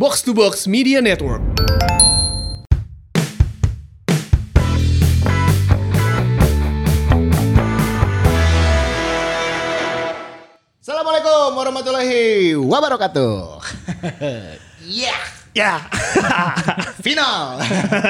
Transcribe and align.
Box 0.00 0.24
to 0.24 0.32
Box 0.32 0.64
Media 0.64 1.04
Network. 1.04 1.44
Assalamualaikum 10.80 11.52
warahmatullahi 11.52 12.56
wabarakatuh. 12.56 13.60
Ya, 14.88 15.12
ya. 15.52 15.84
final. 17.04 17.60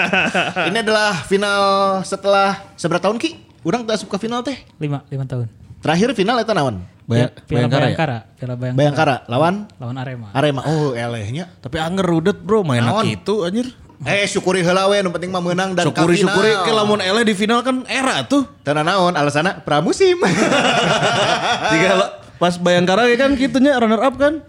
Ini 0.71 0.79
adalah 0.87 1.27
final 1.27 1.63
setelah 2.07 2.71
seberapa 2.79 3.03
tahun 3.03 3.19
Ki? 3.19 3.35
Urang 3.67 3.83
tak 3.83 3.99
suka 3.99 4.15
final 4.15 4.47
teh. 4.47 4.63
lima 4.79 5.03
lima 5.11 5.27
tahun 5.27 5.60
Terakhir 5.81 6.13
final 6.13 6.37
eta 6.39 6.53
naon? 6.53 6.85
Baya- 7.05 7.33
Piala 7.43 7.67
Bayangkara 7.67 7.75
ya? 7.75 7.83
Bayangkara 7.83 8.19
Piala 8.37 8.55
Bayangkara, 8.55 8.79
Bayangkara 8.79 9.15
lawan 9.27 9.55
lawan 9.77 9.97
Arema 9.99 10.29
Arema. 10.31 10.63
Oh, 10.63 10.95
elehnya. 10.95 11.51
Tapi 11.59 11.77
anger 11.77 12.07
rudet 12.07 12.39
bro 12.39 12.63
main 12.63 12.85
gitu 13.03 13.43
anjir. 13.43 13.67
Eh, 14.01 14.25
syukuri 14.25 14.63
heula 14.63 14.89
we 14.89 14.97
nu 14.99 15.11
penting 15.11 15.29
mah 15.29 15.43
menang 15.43 15.75
dan 15.75 15.85
ka 15.87 16.01
Syukuri 16.01 16.17
final. 16.17 16.33
syukuri 16.33 16.53
ke 16.57 16.73
lamun 16.73 17.01
ele 17.01 17.21
di 17.21 17.35
final 17.35 17.61
kan 17.61 17.85
era 17.85 18.25
tuh. 18.25 18.49
Teu 18.63 18.73
naon 18.73 19.13
alasanna 19.13 19.61
pramusim. 19.61 20.17
Tiga 21.73 21.91
pas 22.37 22.57
Bayangkara 22.57 23.05
ya 23.07 23.17
kan 23.19 23.35
gitunya 23.35 23.77
runner 23.77 24.01
up 24.01 24.15
kan. 24.17 24.41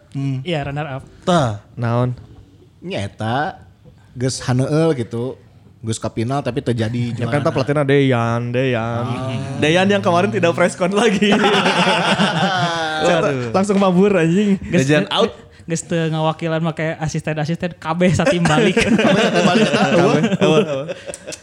iya 0.42 0.64
runner 0.64 0.88
up 0.88 1.04
Tah. 1.24 1.60
Naon? 1.74 2.16
Nya 2.80 3.04
eta 3.04 3.60
geus 4.14 4.40
haneueul 4.40 4.94
gitu. 4.94 5.36
Geus 5.82 5.98
ka 5.98 6.14
final 6.14 6.46
tapi 6.46 6.62
terjadi 6.62 7.18
Ya 7.18 7.26
kan 7.26 7.42
tak 7.42 7.58
pelatihnya 7.58 7.82
Deyan, 7.82 8.54
Deyan. 8.54 9.06
Deyan 9.58 9.90
yang 9.90 10.04
kemarin 10.06 10.30
tidak 10.30 10.54
press 10.54 10.78
con 10.78 10.94
lagi. 10.94 11.34
Langsung 13.56 13.78
mabur 13.82 14.14
anjing. 14.14 14.62
Dejan 14.62 15.10
out. 15.10 15.34
Geus 15.70 15.86
teu 15.86 16.10
ngawakilan 16.10 16.60
make 16.60 16.98
asisten-asisten 17.00 17.78
KB 17.78 18.02
satim 18.12 18.44
balik. 18.44 18.76
Balik 19.48 19.70
eta. 19.72 19.84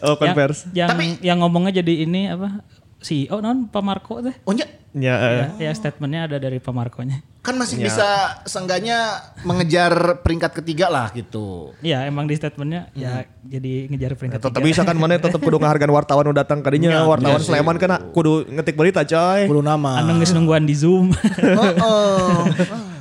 Oh, 0.04 0.14
konvers. 0.18 0.66
yang 0.74 0.74
yang, 0.74 0.88
Tapi- 0.90 1.18
yang 1.22 1.38
ngomongnya 1.40 1.80
jadi 1.80 2.04
ini 2.04 2.28
apa? 2.28 2.60
CEO 2.98 3.38
non 3.38 3.70
Pak 3.70 3.82
Marco 3.82 4.18
teh. 4.20 4.34
Oh 4.44 4.54
nya 4.54 4.66
Ya, 4.96 5.14
eh. 5.20 5.36
Ya, 5.60 5.68
ya 5.68 5.72
statementnya 5.76 6.26
ada 6.26 6.36
dari 6.40 6.58
Pak 6.58 6.72
Marco-nya. 6.72 7.20
kan 7.38 7.56
masih 7.56 7.80
bisa 7.80 8.44
seenggaknya 8.44 9.24
mengejar 9.40 10.20
peringkat 10.20 10.60
ketiga 10.60 10.92
lah 10.92 11.08
gitu. 11.16 11.72
Iya 11.80 12.04
emang 12.04 12.28
di 12.28 12.36
statementnya 12.36 12.92
ya 12.92 13.24
jadi 13.40 13.88
ngejar 13.88 14.20
peringkat 14.20 14.40
tetap 14.44 14.60
tiga. 14.60 14.68
bisa 14.68 14.80
kan 14.84 14.92
mana 15.00 15.16
tetap 15.16 15.40
kudu 15.40 15.56
ngahargaan 15.56 15.88
wartawan 15.88 16.28
nu 16.28 16.36
datang 16.36 16.60
kadinya 16.60 17.08
wartawan 17.08 17.40
Sleman 17.40 17.80
kan 17.80 18.12
kudu 18.12 18.44
ngetik 18.52 18.76
berita 18.76 19.00
coy. 19.00 19.48
Puluh 19.48 19.64
nama. 19.64 19.96
Anu 19.96 20.20
geus 20.20 20.36
nungguan 20.36 20.68
di 20.68 20.76
Zoom. 20.76 21.08
Oh, 21.56 21.72
oh. 21.80 22.44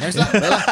Yes 0.00 0.16
lah, 0.16 0.28
lah. 0.32 0.62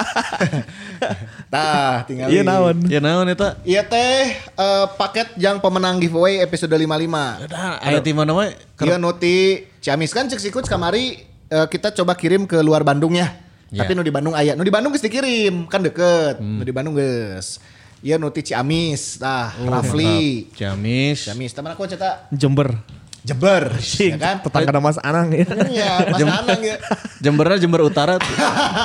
Tah, 1.53 1.95
tinggal. 2.09 2.29
Iya 2.33 2.43
naon. 2.47 2.77
Ya 2.89 3.01
naon 3.03 3.29
eta? 3.29 3.61
Iya 3.67 3.85
teh 3.85 4.33
eh, 4.39 4.87
paket 4.97 5.37
yang 5.37 5.61
pemenang 5.61 6.01
giveaway 6.01 6.41
episode 6.41 6.73
55. 6.73 7.53
Dah 7.53 7.79
aya 7.83 8.01
di 8.01 8.13
mana 8.17 8.33
we? 8.33 8.53
Iya 8.81 8.97
nuti 8.97 9.69
Ciamis 9.83 10.15
kan 10.15 10.31
cek 10.31 10.41
sikut 10.41 10.65
kamari 10.65 11.21
eh, 11.53 11.67
kita 11.69 11.93
coba 11.93 12.17
kirim 12.17 12.49
ke 12.49 12.61
luar 12.65 12.87
Bandung 12.87 13.13
ya. 13.13 13.29
Ya. 13.73 13.85
Tapi 13.85 13.97
nu 13.97 14.05
di 14.05 14.13
Bandung 14.13 14.37
aya, 14.37 14.53
nu 14.53 14.69
di 14.69 14.73
Bandung 14.73 14.93
geus 14.93 15.01
dikirim, 15.01 15.65
kan 15.65 15.81
deket. 15.81 16.45
Nu 16.45 16.61
di 16.61 16.77
Bandung 16.77 16.93
geus. 16.93 17.57
Iya 18.05 18.21
nuti 18.21 18.45
Ciamis, 18.45 19.17
tah 19.17 19.55
Rafli. 19.57 20.53
Ciamis. 20.53 21.25
Ciamis, 21.25 21.57
teman 21.57 21.73
aku 21.73 21.89
cetak 21.89 22.29
Jember. 22.35 22.77
Jember, 23.23 23.71
ya 24.03 24.19
kan? 24.19 24.37
Tetangga 24.43 24.83
Mas 24.83 24.99
Anang 24.99 25.31
ya. 25.31 25.47
Iya, 25.71 25.93
Mas 26.11 26.23
Anang 26.27 26.59
ya. 26.59 26.77
Jemberna 27.23 27.55
Jember 27.55 27.87
Utara 27.87 28.19
tuh. 28.19 28.35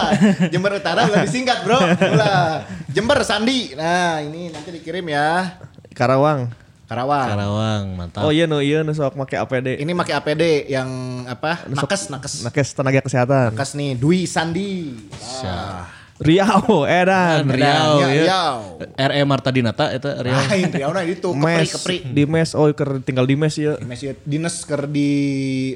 Jember 0.54 0.78
Utara 0.78 1.10
lebih 1.10 1.26
singkat 1.26 1.66
bro. 1.66 1.82
Ulah. 1.82 2.62
Jember 2.94 3.18
Sandi. 3.26 3.74
Nah 3.74 4.22
ini 4.22 4.54
nanti 4.54 4.70
dikirim 4.70 5.10
ya. 5.10 5.58
Karawang. 5.98 6.54
Karawang. 6.86 7.28
Karawang, 7.28 7.84
mantap. 7.98 8.22
Oh 8.24 8.32
iya 8.32 8.46
no 8.46 8.62
iya 8.62 8.86
no 8.86 8.94
sok 8.94 9.18
make 9.18 9.36
APD. 9.36 9.82
Ini 9.82 9.92
pakai 9.98 10.14
APD 10.22 10.44
yang 10.70 10.90
apa? 11.26 11.66
Nakes, 11.68 12.14
nakes. 12.14 12.34
Nakes 12.46 12.70
tenaga 12.78 13.02
kesehatan. 13.02 13.58
Nakes 13.58 13.74
nih, 13.74 13.98
Dwi 13.98 14.30
Sandi. 14.30 14.96
Ah. 15.44 15.97
Riau, 16.18 16.84
Edan. 16.84 17.46
Riau 17.46 18.00
Ya, 18.00 18.08
ya. 18.10 18.22
Riau. 18.26 18.56
RE 18.82 19.22
Marta 19.24 19.50
Dinata 19.50 19.90
eta 19.90 20.18
Riau. 20.18 20.34
Lain 20.34 20.68
Riau 20.68 20.90
nah 20.90 21.02
itu 21.02 21.30
kepri 21.30 21.40
Mes 21.40 21.68
kepri. 21.70 21.98
di 22.04 22.24
mes 22.26 22.50
oh 22.52 22.66
ker 22.72 22.90
tinggal 23.02 23.24
di 23.24 23.36
mes 23.38 23.54
ya. 23.54 23.78
Mes 23.80 24.00
ya, 24.00 24.12
dinas 24.24 24.64
ker 24.64 24.86
di 24.86 25.10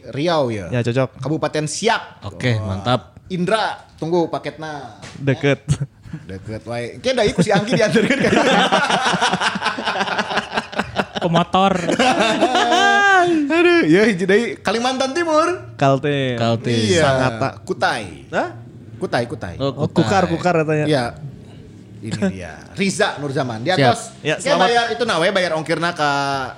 Riau 0.03 0.49
ya. 0.49 0.65
Ya 0.69 0.79
cocok. 0.81 1.21
Kabupaten 1.21 1.65
Siak. 1.65 2.25
Oke, 2.25 2.57
mantap. 2.57 3.13
Indra, 3.27 3.79
tunggu 3.95 4.27
paketnya. 4.27 4.97
Deket. 5.15 5.61
Deket 6.27 6.61
wae. 6.65 6.97
Kayaknya 6.97 7.11
dari 7.21 7.31
ku 7.31 7.39
si 7.39 7.49
Anggi 7.49 7.71
diantarkan 7.71 8.17
kan. 8.19 8.33
Pemotor. 11.21 11.73
Aduh, 13.51 13.85
ya 13.85 14.01
hiji 14.09 14.25
deui 14.25 14.57
Kalimantan 14.57 15.13
Timur. 15.13 15.77
Kalte. 15.77 16.33
Kalte. 16.35 16.73
Iya. 16.73 17.03
Sangatta. 17.05 17.49
Kutai. 17.61 18.25
Hah? 18.33 18.49
Kutai, 19.01 19.25
Kutai. 19.25 19.55
Oh, 19.57 19.73
Oh, 19.75 19.89
kukar 19.89 20.29
kukar 20.29 20.61
katanya. 20.61 20.85
Iya. 20.85 21.05
Ini 21.99 22.17
dia. 22.29 22.53
Riza 22.73 23.17
Nurzaman. 23.17 23.61
Di 23.61 23.69
atas. 23.69 24.13
Ya, 24.21 24.33
Ya, 24.33 24.53
selamat. 24.53 24.65
bayar 24.65 24.85
itu 24.89 25.03
nawe 25.03 25.27
bayar 25.31 25.51
ongkirna 25.53 25.89
ke 25.91 26.09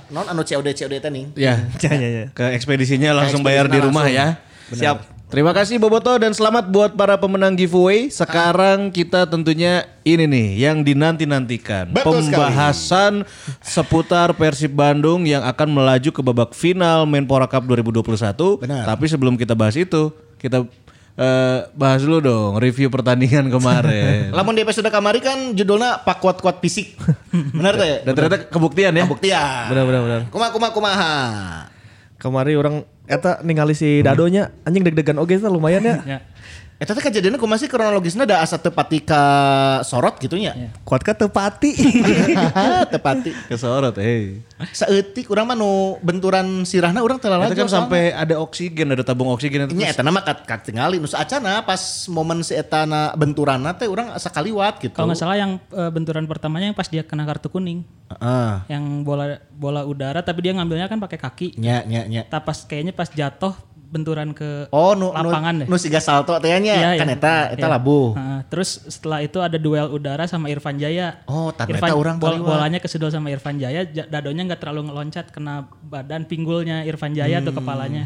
non 0.08 0.24
anu 0.26 0.40
COD 0.42 0.72
COD 0.72 0.94
teh 1.00 1.10
nih. 1.10 1.26
Ya, 1.48 1.56
Ya 1.82 1.96
ya 2.00 2.24
ke 2.30 2.52
ekspedisinya 2.52 3.12
langsung 3.14 3.44
Ke 3.44 3.48
bayar 3.48 3.68
di 3.68 3.80
rumah 3.80 4.08
langsung. 4.08 4.20
ya. 4.20 4.28
Siap. 4.72 4.98
Terima 5.28 5.50
kasih 5.50 5.82
Boboto 5.82 6.14
dan 6.14 6.30
selamat 6.30 6.70
buat 6.70 6.92
para 6.94 7.18
pemenang 7.18 7.58
giveaway. 7.58 8.06
Sekarang 8.08 8.88
kita 8.88 9.26
tentunya 9.26 9.82
ini 10.04 10.30
nih 10.30 10.48
yang 10.62 10.86
dinanti-nantikan. 10.86 11.90
Betul 11.90 12.22
sekali. 12.22 12.38
Pembahasan 12.38 13.14
seputar 13.58 14.38
Persib 14.38 14.72
Bandung 14.72 15.26
yang 15.26 15.42
akan 15.42 15.74
melaju 15.74 16.10
ke 16.14 16.22
babak 16.22 16.54
final 16.54 17.04
Menpora 17.04 17.50
Cup 17.50 17.66
2021. 17.66 18.62
Benar. 18.62 18.86
Tapi 18.86 19.06
sebelum 19.10 19.34
kita 19.34 19.58
bahas 19.58 19.74
itu, 19.74 20.14
kita 20.38 20.70
eh, 21.18 21.60
bahas 21.78 22.02
dulu 22.02 22.18
dong 22.22 22.52
review 22.58 22.90
pertandingan 22.90 23.50
kemarin. 23.50 24.30
Lamun 24.38 24.58
di 24.58 24.62
episode 24.66 24.90
kamari 24.90 25.22
kan 25.22 25.54
judulnya 25.54 26.02
Pak 26.02 26.18
Kuat 26.22 26.38
Kuat 26.42 26.58
Fisik. 26.60 26.98
Benar 27.32 27.78
teh? 27.78 28.06
dan 28.06 28.14
ternyata 28.14 28.38
kebuktian 28.50 28.94
ya. 28.94 29.06
Pembuktian. 29.06 29.64
Benar 29.70 29.84
benar 29.86 30.02
benar. 30.02 30.22
Kumaha 30.34 30.50
kumaha 30.54 30.72
kumaha. 30.74 31.14
Kemari 32.18 32.56
orang 32.56 32.88
eta 33.04 33.44
ningali 33.44 33.76
si 33.76 34.00
Dadonya 34.00 34.56
anjing 34.64 34.82
deg-degan 34.88 35.20
oge 35.20 35.38
teh 35.38 35.52
lumayan 35.52 35.84
ya. 35.84 36.24
Ya. 36.84 36.86
Eta 36.86 36.92
teh 36.92 37.04
kejadiannya 37.08 37.40
kumaha 37.40 37.64
sih 37.64 37.72
kronologisnya 37.72 38.28
ada 38.28 38.44
asa 38.44 38.60
tepati 38.60 39.00
ka 39.10 39.24
sorot 39.88 40.20
gitu 40.20 40.36
nya. 40.36 40.76
Kuat 40.84 41.00
ka 41.00 41.16
tepati. 41.16 41.72
tepati. 42.92 43.32
Kesorot, 43.48 43.96
eh. 44.04 44.44
Saeutik 44.76 45.32
urang 45.32 45.48
mah 45.48 45.56
nu 45.56 45.96
benturan 46.04 46.68
sirahna 46.68 47.00
urang 47.04 47.20
teu 47.20 47.32
Itu 47.32 47.36
lalaju. 47.36 47.56
kan 47.56 47.72
sampai 47.72 48.12
ada 48.12 48.36
oksigen, 48.40 48.92
ada 48.92 49.04
tabung 49.04 49.32
oksigen 49.32 49.68
itu. 49.68 49.76
Nya 49.80 49.96
eta 49.96 50.04
nama 50.04 50.20
kat 50.20 50.44
kat 50.44 50.68
tingali 50.68 51.00
nu 51.00 51.08
saacana 51.08 51.64
pas 51.64 51.80
momen 52.12 52.44
si 52.44 52.56
eta 52.56 52.84
na 52.84 53.16
benturanna 53.16 53.76
teh 53.76 53.88
urang 53.88 54.12
asa 54.12 54.28
kaliwat 54.28 54.84
gitu. 54.84 54.96
Kalau 54.96 55.12
nggak 55.12 55.20
salah 55.20 55.40
yang 55.40 55.60
eh, 55.72 55.92
benturan 55.92 56.28
pertamanya 56.28 56.72
yang 56.72 56.78
pas 56.78 56.88
dia 56.88 57.04
kena 57.04 57.24
kartu 57.24 57.48
kuning. 57.48 57.84
Heeh. 58.12 58.52
Yang 58.72 58.84
bola 59.08 59.26
bola 59.52 59.82
udara 59.88 60.20
tapi 60.24 60.48
dia 60.48 60.56
ngambilnya 60.56 60.88
kan 60.92 61.00
pakai 61.00 61.20
kaki. 61.20 61.48
Nya 61.60 61.84
nya 61.88 62.08
nya. 62.08 62.22
Tak 62.28 62.44
pas 62.44 62.58
kayaknya 62.64 62.92
pas 62.96 63.08
jatuh 63.12 63.56
benturan 63.94 64.34
ke 64.34 64.66
Oh 64.68 64.92
nu 64.92 65.14
lapangan 65.14 65.54
nu, 65.54 65.60
deh. 65.62 65.68
nu 65.68 65.78
siga 65.78 66.00
salto 66.00 66.34
teh 66.36 66.50
nya 66.56 66.74
Iya, 66.74 66.90
kan 66.98 67.06
iya. 67.06 67.14
eta 67.14 67.34
eta 67.52 67.62
Iya. 67.62 67.72
labuh. 67.72 68.08
Heeh, 68.12 68.40
terus 68.48 68.70
setelah 68.88 69.22
itu 69.22 69.38
ada 69.38 69.56
duel 69.56 69.88
udara 69.88 70.26
sama 70.26 70.50
Irfan 70.50 70.76
Jaya. 70.76 71.22
Oh, 71.26 71.50
tapi 71.50 71.72
Irfan 71.72 71.88
eta 71.88 71.96
urang 71.96 72.18
bol- 72.18 72.42
bolanya 72.42 72.78
kesedot 72.78 73.08
sama 73.08 73.30
Irfan 73.30 73.56
Jaya, 73.56 73.86
ja- 73.86 74.10
dadonya 74.10 74.44
nggak 74.44 74.60
terlalu 74.60 74.90
ngeloncat 74.90 75.30
kena 75.30 75.54
badan 75.80 76.26
pinggulnya 76.26 76.82
Irfan 76.84 77.14
Jaya 77.14 77.38
Hmm, 77.38 77.46
atau 77.46 77.54
kepalanya. 77.54 78.04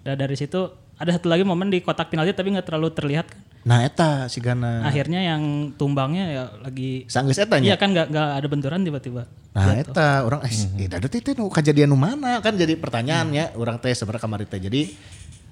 Dan 0.00 0.16
dari 0.16 0.34
situ 0.34 0.72
ada 1.02 1.10
satu 1.18 1.26
lagi 1.26 1.42
momen 1.42 1.68
di 1.68 1.82
kotak 1.82 2.08
penalti 2.08 2.30
tapi 2.32 2.54
nggak 2.54 2.66
terlalu 2.70 2.94
terlihat 2.94 3.26
kan. 3.26 3.40
Nah 3.62 3.82
eta 3.86 4.26
sigana. 4.30 4.86
Akhirnya 4.86 5.22
yang 5.22 5.74
tumbangnya 5.74 6.24
ya 6.30 6.42
lagi 6.62 7.06
Sanggeus 7.10 7.38
eta 7.42 7.58
Iya 7.58 7.74
kan 7.74 7.90
nggak 7.90 8.10
nggak 8.10 8.28
ada 8.38 8.46
benturan 8.46 8.80
tiba-tiba. 8.86 9.26
Nah 9.54 9.74
eta 9.74 10.22
orang 10.22 10.40
eh 10.46 10.52
eh 10.54 10.88
dadet 10.88 11.14
itu 11.18 11.30
nu 11.34 11.50
kejadian 11.50 11.90
nu 11.90 11.98
mana 11.98 12.38
kan 12.38 12.54
jadi 12.54 12.78
pertanyaannya 12.78 13.58
orang 13.58 13.82
teh 13.82 13.92
sebenarnya 13.92 14.22
kamari 14.22 14.46
teh 14.46 14.62
jadi 14.62 14.88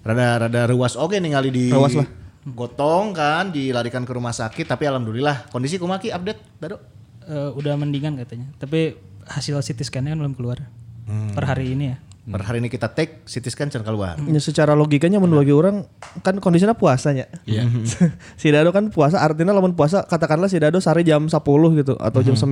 rada 0.06 0.46
rada 0.46 0.62
ruas 0.70 0.96
oge 0.96 1.20
ningali 1.20 1.50
di 1.52 1.68
Ruas 1.68 1.92
lah. 1.92 2.08
gotong 2.40 3.12
kan 3.12 3.52
dilarikan 3.52 4.08
ke 4.08 4.12
rumah 4.16 4.32
sakit 4.32 4.64
tapi 4.64 4.88
alhamdulillah 4.88 5.52
kondisi 5.52 5.76
kumaki 5.76 6.08
update 6.08 6.40
dado 6.56 7.00
Eh, 7.30 7.50
udah 7.54 7.78
mendingan 7.78 8.18
katanya. 8.18 8.50
Tapi 8.58 8.98
hasil 9.22 9.54
CT 9.62 9.86
scan-nya 9.86 10.18
kan 10.18 10.20
belum 10.26 10.34
keluar. 10.34 10.66
Hmm. 11.06 11.30
Per 11.30 11.44
hari 11.46 11.78
ini 11.78 11.94
ya. 11.94 11.96
Per 12.30 12.46
hari 12.46 12.62
ini 12.62 12.70
kita 12.70 12.94
take 12.94 13.26
CT 13.26 13.46
scan 13.50 13.68
can 13.68 13.82
keluar 13.82 14.14
Ya, 14.22 14.38
secara 14.38 14.78
logikanya 14.78 15.18
membagi 15.18 15.50
orang 15.50 15.84
kan 16.22 16.38
kondisinya 16.38 16.78
puasanya. 16.78 17.26
Iya. 17.44 17.66
si 18.40 18.48
Dado 18.54 18.70
kan 18.70 18.94
puasa 18.94 19.18
artinya 19.18 19.50
lamun 19.50 19.74
puasa 19.74 20.06
katakanlah 20.06 20.46
si 20.46 20.62
Dado 20.62 20.78
sare 20.78 21.02
jam 21.02 21.26
10 21.26 21.34
gitu 21.82 21.94
atau 21.98 22.20
jam 22.22 22.38
9. 22.38 22.46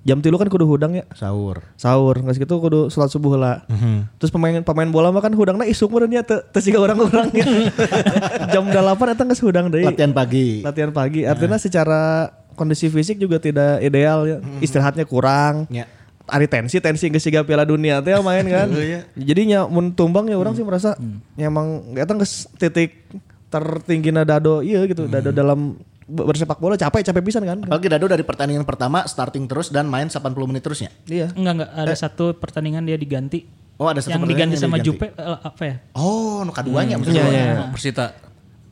Jam 0.00 0.24
tilu 0.24 0.40
kan 0.40 0.48
kudu 0.48 0.64
hudang 0.64 0.96
ya. 0.96 1.04
sahur 1.12 1.60
Sahur, 1.76 2.16
nggak 2.16 2.32
segitu 2.32 2.56
kudu 2.56 2.88
sholat 2.88 3.12
subuh 3.12 3.36
lah. 3.36 3.68
Terus 4.16 4.32
pemain 4.32 4.64
pemain 4.64 4.88
bola 4.88 5.12
mah 5.12 5.20
kan 5.20 5.36
hudangna 5.36 5.68
isuk 5.68 5.92
meureun 5.92 6.08
nya 6.08 6.24
teu 6.24 6.40
teu 6.40 6.60
siga 6.64 6.80
orang-orang 6.80 7.28
ya. 7.36 7.44
jam 8.56 8.64
8 8.64 8.72
eta 8.96 9.24
geus 9.28 9.44
hudang 9.44 9.68
deui. 9.68 9.84
latihan 9.84 10.16
pagi 10.16 10.64
Latihan 10.64 10.88
pagi. 10.88 11.28
Artinya 11.28 11.60
secara 11.60 12.32
kondisi 12.56 12.88
fisik 12.88 13.20
juga 13.20 13.36
tidak 13.36 13.84
ideal 13.84 14.24
ya. 14.24 14.36
Istirahatnya 14.64 15.04
kurang. 15.04 15.68
Ya. 15.68 15.84
Ari 16.30 16.46
tensi 16.46 16.78
tensi 16.78 17.10
geus 17.10 17.26
siga 17.26 17.42
Piala 17.42 17.66
Dunia 17.66 17.98
teh 18.00 18.14
main 18.22 18.46
kan. 18.46 18.70
Jadinya 19.28 19.66
mun 19.66 19.90
tumbang 19.92 20.30
ya 20.30 20.38
orang 20.38 20.54
sih 20.54 20.62
merasa 20.62 20.94
ya 21.34 21.50
emang 21.50 21.94
eta 21.98 22.14
geus 22.14 22.46
titik 22.56 23.10
tertinggi 23.50 24.14
dado 24.14 24.62
iya 24.62 24.86
gitu. 24.86 25.10
Dado 25.10 25.34
dalam 25.34 25.74
be- 26.06 26.26
bersepak 26.26 26.58
bola 26.58 26.78
capek 26.78 27.02
capek 27.06 27.22
pisan 27.22 27.42
kan. 27.46 27.58
Apalagi 27.66 27.90
Dado 27.90 28.06
dari 28.06 28.22
pertandingan 28.22 28.66
pertama 28.66 29.02
starting 29.06 29.46
terus 29.46 29.70
dan 29.70 29.86
main 29.86 30.06
80 30.06 30.22
menit 30.46 30.62
terusnya. 30.62 30.90
Iya. 31.06 31.34
Enggak 31.34 31.54
enggak 31.58 31.70
ada 31.74 31.94
satu 31.94 32.34
pertandingan 32.38 32.82
dia 32.86 32.98
diganti. 32.98 33.46
Oh 33.80 33.88
ada 33.88 33.98
satu 34.04 34.12
yang 34.12 34.22
pertandingan 34.22 34.48
diganti 34.52 34.54
yang 34.54 34.64
sama 34.68 34.76
diganti. 34.76 34.88
Jupe 34.92 35.06
eh, 35.16 35.38
apa 35.40 35.62
ya? 35.64 35.76
Oh, 35.96 36.44
nuka 36.44 36.60
duanya 36.60 36.94
hmm. 37.00 37.06
Iya, 37.08 37.24
iya, 37.26 37.42
iya. 37.56 37.64
Persita. 37.72 38.12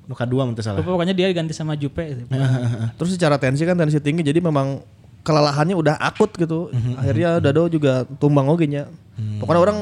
Nuka 0.08 0.25
dua 0.25 0.49
menurut 0.49 0.64
salah. 0.64 0.81
Pokoknya 0.81 1.12
dia 1.16 1.28
diganti 1.28 1.52
sama 1.56 1.76
Jupe. 1.76 2.05
gitu. 2.05 2.22
Terus 3.00 3.10
secara 3.16 3.37
tensi 3.40 3.64
kan 3.64 3.76
tensi 3.76 3.99
tinggi 4.05 4.20
jadi 4.20 4.40
memang 4.40 4.81
kelelahannya 5.29 5.77
udah 5.77 5.95
akut 6.01 6.33
gitu. 6.41 6.73
Akhirnya 6.97 7.37
Dado 7.45 7.69
juga 7.69 8.09
tumbang 8.17 8.49
oge 8.49 8.65
nya. 8.65 8.89
Pokoknya 9.19 9.61
orang 9.67 9.79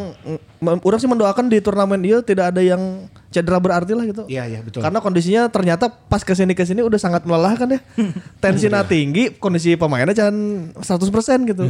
mm, 0.65 0.81
orang 0.81 0.97
sih 0.99 1.11
mendoakan 1.13 1.53
di 1.53 1.61
turnamen 1.61 2.01
dia 2.01 2.25
tidak 2.25 2.57
ada 2.57 2.65
yang 2.65 3.05
cedera 3.29 3.61
berarti 3.61 3.93
lah 3.93 4.09
gitu. 4.09 4.25
Iya, 4.33 4.49
iya, 4.49 4.61
betul. 4.65 4.81
Karena 4.81 4.97
kondisinya 5.05 5.53
ternyata 5.53 5.93
pas 5.93 6.25
ke 6.25 6.33
sini 6.33 6.57
ke 6.57 6.65
sini 6.65 6.81
udah 6.81 6.97
sangat 6.97 7.29
melelahkan 7.29 7.69
ya. 7.69 7.81
Tensinya 8.43 8.81
tinggi, 8.81 9.37
kondisi 9.37 9.77
pemainnya 9.77 10.17
jangan 10.17 10.73
100% 10.81 11.53
gitu. 11.53 11.65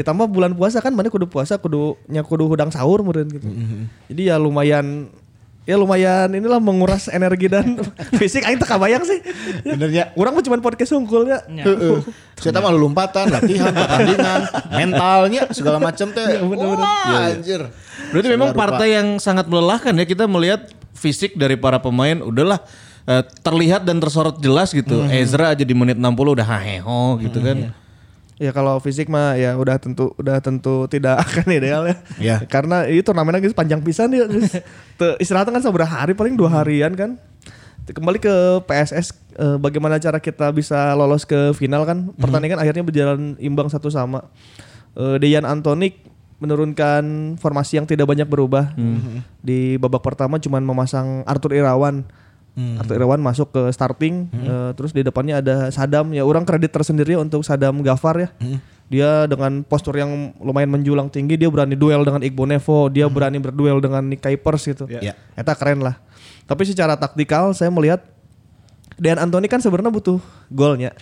Ditambah 0.00 0.24
bulan 0.24 0.56
puasa 0.56 0.80
kan 0.80 0.96
mana 0.96 1.12
kudu 1.12 1.28
puasa, 1.28 1.60
kudu 1.60 2.00
nya 2.08 2.24
kudu 2.24 2.48
hudang 2.48 2.72
sahur 2.72 3.04
meureun 3.04 3.28
gitu. 3.28 3.44
Jadi 4.08 4.32
ya 4.32 4.40
lumayan 4.40 5.12
ya 5.62 5.78
lumayan 5.78 6.26
inilah 6.34 6.58
menguras 6.58 7.06
energi 7.06 7.46
dan 7.46 7.78
fisik 8.18 8.42
aing 8.42 8.58
teu 8.58 8.66
kabayang 8.66 9.06
sih. 9.06 9.22
Benernya. 9.62 10.10
Orang 10.18 10.34
mah 10.34 10.42
cuma 10.42 10.58
podcast 10.58 10.90
unggulnya. 10.94 11.42
Ya. 11.46 11.64
Heeh. 11.66 12.02
Saya 12.42 12.58
mah 12.58 12.74
lompatan, 12.74 13.30
latihan, 13.30 13.70
pertandingan, 13.70 14.40
mentalnya 14.82 15.42
segala 15.54 15.78
macam 15.78 16.10
teh. 16.10 16.42
Wah, 16.42 17.30
anjir. 17.30 17.70
Berarti 18.10 18.28
memang 18.34 18.50
partai 18.50 18.98
yang 18.98 19.22
sangat 19.22 19.46
melelahkan 19.46 19.94
ya 19.94 20.02
kita 20.02 20.26
melihat 20.26 20.66
fisik 20.90 21.38
dari 21.38 21.54
para 21.54 21.78
pemain 21.78 22.18
udahlah 22.18 22.58
eh, 23.06 23.22
terlihat 23.46 23.86
dan 23.86 24.02
tersorot 24.02 24.42
jelas 24.42 24.74
gitu. 24.74 25.06
Ezra 25.06 25.54
aja 25.54 25.62
di 25.62 25.70
menit 25.70 25.94
60 25.94 26.10
udah 26.10 26.46
haheho 26.46 27.22
gitu 27.22 27.38
kan. 27.38 27.70
Ya 28.42 28.50
kalau 28.50 28.82
fisik 28.82 29.06
mah 29.06 29.38
ya 29.38 29.54
udah 29.54 29.78
tentu 29.78 30.10
udah 30.18 30.42
tentu 30.42 30.90
tidak 30.90 31.20
akan 31.30 31.46
ideal 31.54 31.86
ya. 31.86 31.96
Iya. 32.18 32.36
Karena 32.50 32.90
itu 32.90 33.06
turnamennya 33.06 33.38
guys 33.38 33.54
panjang 33.54 33.78
pisan 33.78 34.10
ya. 34.10 34.26
istirahat 35.22 35.46
kan 35.46 35.62
seberapa 35.62 35.86
hari 35.86 36.18
paling 36.18 36.34
dua 36.34 36.50
harian 36.50 36.90
kan. 36.98 37.14
Kembali 37.86 38.18
ke 38.18 38.34
PSS 38.66 39.14
eh, 39.38 39.58
bagaimana 39.62 40.02
cara 40.02 40.18
kita 40.18 40.50
bisa 40.50 40.90
lolos 40.98 41.22
ke 41.22 41.54
final 41.54 41.86
kan? 41.86 42.10
Pertandingan 42.18 42.58
akhirnya 42.58 42.82
berjalan 42.82 43.38
imbang 43.38 43.70
satu 43.70 43.86
sama. 43.94 44.26
Eh, 44.98 45.22
Dejan 45.22 45.46
Antonik 45.46 46.02
menurunkan 46.42 47.38
formasi 47.38 47.78
yang 47.78 47.86
tidak 47.86 48.10
banyak 48.10 48.26
berubah. 48.26 48.74
Di 49.38 49.78
babak 49.78 50.02
pertama 50.02 50.42
cuman 50.42 50.66
memasang 50.66 51.22
Arthur 51.22 51.54
Irawan. 51.54 52.02
Arthur 52.52 53.00
Irawan 53.00 53.16
masuk 53.16 53.48
ke 53.48 53.62
starting, 53.72 54.28
eh, 54.28 54.70
terus 54.76 54.92
di 54.92 55.00
depannya 55.00 55.40
ada 55.40 55.72
Sadam. 55.72 56.12
Ya 56.12 56.20
orang 56.20 56.44
kredit 56.44 56.68
tersendiri 56.68 57.16
untuk 57.16 57.40
Sadam 57.44 57.80
Gafar 57.80 58.28
ya. 58.28 58.28
Dia 58.92 59.24
dengan 59.24 59.64
postur 59.64 59.96
yang 59.96 60.36
lumayan 60.36 60.68
menjulang 60.68 61.08
tinggi, 61.08 61.40
dia 61.40 61.48
berani 61.48 61.72
duel 61.72 62.04
dengan 62.04 62.20
Igbo 62.20 62.44
Nevo, 62.44 62.92
dia 62.92 63.08
berani 63.08 63.40
berduel 63.40 63.80
dengan 63.80 64.04
Nick 64.04 64.20
Kuipers 64.20 64.68
gitu. 64.68 64.84
Ya. 64.84 65.16
Eta 65.32 65.56
keren 65.56 65.80
lah. 65.80 65.96
Tapi 66.44 66.68
secara 66.68 66.92
taktikal 67.00 67.56
saya 67.56 67.72
melihat 67.72 68.04
Dan 69.00 69.16
Anthony 69.18 69.48
kan 69.48 69.58
sebenarnya 69.58 69.90
butuh 69.90 70.20
golnya 70.52 70.92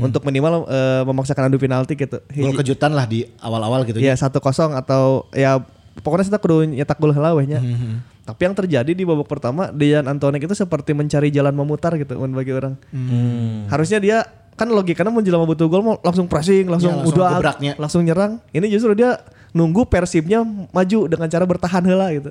untuk 0.00 0.24
minimal 0.24 0.64
eh, 0.70 1.02
memaksakan 1.04 1.52
adu 1.52 1.58
penalti 1.60 1.98
gitu. 1.98 2.22
Gol 2.32 2.56
kejutan 2.56 2.94
lah 2.94 3.04
di 3.04 3.28
awal-awal 3.42 3.84
gitu. 3.84 4.00
Ya 4.00 4.14
satu 4.16 4.40
kosong 4.40 4.72
atau 4.72 5.28
ya 5.36 5.60
pokoknya 6.00 6.32
kita 6.32 6.38
kudu 6.40 6.64
nyetak 6.72 6.96
gol 6.96 7.12
heula 7.12 7.36
we 7.36 7.44
nya. 7.44 7.60
Hmm, 7.60 8.00
Tapi 8.22 8.40
yang 8.46 8.54
terjadi 8.54 8.92
di 8.94 9.02
babak 9.02 9.26
pertama 9.26 9.74
Dejan 9.74 10.06
Antonik 10.06 10.46
itu 10.46 10.54
seperti 10.54 10.94
mencari 10.94 11.34
jalan 11.34 11.50
memutar 11.58 11.90
gitu 11.98 12.14
bagi 12.14 12.54
orang. 12.54 12.78
Hmm. 12.94 13.66
Harusnya 13.66 13.98
dia 13.98 14.18
kan 14.54 14.70
logikanya 14.70 15.10
mun 15.10 15.26
jelema 15.26 15.42
butuh 15.42 15.66
gol 15.66 15.82
mau 15.82 15.96
langsung 16.06 16.30
pressing, 16.30 16.70
langsung, 16.70 16.92
Ya, 16.94 17.02
langsung 17.02 17.18
udah 17.18 17.30
gebraknya. 17.40 17.72
langsung 17.82 18.02
nyerang. 18.06 18.38
Ini 18.54 18.66
justru 18.70 18.94
dia 18.94 19.18
nunggu 19.50 19.90
Persibnya 19.90 20.46
maju 20.46 20.98
dengan 21.10 21.26
cara 21.26 21.44
bertahan 21.48 21.82
heula 21.82 22.14
gitu. 22.14 22.30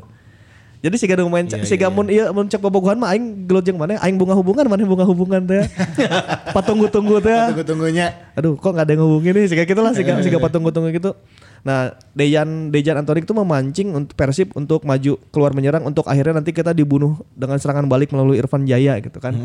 Jadi 0.81 0.95
siga 0.97 1.13
nu 1.13 1.29
main 1.29 1.45
Iya, 1.45 1.61
siga 1.61 1.87
iya, 1.91 1.93
mun 1.93 2.09
ieu 2.09 2.25
mun 2.33 2.49
cek 2.49 2.57
bobogohan 2.57 2.97
mah 2.97 3.13
aing 3.13 3.45
gelut 3.45 3.61
jeung 3.61 3.77
mana 3.77 4.01
aing 4.01 4.17
bunga 4.17 4.33
hubungan 4.33 4.65
mana 4.65 4.81
bunga 4.81 5.05
hubungan 5.05 5.45
teh. 5.45 5.61
Patunggu-tunggu 6.57 7.21
teh. 7.21 7.53
Tunggu-tunggunya. 7.53 8.33
Aduh, 8.33 8.57
kok 8.57 8.73
nggak 8.73 8.89
ada 8.89 8.91
yang 8.97 9.05
ngehubungin 9.05 9.33
nih? 9.37 9.45
Siga 9.45 9.63
gitu 9.69 9.77
lah, 9.77 9.93
siga, 9.93 10.17
siga 10.25 10.41
patunggu-tunggu 10.41 10.89
gitu. 10.89 11.13
Nah, 11.61 11.93
Dejan 12.17 12.73
Dejan 12.73 12.97
Antonik 12.97 13.29
itu 13.29 13.37
memancing 13.37 13.93
untuk 13.93 14.17
Persib 14.17 14.49
untuk 14.57 14.81
maju 14.81 15.13
keluar 15.29 15.53
menyerang 15.53 15.85
untuk 15.85 16.09
akhirnya 16.09 16.41
nanti 16.41 16.49
kita 16.49 16.73
dibunuh 16.73 17.21
dengan 17.37 17.61
serangan 17.61 17.85
balik 17.85 18.09
melalui 18.09 18.41
Irfan 18.41 18.65
Jaya 18.65 18.97
gitu 18.97 19.21
kan. 19.21 19.37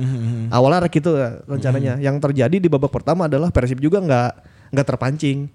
Awalnya 0.49 0.89
rek 0.89 0.97
itu 0.97 1.13
ya, 1.13 1.45
rencananya. 1.45 2.01
Yang 2.01 2.17
terjadi 2.25 2.57
di 2.57 2.69
babak 2.73 2.89
pertama 2.89 3.29
adalah 3.29 3.53
Persib 3.53 3.85
juga 3.85 4.01
nggak 4.01 4.31
nggak 4.67 4.87
terpancing. 4.87 5.47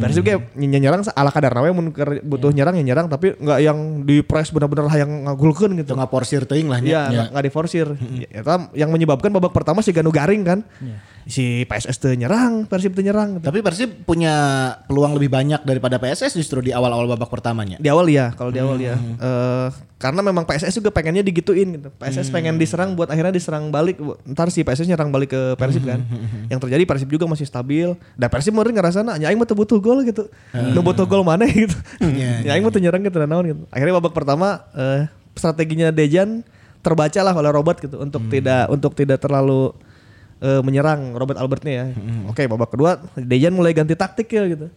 Persib 0.00 0.22
kayak 0.24 0.54
ny- 0.56 0.80
nyerang 0.80 1.04
ala 1.12 1.28
kadar 1.34 1.52
mun 1.74 1.92
butuh 2.24 2.50
nyerang 2.54 2.78
ya 2.80 2.84
nyerang 2.86 3.06
tapi 3.10 3.36
nggak 3.36 3.58
yang 3.60 3.78
di 4.06 4.22
press 4.22 4.54
benar-benar 4.54 4.88
yang 4.94 5.26
ngagulkeun 5.28 5.74
gitu. 5.82 5.92
Itu 5.92 5.98
ngaporsir 5.98 6.46
teuing 6.46 6.70
lah 6.70 6.78
nya. 6.80 6.88
Iya, 6.88 7.02
nggak 7.10 7.26
nggak 7.34 7.44
diforsir. 7.50 7.86
Ya, 8.14 8.28
eta 8.30 8.70
yang 8.78 8.88
menyebabkan 8.94 9.28
babak 9.34 9.52
pertama 9.52 9.82
si 9.82 9.90
Ganu 9.90 10.14
Garing 10.14 10.42
kan. 10.46 10.62
Si 11.26 11.66
PSS 11.66 11.98
teu 11.98 12.14
nyerang, 12.14 12.70
Persib 12.70 12.94
teu 12.94 13.02
nyerang. 13.02 13.36
gitu. 13.38 13.44
Tapi 13.50 13.58
Persib 13.58 14.06
punya 14.06 14.34
peluang 14.86 15.18
lebih 15.18 15.26
banyak 15.26 15.66
daripada 15.66 15.98
PSS 15.98 16.38
justru 16.38 16.62
di 16.62 16.70
awal-awal 16.70 17.10
babak 17.18 17.26
pertamanya. 17.26 17.76
Di 17.82 17.90
awal 17.90 18.06
ya, 18.06 18.30
kalau 18.38 18.54
di 18.54 18.62
awal 18.62 18.78
ya. 18.78 18.94
Eh, 18.94 19.68
karena 19.98 20.22
memang 20.22 20.46
PSS 20.46 20.78
juga 20.78 20.94
pengennya 20.94 21.26
digituin 21.26 21.82
gitu. 21.82 21.88
PSS 21.98 22.30
pengen 22.30 22.54
diserang 22.62 22.94
buat 22.94 23.10
akhirnya 23.10 23.34
diserang 23.34 23.74
balik. 23.74 23.98
Ntar 24.22 24.54
si 24.54 24.62
PSS 24.62 24.86
nyerang 24.86 25.10
balik 25.10 25.34
ke 25.34 25.42
Persib 25.58 25.82
kan. 25.82 25.98
Yang 26.46 26.60
terjadi 26.62 26.82
Persib 26.86 27.08
juga 27.10 27.26
masih 27.26 27.48
stabil. 27.48 27.90
Dan 28.14 28.28
Persib 28.30 28.54
meureun 28.54 28.76
ngerasa 28.76 29.02
nya 29.02 29.26
aing 29.26 29.40
mah 29.40 29.50
butuh 29.50 29.82
gol 29.82 30.06
gitu. 30.06 30.30
Nu 30.54 30.80
butuh 30.84 31.10
gol 31.10 31.26
mana 31.26 31.42
gitu. 31.50 31.74
Ya 32.46 32.54
aing 32.54 32.62
mah 32.62 32.70
nyerang 32.70 33.02
gitu 33.02 33.18
naon 33.26 33.44
gitu. 33.50 33.62
Akhirnya 33.74 33.98
babak 33.98 34.14
pertama 34.14 34.62
eh, 34.78 35.10
strateginya 35.34 35.90
Dejan 35.90 36.46
terbaca 36.86 37.18
lah 37.18 37.34
oleh 37.34 37.50
Robert 37.50 37.82
gitu 37.82 37.98
untuk 37.98 38.22
tidak 38.30 38.70
untuk 38.70 38.94
tidak 38.94 39.18
terlalu 39.18 39.74
eh, 40.38 40.60
menyerang 40.60 41.14
Robert 41.14 41.38
Albertnya 41.38 41.72
ya. 41.72 41.86
Oke, 42.26 42.44
babak 42.44 42.72
kedua 42.72 43.00
Dejan 43.14 43.52
mulai 43.52 43.72
ganti 43.72 43.94
taktik 43.94 44.28
ya 44.28 44.44
gitu. 44.46 44.68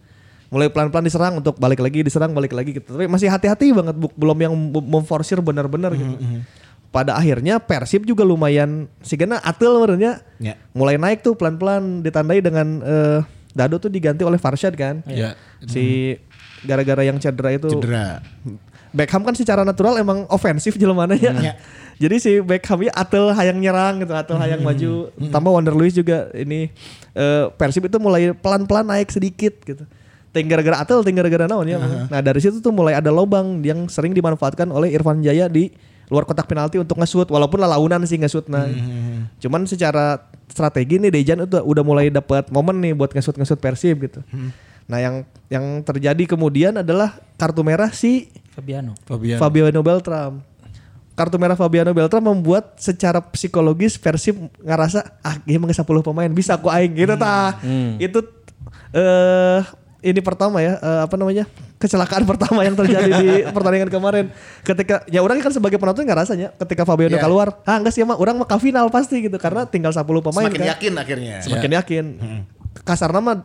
Mulai 0.50 0.66
pelan-pelan 0.66 1.06
diserang 1.06 1.38
untuk 1.38 1.56
balik 1.56 1.78
lagi 1.78 2.02
diserang 2.02 2.34
balik 2.34 2.50
lagi 2.50 2.74
gitu. 2.74 2.98
Tapi 2.98 3.06
masih 3.06 3.30
hati-hati 3.30 3.70
banget 3.70 3.94
belum 3.94 4.38
yang 4.40 4.54
memforsir 4.90 5.38
benar-benar 5.38 5.94
gitu. 5.94 6.16
Pada 6.90 7.14
akhirnya 7.14 7.62
Persib 7.62 8.02
juga 8.02 8.26
lumayan 8.26 8.90
sigana 8.98 9.38
atil 9.40 9.78
menurutnya 9.78 10.26
Ya. 10.42 10.58
mulai 10.74 10.98
naik 10.98 11.22
tuh 11.22 11.38
pelan-pelan 11.38 12.02
ditandai 12.02 12.42
dengan 12.42 12.66
eh, 12.82 13.20
Dado 13.50 13.78
tuh 13.78 13.90
diganti 13.90 14.26
oleh 14.26 14.38
Farshad 14.38 14.74
kan. 14.74 15.02
Iya. 15.06 15.38
Si 15.66 16.14
gara-gara 16.66 17.06
yang 17.06 17.22
cedera 17.22 17.54
itu 17.54 17.70
Cedera. 17.70 18.18
Beckham 18.90 19.22
kan 19.22 19.34
secara 19.38 19.62
natural 19.62 19.98
emang 20.02 20.26
ofensif 20.26 20.74
jelemana 20.74 21.14
ya. 21.14 21.30
Ya. 21.34 21.54
Jadi 22.00 22.16
si 22.18 22.32
Beckham 22.40 22.80
ya 22.80 22.92
atel 22.96 23.30
hayang 23.36 23.60
nyerang 23.60 24.02
gitu, 24.02 24.12
atel 24.16 24.36
hayang 24.40 24.64
maju. 24.64 25.12
Tambah 25.30 25.50
Wonder 25.52 25.76
Luis 25.76 25.94
juga 25.94 26.32
ini 26.32 26.72
eh, 27.14 27.44
Persib 27.54 27.86
itu 27.86 27.96
mulai 28.00 28.32
pelan-pelan 28.34 28.88
naik 28.88 29.12
sedikit 29.12 29.52
gitu. 29.62 29.84
Ting 30.30 30.46
gara-gara 30.46 30.80
atel, 30.80 31.02
ting 31.02 31.18
gara-gara 31.18 31.50
naon 31.50 31.66
ya. 31.66 31.78
Nah 32.08 32.20
dari 32.22 32.38
situ 32.38 32.62
tuh 32.62 32.70
mulai 32.70 32.94
ada 32.94 33.10
lobang 33.10 33.60
yang 33.66 33.90
sering 33.90 34.14
dimanfaatkan 34.14 34.70
oleh 34.70 34.94
Irfan 34.94 35.20
Jaya 35.20 35.50
di 35.50 35.74
luar 36.10 36.26
kotak 36.26 36.50
penalti 36.50 36.74
untuk 36.74 36.98
nge-shoot 36.98 37.30
walaupun 37.30 37.62
lalaunan 37.62 38.02
sih 38.02 38.18
nge-shoot 38.18 38.50
nah. 38.50 38.66
Cuman 39.38 39.66
secara 39.66 40.26
strategi 40.50 40.98
nih 40.98 41.10
Dejan 41.14 41.46
itu 41.46 41.58
udah 41.62 41.82
mulai 41.86 42.10
dapat 42.10 42.50
momen 42.50 42.82
nih 42.82 42.94
buat 42.98 43.14
nge-shoot 43.14 43.38
nge-shoot 43.38 43.60
Persib 43.62 44.02
gitu. 44.02 44.22
Nah 44.90 44.98
yang 44.98 45.22
yang 45.46 45.86
terjadi 45.86 46.26
kemudian 46.26 46.82
adalah 46.82 47.22
kartu 47.38 47.62
merah 47.62 47.94
si 47.94 48.26
Fabiano. 48.60 48.92
Fabian. 49.02 49.36
Fabiano 49.36 49.80
Beltram. 49.80 50.32
Kartu 51.10 51.36
merah 51.36 51.52
Fabiano 51.52 51.90
Beltram 51.90 52.22
membuat 52.22 52.76
secara 52.76 53.20
psikologis 53.20 53.96
Persib 53.96 54.36
ngerasa 54.58 55.04
ah 55.20 55.36
dia 55.38 55.56
mah 55.56 55.68
10 55.68 55.80
pemain 55.82 56.30
bisa 56.30 56.54
aku 56.54 56.68
aing 56.68 56.94
gitu 56.94 57.12
tah. 57.14 57.56
Itu 57.98 58.20
eh 58.90 59.60
ini 60.02 60.20
pertama 60.20 60.60
ya 60.60 60.76
eh, 60.76 61.00
apa 61.02 61.14
namanya? 61.14 61.44
kecelakaan 61.76 62.28
pertama 62.28 62.60
yang 62.60 62.76
terjadi 62.76 63.08
di 63.10 63.28
pertandingan 63.56 63.88
kemarin. 63.88 64.28
Ketika 64.60 65.00
ya 65.08 65.20
orang 65.20 65.40
kan 65.40 65.48
sebagai 65.48 65.76
penonton 65.76 66.04
nggak 66.04 66.20
rasanya 66.20 66.52
ketika 66.54 66.84
Fabiano 66.84 67.16
Iya. 67.16 67.24
keluar, 67.24 67.56
ah 67.64 67.76
enggak 67.76 67.92
sih 67.92 68.04
mah 68.04 68.16
orang 68.16 68.36
mah 68.36 68.44
ke 68.44 68.56
final 68.58 68.88
pasti 68.88 69.16
gitu 69.18 69.36
karena 69.36 69.64
tinggal 69.64 69.88
10 69.88 70.04
pemain 70.04 70.44
Semakin 70.44 70.60
kan 70.60 70.68
yakin 70.76 70.92
akhirnya. 70.94 71.34
semakin 71.40 71.70
yakin. 71.80 72.04
Kasar 72.80 73.08
nama 73.10 73.40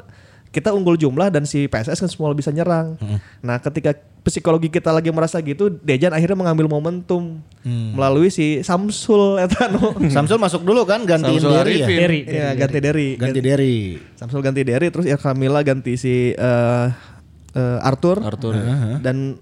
kita 0.55 0.71
unggul 0.71 0.95
jumlah 0.95 1.27
dan 1.27 1.43
si 1.43 1.67
PSS 1.67 2.00
kan 2.00 2.07
semua 2.07 2.31
bisa 2.31 2.47
nyerang. 2.55 2.95
Nah, 3.43 3.59
ketika 3.59 3.91
psikologi 4.24 4.71
kita 4.71 4.95
lagi 4.95 5.12
merasa 5.12 5.43
gitu, 5.43 5.67
Dejan 5.67 6.15
akhirnya 6.15 6.39
mengambil 6.39 6.71
momentum 6.71 7.43
melalui 7.67 8.31
si 8.31 8.63
Samsul 8.63 9.35
eta 9.43 9.67
nu. 9.67 10.00
Samsul 10.07 10.39
masuk 10.39 10.63
dulu 10.63 10.88
kan 10.88 11.03
gantiin 11.03 11.43
Samsul 11.43 11.51
Derry 11.59 11.75
ya. 11.75 11.88
Derry. 11.91 12.21
Iya, 12.24 12.47
ganti 12.55 12.77
Derry. 12.79 13.09
Ganti 13.19 13.39
Derry. 13.43 13.77
Samsul 14.15 14.39
ganti 14.39 14.63
Derry 14.63 14.88
terus 14.88 15.05
Irfan 15.05 15.35
Mila 15.35 15.59
ganti 15.62 16.00
si 16.00 16.31
eh, 16.31 16.88
eh, 17.51 17.79
Arthur. 17.83 18.24
Arthur. 18.24 18.55
Dan 19.03 19.38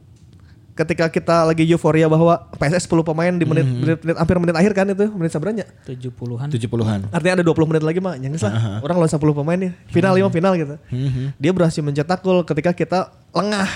ketika 0.74 1.06
kita 1.06 1.46
lagi 1.46 1.70
euforia 1.70 2.10
bahwa 2.10 2.50
PSS 2.58 2.89
10 2.89 3.06
pemain 3.06 3.30
di 3.30 3.46
menit, 3.46 3.65
menit, 3.65 4.00
menit 4.01 4.18
hampir 4.18 4.38
menit 4.42 4.56
akhir 4.58 4.72
kan 4.74 4.86
itu 4.89 5.06
menit 5.13 5.30
seberanya 5.30 5.65
70-an. 5.86 6.50
70-an. 6.50 7.00
Artinya 7.13 7.34
ada 7.39 7.46
20 7.46 7.70
menit 7.70 7.84
lagi 7.86 8.01
mah 8.01 8.18
nyangis 8.18 8.42
lah. 8.42 8.82
Orang 8.82 8.98
lawan 8.98 9.12
10 9.13 9.22
pemain 9.22 9.58
nih. 9.58 9.72
Final 9.94 10.13
lima 10.18 10.30
final 10.34 10.53
gitu. 10.58 10.75
Dia 11.38 11.51
berhasil 11.53 11.86
mencetak 11.86 12.25
gol 12.25 12.42
ketika 12.42 12.74
kita 12.74 13.00
lengah. 13.32 13.70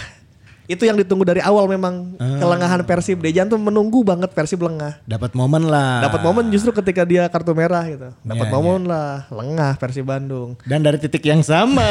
Itu 0.67 0.83
yang 0.83 1.00
ditunggu 1.00 1.24
dari 1.24 1.39
awal 1.39 1.63
memang 1.71 2.19
kelengahan 2.19 2.83
Persib. 2.83 3.24
Dejan 3.24 3.47
tuh 3.47 3.55
menunggu 3.55 4.03
banget 4.03 4.27
Persib 4.36 4.59
lengah. 4.59 5.00
Dapat 5.07 5.31
momen 5.31 5.63
lah. 5.71 6.03
Dapat 6.03 6.19
momen 6.27 6.51
justru 6.51 6.75
ketika 6.75 7.07
dia 7.07 7.24
kartu 7.31 7.55
merah 7.55 7.88
gitu. 7.88 8.12
Dapat 8.27 8.45
Iya, 8.47 8.53
momen 8.53 8.81
lah 8.83 9.24
lengah 9.31 9.79
Persib 9.79 10.03
Bandung. 10.03 10.59
Dan 10.67 10.83
dari 10.83 11.00
titik 11.00 11.24
yang 11.24 11.39
sama. 11.39 11.88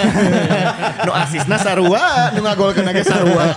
nu 1.09 1.13
asisna 1.17 1.57
sarua, 1.57 2.37
nu 2.37 2.45
ngagolkeun 2.45 2.93
ge 2.93 3.05
sarua. 3.05 3.49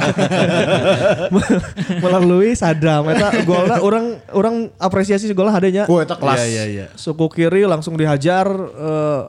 Melalui 2.03 2.55
Sadam 2.55 3.11
eta 3.11 3.43
golnya 3.43 3.83
orang 3.83 4.05
orang 4.31 4.55
apresiasi 4.79 5.27
si 5.27 5.35
golnya 5.35 5.51
hadenya. 5.51 5.83
Wah, 5.91 6.03
eta 6.03 6.15
kelas. 6.15 6.39
Iya 6.39 6.47
iya 6.47 6.63
iya. 6.65 6.85
Suku 6.95 7.27
kiri 7.27 7.67
langsung 7.67 7.99
dihajar 7.99 8.47
eh, 8.55 9.21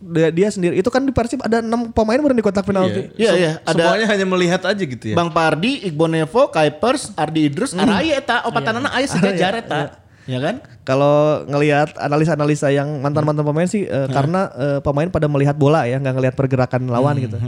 dia, 0.00 0.28
dia 0.32 0.48
sendiri. 0.48 0.80
Itu 0.80 0.88
kan 0.88 1.04
di 1.04 1.12
Persib 1.12 1.44
ada 1.44 1.60
6 1.60 1.92
pemain 1.92 2.16
baru 2.16 2.32
di 2.32 2.40
kotak 2.40 2.64
penalti. 2.64 3.12
Iya, 3.20 3.32
iya, 3.36 3.52
ada 3.62 3.76
Semuanya 3.76 4.06
hanya 4.08 4.26
melihat 4.26 4.62
aja 4.64 4.82
gitu 4.82 5.04
ya. 5.12 5.16
Bang 5.16 5.30
Pardi, 5.30 5.84
Iqbal 5.84 6.08
Nevo, 6.08 6.48
Kuipers, 6.48 7.12
Ardi 7.14 7.52
Idrus, 7.52 7.76
Araya 7.76 8.16
eta 8.16 8.48
opatanana 8.48 8.88
aya 8.90 9.06
sejajar 9.06 9.60
eta. 9.60 10.00
Ya 10.24 10.38
kan? 10.40 10.64
Kalau 10.90 11.46
ngelihat 11.46 11.94
analisa-analisa 11.94 12.74
yang 12.74 12.98
mantan-mantan 12.98 13.46
pemain 13.46 13.70
sih 13.70 13.86
eh, 13.86 14.10
karena 14.10 14.50
eh, 14.58 14.78
pemain 14.82 15.06
pada 15.06 15.30
melihat 15.30 15.54
bola 15.54 15.86
ya, 15.86 16.02
nggak 16.02 16.14
ngelihat 16.18 16.34
pergerakan 16.34 16.90
lawan 16.90 17.14
gitu. 17.22 17.38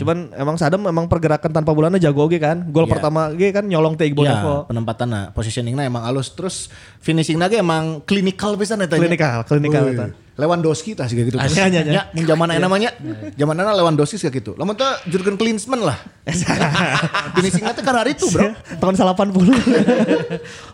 Cuman 0.00 0.32
emang 0.32 0.56
Sadam 0.56 0.80
emang 0.88 1.04
pergerakan 1.04 1.52
tanpa 1.52 1.76
bolanya 1.76 2.00
jago 2.00 2.24
oke 2.24 2.40
kan. 2.40 2.64
Gol 2.72 2.88
Iya. 2.88 2.92
pertama 2.96 3.28
ge 3.36 3.52
kan 3.52 3.68
nyolong 3.68 4.00
teh 4.00 4.08
Iqbal 4.08 4.24
Nevo. 4.24 4.64
Ya, 4.64 4.68
penempatanna, 4.72 5.36
positioningnya 5.36 5.84
emang 5.84 6.08
halus. 6.08 6.32
Terus 6.32 6.72
finishingnya 7.04 7.52
ge 7.52 7.60
emang 7.60 8.00
klinikal 8.00 8.56
pisan 8.56 8.80
eta. 8.80 8.96
Klinikal, 8.96 9.44
klinikal 9.44 9.84
eta. 9.92 10.06
Lewandowski 10.36 10.92
tah 10.92 11.08
sih 11.08 11.16
gitu. 11.16 11.40
Anya, 11.40 11.64
anya. 11.64 11.80
Ya, 11.80 12.02
mun 12.12 12.28
zaman 12.28 12.52
ayeuna 12.52 12.68
namanya. 12.68 12.92
Zaman 13.40 13.56
ayeuna 13.56 13.72
Lewandowski 13.72 14.20
kayak 14.20 14.44
gitu. 14.44 14.52
Lamun 14.60 14.76
teh 14.76 14.84
Jurgen 15.08 15.40
Klinsmann 15.40 15.80
lah. 15.80 15.96
Finishingnya 17.40 17.72
teh 17.72 17.80
karena 17.80 18.04
itu, 18.04 18.28
Bro. 18.28 18.52
Tahun 18.76 18.94
80. 19.00 19.32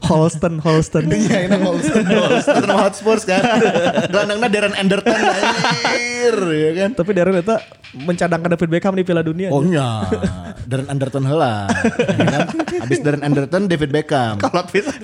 Holsten, 0.03 0.59
Holsten. 0.59 1.07
Iya, 1.07 1.47
ini 1.47 1.57
Holston. 1.63 2.05
Tottenham 2.47 2.79
Hotspur 2.79 3.19
kan. 3.23 3.43
Gelandangnya 4.13 4.49
Darren 4.49 4.75
Anderton 4.77 5.13
anjir, 5.15 6.37
ya 6.51 6.71
kan. 6.83 6.91
Tapi 6.97 7.11
Darren 7.17 7.37
itu 7.41 7.57
mencadangkan 7.93 8.49
David 8.57 8.71
Beckham 8.73 8.95
di 8.97 9.05
Piala 9.05 9.23
Dunia. 9.25 9.49
Oh 9.53 9.61
nya, 9.61 10.09
Darren 10.65 10.89
Anderton 10.89 11.25
heula. 11.29 11.69
ya 12.19 12.27
kan? 12.29 12.41
Habis 12.85 12.99
Darren 13.05 13.23
Anderton, 13.25 13.69
David 13.69 13.91
Beckham. 13.93 14.41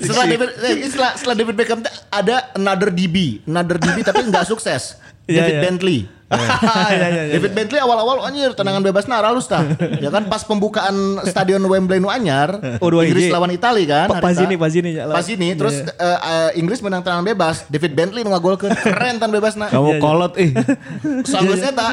Setelah 0.01 0.27
David, 0.27 0.49
eh, 0.65 0.89
setelah, 0.89 1.11
setelah 1.17 1.37
David 1.37 1.55
Beckham 1.57 1.81
ada 2.09 2.49
another 2.57 2.89
DB, 2.89 3.45
another 3.45 3.77
DB 3.77 4.01
tapi 4.05 4.25
nggak 4.29 4.49
sukses. 4.49 4.97
Iya, 5.29 5.45
David 5.45 5.55
iya. 5.55 5.63
Bentley. 5.63 6.01
Iya, 6.93 7.09
iya, 7.09 7.23
iya. 7.25 7.33
David 7.35 7.53
Bentley 7.53 7.81
awal-awal 7.81 8.21
anjir 8.23 8.53
tendangan 8.53 8.85
bebas 8.85 9.09
nah 9.09 9.21
halus 9.21 9.49
tah. 9.49 9.65
Ya 10.05 10.09
kan 10.09 10.29
pas 10.29 10.45
pembukaan 10.45 10.93
stadion 11.25 11.65
Wembley 11.65 11.99
nu 11.99 12.09
anyar, 12.09 12.61
Oh, 12.79 12.89
Inggris 12.95 13.29
lawan 13.29 13.49
Itali 13.49 13.89
kan. 13.89 14.07
Pa- 14.07 14.21
hari 14.21 14.25
Pazini, 14.29 14.55
ta. 14.55 14.61
Pazini, 14.61 14.91
ya, 14.93 15.05
lah. 15.05 15.15
Pazini, 15.17 15.49
terus 15.55 15.81
eh, 15.81 15.89
eh, 15.97 16.51
Inggris 16.55 16.79
menang 16.79 17.01
tendangan 17.01 17.25
bebas, 17.25 17.65
David 17.67 17.93
Bentley 17.93 18.21
nu 18.21 18.31
ngagolkeun 18.31 18.77
keren 18.77 19.17
tan 19.17 19.31
bebasna. 19.31 19.69
Kamu 19.69 19.97
kolot 19.99 20.37
ih. 20.37 20.53
Soalnya 21.29 21.57
eta 21.67 21.89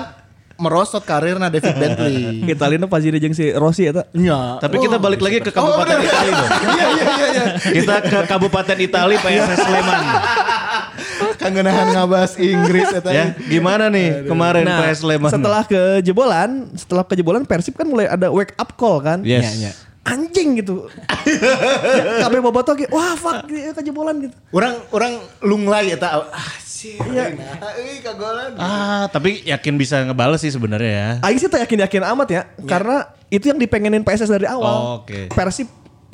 merosot 0.56 1.04
karirna 1.04 1.48
David 1.48 1.76
Bentley. 1.76 2.16
Italina 2.46 2.88
Pazini 2.88 3.20
jeung 3.20 3.32
si 3.32 3.52
Rossi 3.52 3.88
eta. 3.88 4.04
Iya. 4.12 4.60
Tapi 4.60 4.80
kita 4.80 4.96
balik 4.98 5.20
lagi 5.20 5.40
ke 5.40 5.52
Oh, 5.54 5.76
Kabupaten 5.76 5.96
bener. 5.96 6.08
Itali 6.08 6.32
dong. 6.32 6.50
Iya 6.50 6.88
iya 6.88 6.88
iya 6.90 7.28
iya. 7.28 7.46
Kita 7.60 7.96
ke 8.02 8.20
Kabupaten 8.26 8.78
Itali 8.80 9.16
PSS 9.16 9.60
Sleman. 9.62 10.04
Kangenahan 11.46 11.88
ngabas 11.94 12.32
Inggris 12.36 12.90
eta. 12.92 13.10
ya, 13.10 13.26
gimana 13.46 13.88
nih 13.88 14.26
kemarin 14.26 14.66
Nah, 14.66 14.82
PS 14.82 15.06
Sleman? 15.06 15.30
setelah 15.30 15.62
kejebolan, 15.64 16.50
setelah 16.74 17.04
kejebolan 17.04 17.46
Persib 17.46 17.74
kan 17.74 17.86
mulai 17.86 18.06
ada 18.06 18.28
wake 18.30 18.54
up 18.56 18.74
call 18.74 18.98
kan. 19.00 19.22
Yes. 19.22 19.46
Iya, 19.46 19.52
iya. 19.56 19.72
Anjing 20.06 20.58
gitu. 20.60 20.86
Kabeh 22.22 22.40
bobotoh 22.40 22.74
ge, 22.74 22.86
wah 22.90 23.14
fuck 23.14 23.46
kejebolan 23.50 24.22
gitu. 24.22 24.36
Orang 24.50 24.78
orang 24.90 25.14
lunglai 25.42 25.90
eta 25.90 26.26
ah 26.26 26.54
sih. 26.60 26.94
Iya. 27.00 27.34
Kagolan. 28.02 28.54
Ah, 28.56 29.10
tapi 29.10 29.42
yakin 29.44 29.74
bisa 29.76 30.02
ngebales 30.04 30.42
sih 30.42 30.50
sebenarnya 30.50 30.92
ya. 30.92 31.10
Aing 31.22 31.38
sih 31.38 31.50
tak 31.50 31.66
yakin-yakin 31.66 32.06
amat 32.06 32.28
ya, 32.30 32.42
karena 32.64 32.98
itu 33.28 33.50
yang 33.50 33.58
dipengenin 33.58 34.02
PSS 34.02 34.30
dari 34.30 34.46
awal. 34.46 34.70
Oh, 34.70 34.90
oke. 35.02 35.34
Persib 35.34 35.66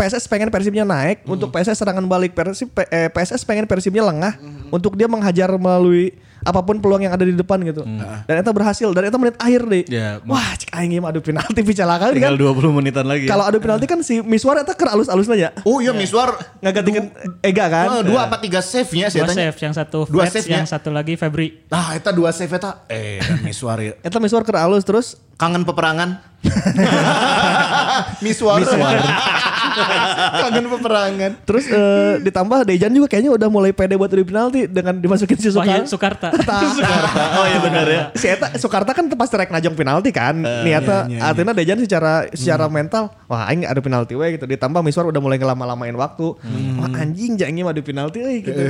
PSS 0.02 0.26
pengen 0.26 0.50
Persibnya 0.50 0.82
naik 0.82 1.22
untuk 1.30 1.54
PSS 1.54 1.78
serangan 1.78 2.02
balik 2.10 2.34
Persib 2.34 2.74
eh, 2.90 3.06
PSS 3.14 3.46
pengen 3.46 3.70
Persibnya 3.70 4.02
lengah 4.02 4.34
untuk 4.74 4.98
dia 4.98 5.06
menghajar 5.06 5.54
melalui 5.54 6.18
apa 6.42 6.58
pun 6.66 6.82
peluang 6.82 7.06
yang 7.06 7.14
ada 7.14 7.22
di 7.22 7.38
depan 7.38 7.62
gitu. 7.62 7.86
Dan 8.26 8.42
itu 8.42 8.50
berhasil 8.50 8.90
dan 8.90 9.06
itu 9.06 9.18
menit 9.22 9.38
akhir 9.38 9.62
deh. 9.62 9.86
Ya, 9.86 10.18
Wah, 10.26 10.58
cek 10.58 10.74
aing 10.74 10.98
mah 10.98 11.14
adu 11.14 11.22
penalti 11.22 11.62
bicara 11.62 12.02
kali 12.02 12.18
kan. 12.18 12.34
Tinggal 12.34 12.58
20 12.58 12.78
menitan 12.82 13.06
lagi. 13.06 13.30
ya. 13.30 13.38
Kalau 13.38 13.46
adu 13.46 13.62
penalti 13.62 13.86
kan 13.86 14.02
si 14.02 14.26
Miswar 14.26 14.58
eta 14.58 14.74
keur 14.74 14.90
alus-alusna 14.90 15.38
ya. 15.38 15.54
Oh 15.70 15.78
iya 15.86 15.94
Miswar 15.94 16.34
Ngagantikan 16.66 17.14
Ega 17.46 17.70
kan. 17.70 17.88
Oh, 17.94 18.02
dua 18.02 18.26
apa 18.26 18.42
tiga 18.42 18.58
save-nya 18.66 19.14
sih 19.14 19.22
Dua 19.22 19.30
save, 19.30 19.54
yang 19.54 19.74
satu 19.78 20.10
Dua 20.10 20.26
save-nya. 20.26 20.66
yang 20.66 20.70
satu 20.70 20.90
lagi 20.90 21.14
Febri. 21.14 21.62
Nah, 21.70 21.94
eta 21.94 22.10
dua 22.10 22.34
save 22.34 22.58
eta. 22.58 22.90
Eh, 22.90 23.22
Miswar 23.46 23.78
ya. 23.78 23.94
Eta 24.02 24.18
Miswar 24.18 24.42
keur 24.42 24.58
alus 24.58 24.82
terus 24.82 25.22
Kangen 25.38 25.62
peperangan. 25.62 26.26
Miswar. 28.26 28.66
Kangen 30.46 30.66
peperangan. 30.68 31.32
terus 31.48 31.66
eh, 31.68 32.20
ditambah 32.24 32.68
Dejan 32.68 32.92
juga 32.92 33.08
kayaknya 33.12 33.32
udah 33.36 33.48
mulai 33.48 33.72
pede 33.72 33.96
buat 33.96 34.12
adu 34.12 34.24
penalti 34.24 34.68
dengan 34.68 34.98
dimasukin 35.00 35.38
si 35.40 35.50
Wahyu 35.52 35.88
Sukarta. 35.88 36.32
Sukarta. 36.36 37.22
oh 37.40 37.46
iya 37.48 37.60
benar 37.64 37.86
ya. 37.88 38.02
si 38.16 38.28
Eta 38.28 38.54
Soekarta 38.60 38.92
kan 38.92 39.08
pas 39.14 39.32
rek 39.32 39.50
ngajong 39.52 39.76
penalti 39.76 40.10
kan. 40.12 40.36
Niatnya 40.42 41.08
artinya 41.22 41.54
Dejan 41.56 41.80
secara 41.82 42.28
secara 42.32 42.66
mental 42.68 43.12
wah 43.26 43.48
aing 43.48 43.64
ada 43.68 43.80
penalti 43.80 44.14
we 44.18 44.36
gitu. 44.36 44.46
Ditambah 44.48 44.84
Miswar 44.84 45.08
udah 45.08 45.22
mulai 45.24 45.40
ngelama-lamain 45.40 45.96
waktu. 45.96 46.36
Wah 46.80 46.90
anjing 47.00 47.40
jangan 47.40 47.74
adu 47.74 47.82
penalti 47.84 48.22
euy 48.22 48.40
gitu. 48.44 48.64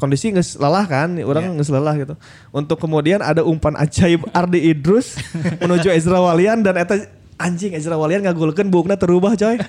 Kondisi 0.00 0.32
nges 0.32 0.56
lelah 0.56 0.88
kan, 0.88 1.12
orang 1.20 1.60
nges 1.60 1.68
lelah 1.68 1.92
gitu. 2.00 2.14
Untuk 2.56 2.80
kemudian 2.80 3.20
ada 3.20 3.44
umpan 3.44 3.76
ajaib 3.76 4.24
Ardi 4.32 4.72
Idrus 4.72 5.20
menuju 5.62 5.92
Ezra 5.92 6.16
Walian 6.16 6.64
dan 6.64 6.80
Eta 6.80 7.04
anjing 7.36 7.76
Ezra 7.76 8.00
Walian 8.00 8.24
ngagulkeun 8.24 8.72
bukna 8.72 8.96
terubah 8.96 9.36
coy. 9.36 9.60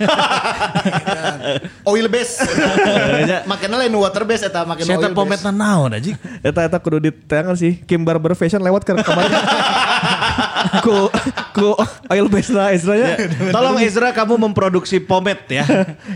Oil 1.91 2.07
base. 2.07 2.41
Makanya 3.45 3.77
lain 3.85 3.93
water 3.97 4.23
base 4.23 4.47
eta 4.47 4.63
makin 4.63 4.85
oil 4.87 5.13
base. 5.13 5.43
naon 5.49 5.91
aja. 5.97 6.15
Eta 6.41 6.61
eta 6.65 6.77
kudu 6.77 7.11
diteangan 7.11 7.55
sih 7.57 7.81
Kim 7.83 8.05
Barber 8.05 8.37
Fashion 8.37 8.61
lewat 8.61 8.85
ke 8.85 8.93
kemarin. 8.93 9.31
ku 10.85 11.09
ku 11.51 11.67
oil 12.09 12.27
base 12.29 12.51
lah 12.53 12.71
Ezra 12.73 12.95
nya. 12.95 13.17
Tolong 13.55 13.77
Ezra 13.81 14.13
kamu 14.13 14.37
memproduksi 14.37 15.01
pomet 15.01 15.41
ya. 15.49 15.65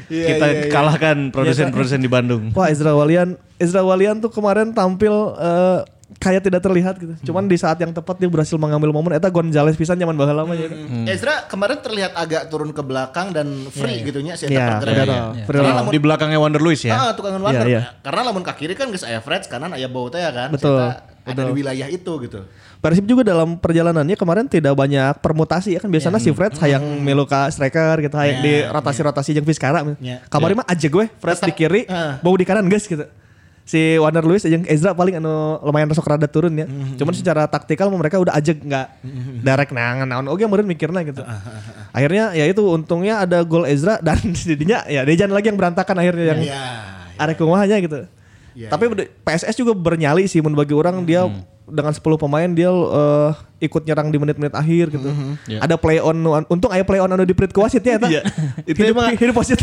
Kita 0.08 0.70
kalahkan 0.70 1.34
produsen-produsen 1.34 2.00
di 2.02 2.10
Bandung. 2.10 2.54
Wah 2.54 2.70
Ezra 2.70 2.94
Walian, 2.94 3.36
Ezra 3.58 3.82
Walian 3.82 4.22
tuh 4.22 4.32
kemarin 4.32 4.72
tampil 4.72 5.14
eh, 5.36 5.80
kayak 6.16 6.42
tidak 6.42 6.60
terlihat 6.60 6.96
gitu. 6.96 7.14
Cuman 7.24 7.46
di 7.46 7.56
saat 7.56 7.78
yang 7.78 7.90
tepat 7.90 8.18
dia 8.18 8.26
berhasil 8.26 8.56
mengambil 8.56 8.90
momen. 8.90 9.14
Eta 9.14 9.28
Gonzales 9.28 9.76
pisan 9.76 9.96
zaman 9.96 10.14
baheula 10.14 10.44
mah 10.44 10.54
ya. 10.54 10.68
Ezra 11.08 11.46
kemarin 11.46 11.80
terlihat 11.80 12.12
agak 12.14 12.48
turun 12.48 12.70
ke 12.70 12.82
belakang 12.82 13.30
dan 13.30 13.46
free 13.70 14.02
gitu 14.02 14.20
nya 14.20 14.34
si 14.34 14.46
Iya, 14.46 14.58
eta 14.58 14.76
pergerakan. 14.80 15.06
iya, 15.06 15.24
iya. 15.34 15.46
Karena 15.46 15.72
lamun 15.76 15.92
Di 15.92 16.00
belakangnya 16.00 16.40
Wonder 16.40 16.60
Luis 16.60 16.82
ya. 16.82 16.94
Ah, 16.94 17.12
tukang 17.14 17.36
wonder. 17.36 17.62
Iya, 17.62 17.70
iya. 17.70 17.82
Karena 18.02 18.22
lamun 18.26 18.42
ke 18.42 18.54
kiri 18.56 18.74
kan 18.74 18.90
geus 18.90 19.04
aya 19.04 19.20
Freds, 19.20 19.46
kanan 19.46 19.72
aya 19.72 19.86
Bow 19.86 20.08
teh 20.08 20.18
ya 20.18 20.32
kan. 20.32 20.50
Si 20.50 20.58
Betul, 20.58 20.82
eta 20.82 21.04
Ada 21.26 21.42
di 21.44 21.54
wilayah 21.54 21.88
itu 21.88 22.14
gitu. 22.22 22.40
Persib 22.78 23.06
juga 23.06 23.26
dalam 23.26 23.58
perjalanannya 23.58 24.14
kemarin 24.14 24.46
tidak 24.46 24.74
banyak 24.74 25.18
permutasi 25.18 25.74
ya 25.74 25.80
kan 25.80 25.90
biasanya 25.90 26.22
si 26.22 26.30
Fred 26.30 26.54
hayang 26.56 27.02
melu 27.02 27.26
ka 27.26 27.50
striker 27.50 27.98
gitu 27.98 28.14
hayang 28.14 28.40
di 28.40 28.62
rotasi-rotasi 28.62 29.34
jeung 29.34 29.42
Vizcara. 29.44 29.82
Ya. 29.98 30.22
Kamari 30.26 30.54
mah 30.54 30.66
aja 30.66 30.86
gue 30.86 31.10
Fred 31.12 31.38
di 31.40 31.52
kiri, 31.52 31.82
Ah. 31.86 32.22
bau 32.22 32.34
di 32.34 32.46
kanan 32.46 32.66
guys 32.66 32.86
gitu. 32.86 33.10
Si 33.66 33.98
Warner 33.98 34.22
Lewis 34.22 34.46
jeung 34.46 34.62
Ezra 34.64 34.94
paling 34.94 35.18
anu 35.18 35.58
lumayan 35.60 35.90
sok 35.90 36.06
rada 36.06 36.30
turun 36.30 36.54
ya. 36.54 36.70
Cuman 36.96 37.18
secara 37.18 37.50
taktikal 37.50 37.90
mereka 37.90 38.22
udah 38.22 38.38
ajeg 38.38 38.62
nggak 38.62 38.88
direct 39.42 39.74
nangan 39.74 40.06
naon 40.06 40.30
oke 40.30 40.46
meureun 40.46 40.70
mikirna 40.70 41.02
gitu. 41.02 41.26
Akhirnya 41.90 42.30
ya 42.32 42.46
itu 42.46 42.62
untungnya 42.62 43.26
ada 43.26 43.42
gol 43.42 43.66
Ezra 43.66 43.98
dan 44.00 44.22
jadinya 44.38 44.86
ya 44.86 45.02
Dejan 45.02 45.34
lagi 45.34 45.50
yang 45.50 45.58
berantakan 45.58 45.98
akhirnya 45.98 46.26
yang 46.30 46.42
Iya. 46.46 46.62
arek 47.18 47.42
kumahanya 47.42 47.82
gitu. 47.82 48.06
Iya, 48.56 48.70
Tapi 48.70 48.88
PSS 49.26 49.58
juga 49.58 49.74
bernyali 49.74 50.30
sih 50.30 50.40
menurut 50.40 50.64
bagi 50.64 50.76
orang 50.78 51.02
dia 51.02 51.26
dengan 51.66 51.90
10 51.92 52.00
pemain 52.16 52.48
dia 52.48 52.70
eh, 52.70 53.30
ikut 53.56 53.88
nyerang 53.88 54.12
di 54.12 54.20
menit-menit 54.20 54.52
akhir 54.52 54.92
gitu. 54.92 55.08
Iya. 55.48 55.64
Ada 55.64 55.80
play 55.80 56.04
on 56.04 56.20
untung 56.52 56.68
aya 56.68 56.84
play 56.84 57.00
on 57.00 57.08
anu 57.08 57.24
di 57.24 57.32
prit 57.32 57.48
ke 57.48 57.60
wasit 57.60 57.80
ya 57.80 57.96
eta. 57.96 58.12
Iya. 58.12 58.22
Itu 58.70 58.84
Hidup, 58.84 59.00
emang- 59.00 59.16
hidup 59.16 59.36
wasit. 59.40 59.60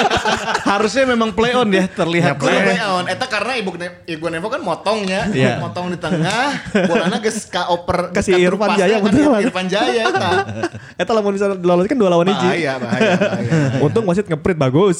Harusnya 0.70 1.04
memang 1.06 1.30
play 1.30 1.54
on 1.54 1.70
ya 1.70 1.86
terlihat. 1.86 2.42
Kudu 2.42 2.50
play 2.50 2.82
on. 2.82 3.06
Eta 3.06 3.30
karena 3.30 3.54
ibu 3.54 3.70
ibu 4.06 4.24
Nevo 4.26 4.50
kan 4.50 4.58
motongnya, 4.58 5.30
Iya. 5.30 5.62
motong 5.62 5.94
di 5.94 5.98
tengah, 6.02 6.74
bolana 6.90 7.22
geus 7.22 7.46
ka 7.46 7.70
oper 7.70 8.10
Kasih 8.10 8.34
ka 8.34 8.42
Irfan 8.42 8.70
Jaya, 8.74 8.96
kan, 8.98 9.04
betul. 9.06 9.32
Irfan 9.46 9.66
Jaya 9.70 10.02
eta. 10.10 10.30
eta 11.02 11.10
lamun 11.14 11.34
bisa 11.38 11.46
lolos 11.54 11.86
kan 11.86 11.96
dua 11.96 12.10
lawan 12.10 12.34
hiji. 12.34 12.48
Bahaya, 12.50 12.72
bahaya, 12.82 13.10
bahaya. 13.14 13.52
Untung 13.78 14.04
wasit 14.10 14.26
ngeprit 14.26 14.58
bagus. 14.58 14.98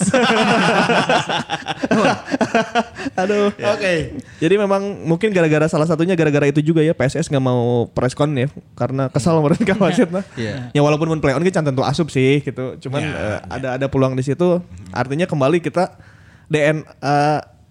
Aduh. 3.18 3.50
Oke. 3.52 3.94
Jadi 4.40 4.54
memang 4.56 4.82
mungkin 5.04 5.34
gara-gara 5.34 5.66
salah 5.66 5.86
satunya 5.86 6.14
gara-gara 6.14 6.46
itu 6.46 6.60
juga 6.62 6.80
ya 6.80 6.94
PSS 6.94 7.28
nggak 7.28 7.44
mau 7.44 7.90
preskon 8.30 8.34
ya 8.38 8.48
karena 8.78 9.04
kesal 9.10 9.42
mereka 9.42 9.74
wasit 9.82 10.08
mah. 10.08 10.24
Iya. 10.38 10.70
Ya 10.72 10.80
walaupun 10.80 11.10
mun 11.10 11.20
play 11.20 11.34
on 11.34 11.42
kan 11.42 11.66
tentu 11.66 11.82
asup 11.82 12.08
sih 12.08 12.40
gitu. 12.40 12.78
Cuman 12.86 13.02
eh, 13.02 13.38
ada 13.50 13.68
ada 13.76 13.86
peluang 13.90 14.14
di 14.14 14.22
situ. 14.22 14.62
Artinya 14.94 15.26
kembali 15.26 15.58
kita 15.58 15.98
DNA 16.46 17.18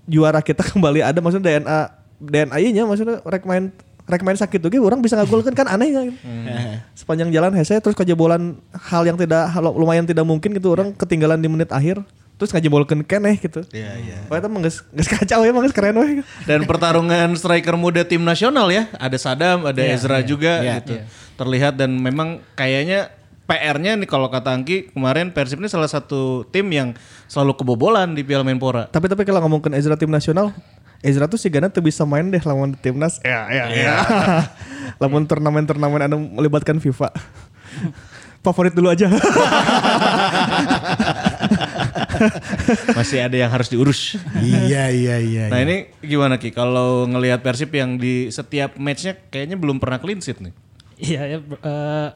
juara 0.09 0.39
kita 0.43 0.63
kembali 0.75 0.99
ada 1.05 1.19
maksudnya 1.23 1.59
DNA 1.59 1.79
DNA 2.19 2.57
nya 2.75 2.83
maksudnya 2.83 3.23
rek 3.23 3.47
main 3.47 3.71
rek 4.09 4.25
main 4.25 4.35
sakit 4.35 4.59
tuh 4.59 4.81
orang 4.81 4.99
bisa 4.99 5.15
ngagolkan 5.15 5.55
kan 5.55 5.67
aneh 5.71 5.89
ya. 5.89 6.01
Sepanjang 6.97 7.31
jalan 7.31 7.55
hese 7.55 7.79
terus 7.79 7.95
kejebolan 7.95 8.59
hal 8.75 9.07
yang 9.07 9.15
tidak 9.15 9.47
hal 9.49 9.63
lumayan 9.71 10.03
tidak 10.03 10.27
mungkin 10.27 10.51
gitu 10.51 10.75
orang 10.75 10.91
ketinggalan 10.97 11.39
di 11.39 11.47
menit 11.47 11.71
akhir 11.71 12.03
terus 12.39 12.55
ngajebolkeun 12.55 13.03
keneh 13.03 13.35
gitu. 13.35 13.67
Iya, 13.75 13.91
iya. 13.99 14.17
Wah 14.31 14.39
itu 14.39 14.47
emang 14.47 14.63
geus 14.63 14.79
geus 14.95 15.11
kacau 15.11 15.43
ya, 15.43 15.51
emang 15.51 15.67
geus 15.67 15.75
keren 15.75 15.99
weh. 15.99 16.23
Dan 16.47 16.63
pertarungan 16.63 17.35
striker 17.35 17.75
muda 17.75 18.07
tim 18.07 18.23
nasional 18.23 18.71
ya, 18.71 18.87
ada 18.95 19.19
Sadam, 19.19 19.67
ada 19.67 19.83
Ezra 19.83 20.23
juga 20.23 20.63
Iya, 20.63 20.79
gitu. 20.79 20.95
Terlihat 21.35 21.75
dan 21.75 21.99
memang 21.99 22.39
kayaknya 22.55 23.11
PR-nya 23.43 23.99
nih 23.99 24.07
kalau 24.07 24.31
kata 24.31 24.55
Angki 24.55 24.93
kemarin 24.95 25.35
Persib 25.35 25.59
ini 25.59 25.67
salah 25.67 25.89
satu 25.89 26.47
tim 26.47 26.69
yang 26.71 26.95
selalu 27.27 27.59
kebobolan 27.59 28.15
di 28.15 28.23
Piala 28.23 28.47
Menpora. 28.47 28.87
Tapi 28.87 29.11
tapi 29.11 29.27
kalau 29.27 29.43
ngomongin 29.43 29.75
Ezra 29.75 29.99
tim 29.99 30.07
nasional, 30.07 30.55
Ezra 31.03 31.27
tuh 31.27 31.41
sih 31.41 31.51
tuh 31.51 31.83
bisa 31.83 32.07
main 32.07 32.29
deh 32.29 32.39
lawan 32.45 32.77
timnas. 32.79 33.19
Ya 33.25 33.51
ya 33.51 33.65
ya. 33.73 33.95
lamun 35.01 35.27
turnamen-turnamen 35.27 36.07
anu 36.07 36.23
melibatkan 36.39 36.79
FIFA. 36.79 37.11
Favorit 38.45 38.71
dulu 38.71 38.87
aja. 38.87 39.11
Masih 42.97 43.19
ada 43.25 43.35
yang 43.35 43.51
harus 43.51 43.67
diurus. 43.67 44.15
Iya, 44.39 44.91
iya, 44.91 45.15
iya. 45.17 45.43
Nah 45.47 45.59
ini 45.63 45.89
gimana 45.99 46.37
Ki? 46.37 46.51
Kalau 46.51 47.07
ngelihat 47.07 47.41
Persib 47.41 47.73
yang 47.73 47.97
di 47.97 48.29
setiap 48.29 48.75
matchnya 48.77 49.17
kayaknya 49.29 49.55
belum 49.55 49.79
pernah 49.81 49.97
clean 49.97 50.19
sheet 50.19 50.39
nih. 50.39 50.53
Iya 50.99 51.21
ya 51.25 51.37
ber- 51.39 51.63
eh, 51.63 52.09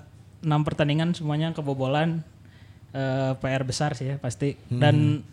enam 0.43 0.61
pertandingan 0.67 1.15
semuanya 1.15 1.55
kebobolan 1.55 2.21
eh, 2.91 3.31
PR 3.39 3.63
besar 3.63 3.95
sih 3.95 4.11
ya 4.11 4.15
pasti 4.19 4.59
dan 4.67 5.23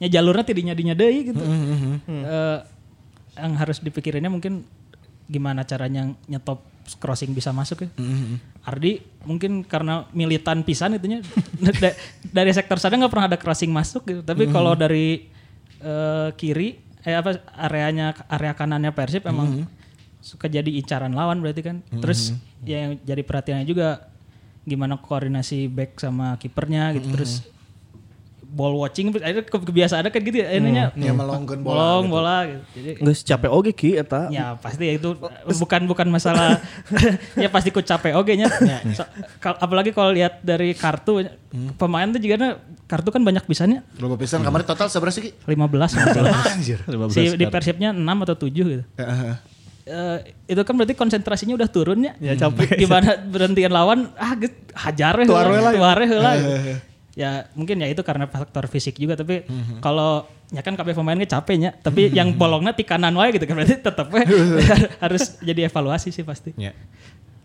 ya 0.00 0.08
jalurnya 0.08 0.42
tidinya 0.42 0.74
dinya 0.74 0.96
deui 0.96 1.30
gitu. 1.30 1.44
Eh, 2.08 2.58
yang 3.34 3.52
harus 3.58 3.82
dipikirinnya 3.82 4.30
mungkin 4.30 4.64
gimana 5.26 5.64
caranya 5.64 6.12
nyetop 6.28 6.60
crossing 6.94 7.32
bisa 7.32 7.48
masuk 7.50 7.84
ya. 7.84 7.90
Ardi 8.62 8.96
mungkin 9.22 9.60
karena 9.62 10.04
militan 10.10 10.60
pisan 10.62 10.94
itunya 10.94 11.24
da- 11.82 11.96
dari 12.22 12.50
sektor 12.50 12.76
sana 12.76 12.96
nggak 12.96 13.08
pernah 13.08 13.28
ada 13.28 13.38
crossing 13.38 13.68
masuk 13.68 14.04
gitu. 14.04 14.20
Tapi 14.20 14.44
kalau 14.50 14.72
dari 14.74 15.28
eh, 15.78 16.28
kiri 16.34 16.76
eh 17.00 17.12
apa 17.12 17.36
areanya 17.54 18.16
area 18.26 18.52
kanannya 18.52 18.88
Persib 18.90 19.24
emang 19.24 19.68
suka 20.18 20.48
jadi 20.48 20.68
incaran 20.70 21.12
lawan 21.12 21.40
berarti 21.40 21.60
kan. 21.60 21.76
Terus 22.00 22.32
ya 22.62 22.88
yang 22.88 22.92
jadi 22.98 23.20
perhatiannya 23.20 23.64
juga 23.64 24.08
gimana 24.64 24.96
koordinasi 24.96 25.68
back 25.68 25.98
sama 25.98 26.36
kipernya 26.36 26.96
gitu. 26.96 27.12
Terus 27.12 27.44
ball 28.54 28.78
watching 28.78 29.10
akhirnya 29.10 29.42
ke- 29.42 29.66
kebiasaan 29.66 30.06
kan 30.06 30.20
gitu 30.20 30.38
ya 30.38 30.54
ininya 30.54 30.94
Ya 30.94 31.10
melongkeun 31.10 31.58
bola. 31.58 31.74
bolong 31.98 32.04
bola 32.06 32.36
gitu. 32.44 32.62
Jadi 32.72 32.90
Geus 33.02 33.20
capek 33.20 33.50
oge 33.50 33.70
ki 33.70 33.90
eta. 33.96 34.30
Ya 34.30 34.54
pasti 34.54 34.86
ya 34.86 34.94
itu 34.94 35.18
bukan 35.56 35.80
bukan 35.84 36.06
masalah 36.08 36.62
ya 37.36 37.48
pasti 37.48 37.68
ku 37.68 37.82
capek 37.82 38.14
oke 38.14 38.30
nya. 38.32 38.46
So- 38.94 39.10
kal- 39.38 39.58
apalagi 39.58 39.90
kalau 39.90 40.08
lihat 40.08 40.38
dari 40.40 40.70
kartu 40.72 41.26
pemain 41.74 42.06
tuh 42.06 42.18
juga 42.18 42.54
kartu 42.84 43.08
kan 43.08 43.20
banyak 43.20 43.42
bisanya 43.44 43.82
Logo 43.96 44.14
pisan 44.14 44.40
kemarin 44.40 44.62
total 44.62 44.86
seberapa 44.86 45.10
sih? 45.10 45.22
Ki? 45.24 45.30
15 45.44 45.58
masalah. 45.90 46.30
Anjir. 46.54 46.78
si 47.10 47.34
di 47.34 47.46
Persibnya 47.46 47.90
6 47.90 47.98
atau 48.00 48.36
7 48.38 48.54
gitu. 48.54 48.84
Eh, 49.84 50.18
itu 50.46 50.60
kan 50.62 50.72
berarti 50.72 50.94
konsentrasinya 50.94 51.52
udah 51.54 51.66
turun 51.66 52.00
ya. 52.00 52.16
Ya, 52.16 52.32
capek. 52.38 52.72
Gimana 52.78 53.20
berhentian 53.20 53.68
lawan 53.68 54.08
ah 54.14 54.32
gitu, 54.32 54.56
hajar 54.72 55.12
we 55.14 55.24
Tuar 55.24 55.44
we 55.46 55.58
lah 55.58 55.72
ya. 55.72 55.76
tuar 55.76 55.96
we 55.98 56.06
heula. 56.06 56.32
Ya 57.14 57.46
mungkin 57.54 57.78
ya 57.78 57.86
itu 57.86 58.02
karena 58.02 58.26
faktor 58.26 58.66
fisik 58.66 58.98
juga 58.98 59.14
tapi 59.14 59.46
kalau 59.78 60.26
ya 60.50 60.66
kan 60.66 60.74
kabeh 60.74 60.98
pemainnya 60.98 61.30
capeknya 61.30 61.70
tapi 61.78 62.10
yang 62.10 62.34
bolongnya 62.34 62.74
ti 62.74 62.82
kanan 62.82 63.14
wae 63.14 63.30
gitu 63.30 63.46
kan 63.46 63.54
berarti 63.54 63.78
tetep 63.78 64.06
we 64.10 64.22
harus 65.04 65.38
jadi 65.38 65.70
evaluasi 65.70 66.10
sih 66.10 66.26
pasti. 66.26 66.50
Ya. 66.58 66.74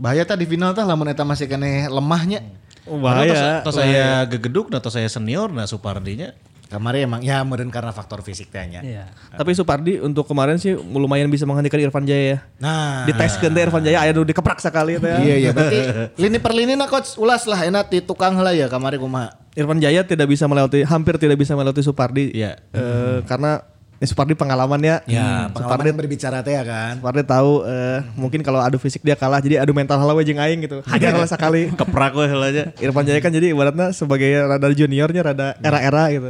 Bahaya 0.01 0.25
tadi 0.25 0.47
final 0.49 0.73
tah 0.73 0.87
lamun 0.87 1.11
eta 1.11 1.21
masih 1.21 1.45
kene 1.45 1.85
lemahnya. 1.91 2.41
Oh, 2.89 2.97
bahaya. 2.97 3.61
Atau 3.61 3.75
saya 3.75 4.25
gegeduk, 4.25 4.73
atau 4.73 4.89
saya 4.89 5.05
senior, 5.05 5.53
nah 5.53 5.69
Supardinya 5.69 6.33
Kemarin 6.69 7.09
emang 7.09 7.21
ya 7.25 7.41
meureun 7.41 7.73
karena 7.73 7.89
faktor 7.89 8.21
fisik 8.21 8.53
teh 8.53 8.61
nya. 8.69 8.85
Iya. 8.85 9.09
Tapi 9.33 9.57
Supardi 9.57 9.97
untuk 9.97 10.29
kemarin 10.29 10.61
sih 10.61 10.77
lumayan 10.77 11.25
bisa 11.25 11.49
menghentikan 11.49 11.81
Irfan 11.81 12.05
Jaya 12.05 12.37
ya. 12.37 12.39
Nah, 12.61 13.09
Di 13.09 13.13
tes 13.17 13.41
teh 13.41 13.49
Irfan 13.49 13.81
Jaya 13.81 14.05
aya 14.05 14.13
nu 14.13 14.21
dikeprak 14.21 14.61
sekali 14.61 15.01
teh. 15.01 15.09
Iya 15.17 15.35
iya 15.35 15.49
berarti 15.49 15.79
lini 16.21 16.37
per 16.37 16.53
lini 16.53 16.77
na 16.77 16.85
coach 16.85 17.17
ulas 17.17 17.49
lah 17.49 17.65
enak 17.65 17.89
di 17.89 18.05
tukang 18.05 18.37
lah 18.37 18.53
ya 18.53 18.69
kamari 18.69 19.01
kumaha. 19.01 19.33
Irfan 19.57 19.81
Jaya 19.81 20.05
tidak 20.05 20.29
bisa 20.29 20.45
melewati 20.45 20.85
hampir 20.85 21.17
tidak 21.17 21.41
bisa 21.41 21.57
melewati 21.57 21.81
Supardi. 21.81 22.37
Iya. 22.37 22.61
Eh, 22.69 23.25
karena 23.25 23.65
ya 23.99 24.05
Supardi 24.07 24.33
pengalamannya. 24.33 25.03
Ya, 25.05 25.51
Supardi 25.51 25.91
pengalaman 25.91 25.95
berbicara 25.99 26.39
teh 26.39 26.55
ya 26.55 26.63
kan. 26.63 27.03
Supardi 27.03 27.23
tahu 27.27 27.67
eh, 27.67 27.99
mungkin 28.15 28.39
kalau 28.41 28.63
adu 28.63 28.79
fisik 28.79 29.03
dia 29.03 29.19
kalah 29.19 29.43
jadi 29.43 29.61
adu 29.61 29.75
mental 29.75 29.99
halau 29.99 30.15
jeung 30.23 30.39
aing 30.39 30.63
gitu. 30.63 30.79
Hajar 30.87 31.13
lah 31.21 31.27
sekali. 31.27 31.69
keprak 31.75 32.15
heula 32.15 32.49
aja. 32.49 32.71
Irfan 32.79 33.03
Jaya 33.03 33.19
kan 33.19 33.35
jadi 33.35 33.51
ibaratnya 33.51 33.91
sebagai 33.91 34.31
rada 34.47 34.67
juniornya 34.71 35.21
rada 35.21 35.47
era-era 35.59 36.07
gitu. 36.15 36.29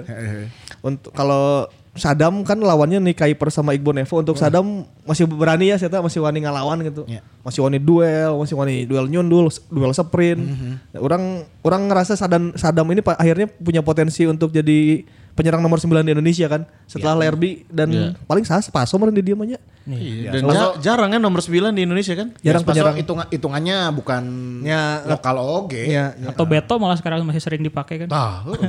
Untuk 0.82 1.14
kalau 1.14 1.70
Sadam 2.00 2.48
kan 2.48 2.56
lawannya 2.56 3.02
nih 3.02 3.16
Kuiper 3.18 3.52
sama 3.52 3.76
Iqbal 3.76 3.98
Nevo 3.98 4.22
untuk 4.24 4.40
Sadam 4.40 4.88
masih 5.04 5.28
berani 5.28 5.74
ya 5.74 5.76
saya 5.76 6.00
masih 6.00 6.24
wani 6.24 6.46
ngelawan 6.46 6.80
gitu. 6.86 7.04
Iya. 7.10 7.26
Masih 7.44 7.60
wani 7.66 7.82
duel, 7.82 8.40
masih 8.40 8.56
wani 8.56 8.88
duel 8.88 9.10
nyundul, 9.12 9.52
duel 9.68 9.92
sprint. 9.92 10.40
Nah, 10.40 11.00
Orang 11.02 11.44
orang 11.66 11.82
ngerasa 11.92 12.16
Sadam 12.16 12.56
Sadam 12.56 12.88
ini 12.94 13.04
akhirnya 13.04 13.52
punya 13.52 13.82
potensi 13.84 14.24
untuk 14.24 14.54
jadi 14.54 15.04
penyerang 15.40 15.64
nomor 15.64 15.80
9 15.80 15.88
di 16.04 16.12
Indonesia 16.12 16.46
kan 16.46 16.68
setelah 16.84 17.16
Lerby 17.18 17.64
dan 17.66 17.88
Iya. 17.88 18.08
paling 18.22 18.44
sah 18.44 18.60
Spaso 18.60 19.00
meren 19.00 19.12
di 19.12 19.24
dia 19.24 19.34
mah 19.34 19.48
nya. 19.48 19.56
Iya. 19.86 20.36
Dan 20.36 20.44
ja- 20.46 20.76
jarang 20.84 21.10
kan 21.10 21.18
nomor 21.18 21.40
9 21.40 21.72
di 21.72 21.82
Indonesia 21.82 22.12
kan? 22.14 22.36
Jarang 22.38 22.62
Spaso 22.62 22.76
penyerang. 22.76 22.96
hitung 23.00 23.20
hitungannya 23.26 23.78
bukan 23.92 24.24
Ya, 24.62 25.00
lokal 25.06 25.40
oge. 25.40 25.88
Ya, 25.88 26.12
Atau 26.28 26.44
Beto 26.44 26.76
malah 26.76 26.94
sekarang 26.94 27.24
masih 27.24 27.40
sering 27.40 27.64
dipakai 27.64 28.04
kan. 28.04 28.12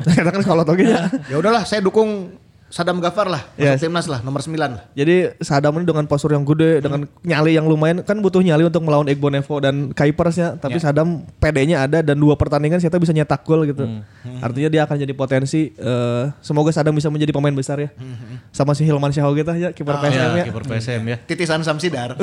Kita 0.06 0.30
kan 0.30 0.42
kalau 0.42 0.62
toge 0.62 0.86
ya. 0.86 1.10
ya 1.26 1.36
udahlah 1.36 1.66
saya 1.66 1.82
dukung 1.82 2.30
Sadam 2.70 3.02
Gafar 3.02 3.26
lah, 3.26 3.42
masuk 3.50 3.66
Yes. 3.66 3.82
timnas 3.82 4.06
lah 4.06 4.22
nomor 4.22 4.38
9 4.40 4.54
lah. 4.54 4.82
Jadi 4.94 5.34
Sadam 5.38 5.74
ini 5.74 5.84
dengan 5.84 6.06
postur 6.06 6.30
yang 6.30 6.42
gede, 6.42 6.78
dengan 6.78 7.02
nyali 7.20 7.52
yang 7.52 7.66
lumayan 7.66 8.00
kan 8.00 8.14
butuh 8.16 8.38
nyali 8.38 8.62
untuk 8.62 8.80
melawan 8.80 9.04
Iqbal 9.04 9.34
Nevo 9.34 9.58
dan 9.58 9.90
Kuipersnya. 9.90 10.54
Tapi 10.54 10.78
Sadam 10.78 11.26
PD-nya 11.36 11.82
ada 11.82 11.98
dan 12.00 12.14
dua 12.14 12.34
pertandingan 12.34 12.78
saya 12.78 12.94
bisa 12.94 13.10
nyetak 13.10 13.42
gol 13.42 13.66
gitu. 13.66 13.82
Artinya 14.38 14.68
dia 14.68 14.82
akan 14.84 14.96
jadi 14.96 15.10
potensi. 15.12 15.72
eh, 15.72 16.24
semoga 16.38 16.70
Sadam 16.70 16.94
bisa 16.94 17.10
menjadi 17.10 17.30
pemain 17.30 17.50
besar 17.50 17.76
ya. 17.76 17.90
Sama 18.48 18.70
si 18.72 18.82
Hilman 18.82 19.10
Syahau 19.10 19.34
kita 19.34 19.52
ya 19.54 19.70
kiper 19.70 19.98
PSM 19.98 20.14
Ya, 20.14 20.26
ya. 20.32 20.44
kiper 20.46 20.62
PSM 20.64 21.02
ya. 21.04 21.16
Titisan 21.20 21.60
Samsidar. 21.60 22.14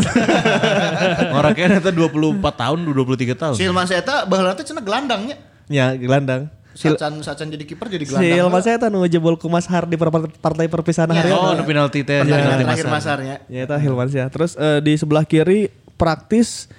Orangnya 1.30 1.78
itu 1.78 1.92
24 1.92 2.40
tahun, 2.56 2.78
23 2.82 3.36
tahun. 3.36 3.54
si 3.54 3.64
Hilman 3.64 3.84
Seta 3.84 4.24
baheula 4.24 4.56
teh 4.56 4.64
cenah 4.64 4.80
gelandangnya. 4.80 5.36
Ya 5.68 5.92
gelandang. 5.92 6.48
Si, 6.78 6.86
Sacan 6.86 7.18
sacan 7.20 7.50
jadi 7.50 7.66
kiper 7.66 7.90
jadi 7.90 8.06
gelandang. 8.06 8.38
Hilman 8.38 8.62
saya 8.62 8.78
tahu 8.78 9.02
jebol 9.04 9.34
ku 9.34 9.50
Mas 9.50 9.66
Har 9.66 9.84
di 9.84 9.98
per- 9.98 10.14
partai 10.38 10.70
perpisahan 10.70 11.10
hari 11.10 11.34
Oh, 11.34 11.50
ada 11.50 11.66
penalti 11.66 12.06
teh. 12.06 12.22
Pertandingan 12.22 12.38
penalti 12.46 12.64
terakhir 12.64 12.86
masal. 12.86 12.96
masarnya. 13.18 13.36
Ya 13.48 13.66
itu 13.66 13.74
Hilman 13.74 14.08
ya. 14.08 14.26
Terus 14.30 14.54
eh, 14.54 14.78
di 14.78 14.94
sebelah 14.94 15.26
kiri 15.26 15.68
praktis 15.98 16.70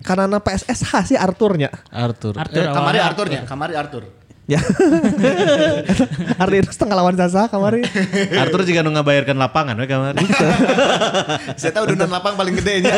karena 0.00 0.40
PSSH 0.40 0.92
sih 1.06 1.18
Arthurnya. 1.20 1.68
Arthur. 1.86 2.32
Arthur 2.34 2.58
Eh, 2.58 2.66
kamari 2.66 2.96
awalnya 2.96 3.02
Arthurnya, 3.04 3.40
kamari 3.44 3.74
Arthur. 3.76 4.04
Ya. 4.42 4.58
Ardi 6.42 6.56
itu 6.58 6.70
setengah 6.70 6.96
lawan 6.96 7.14
sasa 7.14 7.46
kamari. 7.46 7.86
Arthur 8.42 8.64
juga 8.64 8.82
nu 8.82 8.90
ngabayarkan 8.90 9.38
lapangan 9.38 9.76
we 9.76 9.86
kemarin. 9.86 10.18
Saya 11.60 11.70
tahu 11.70 11.94
dunan 11.94 12.10
lapang 12.10 12.34
paling 12.34 12.58
gede 12.58 12.82
nya. 12.82 12.92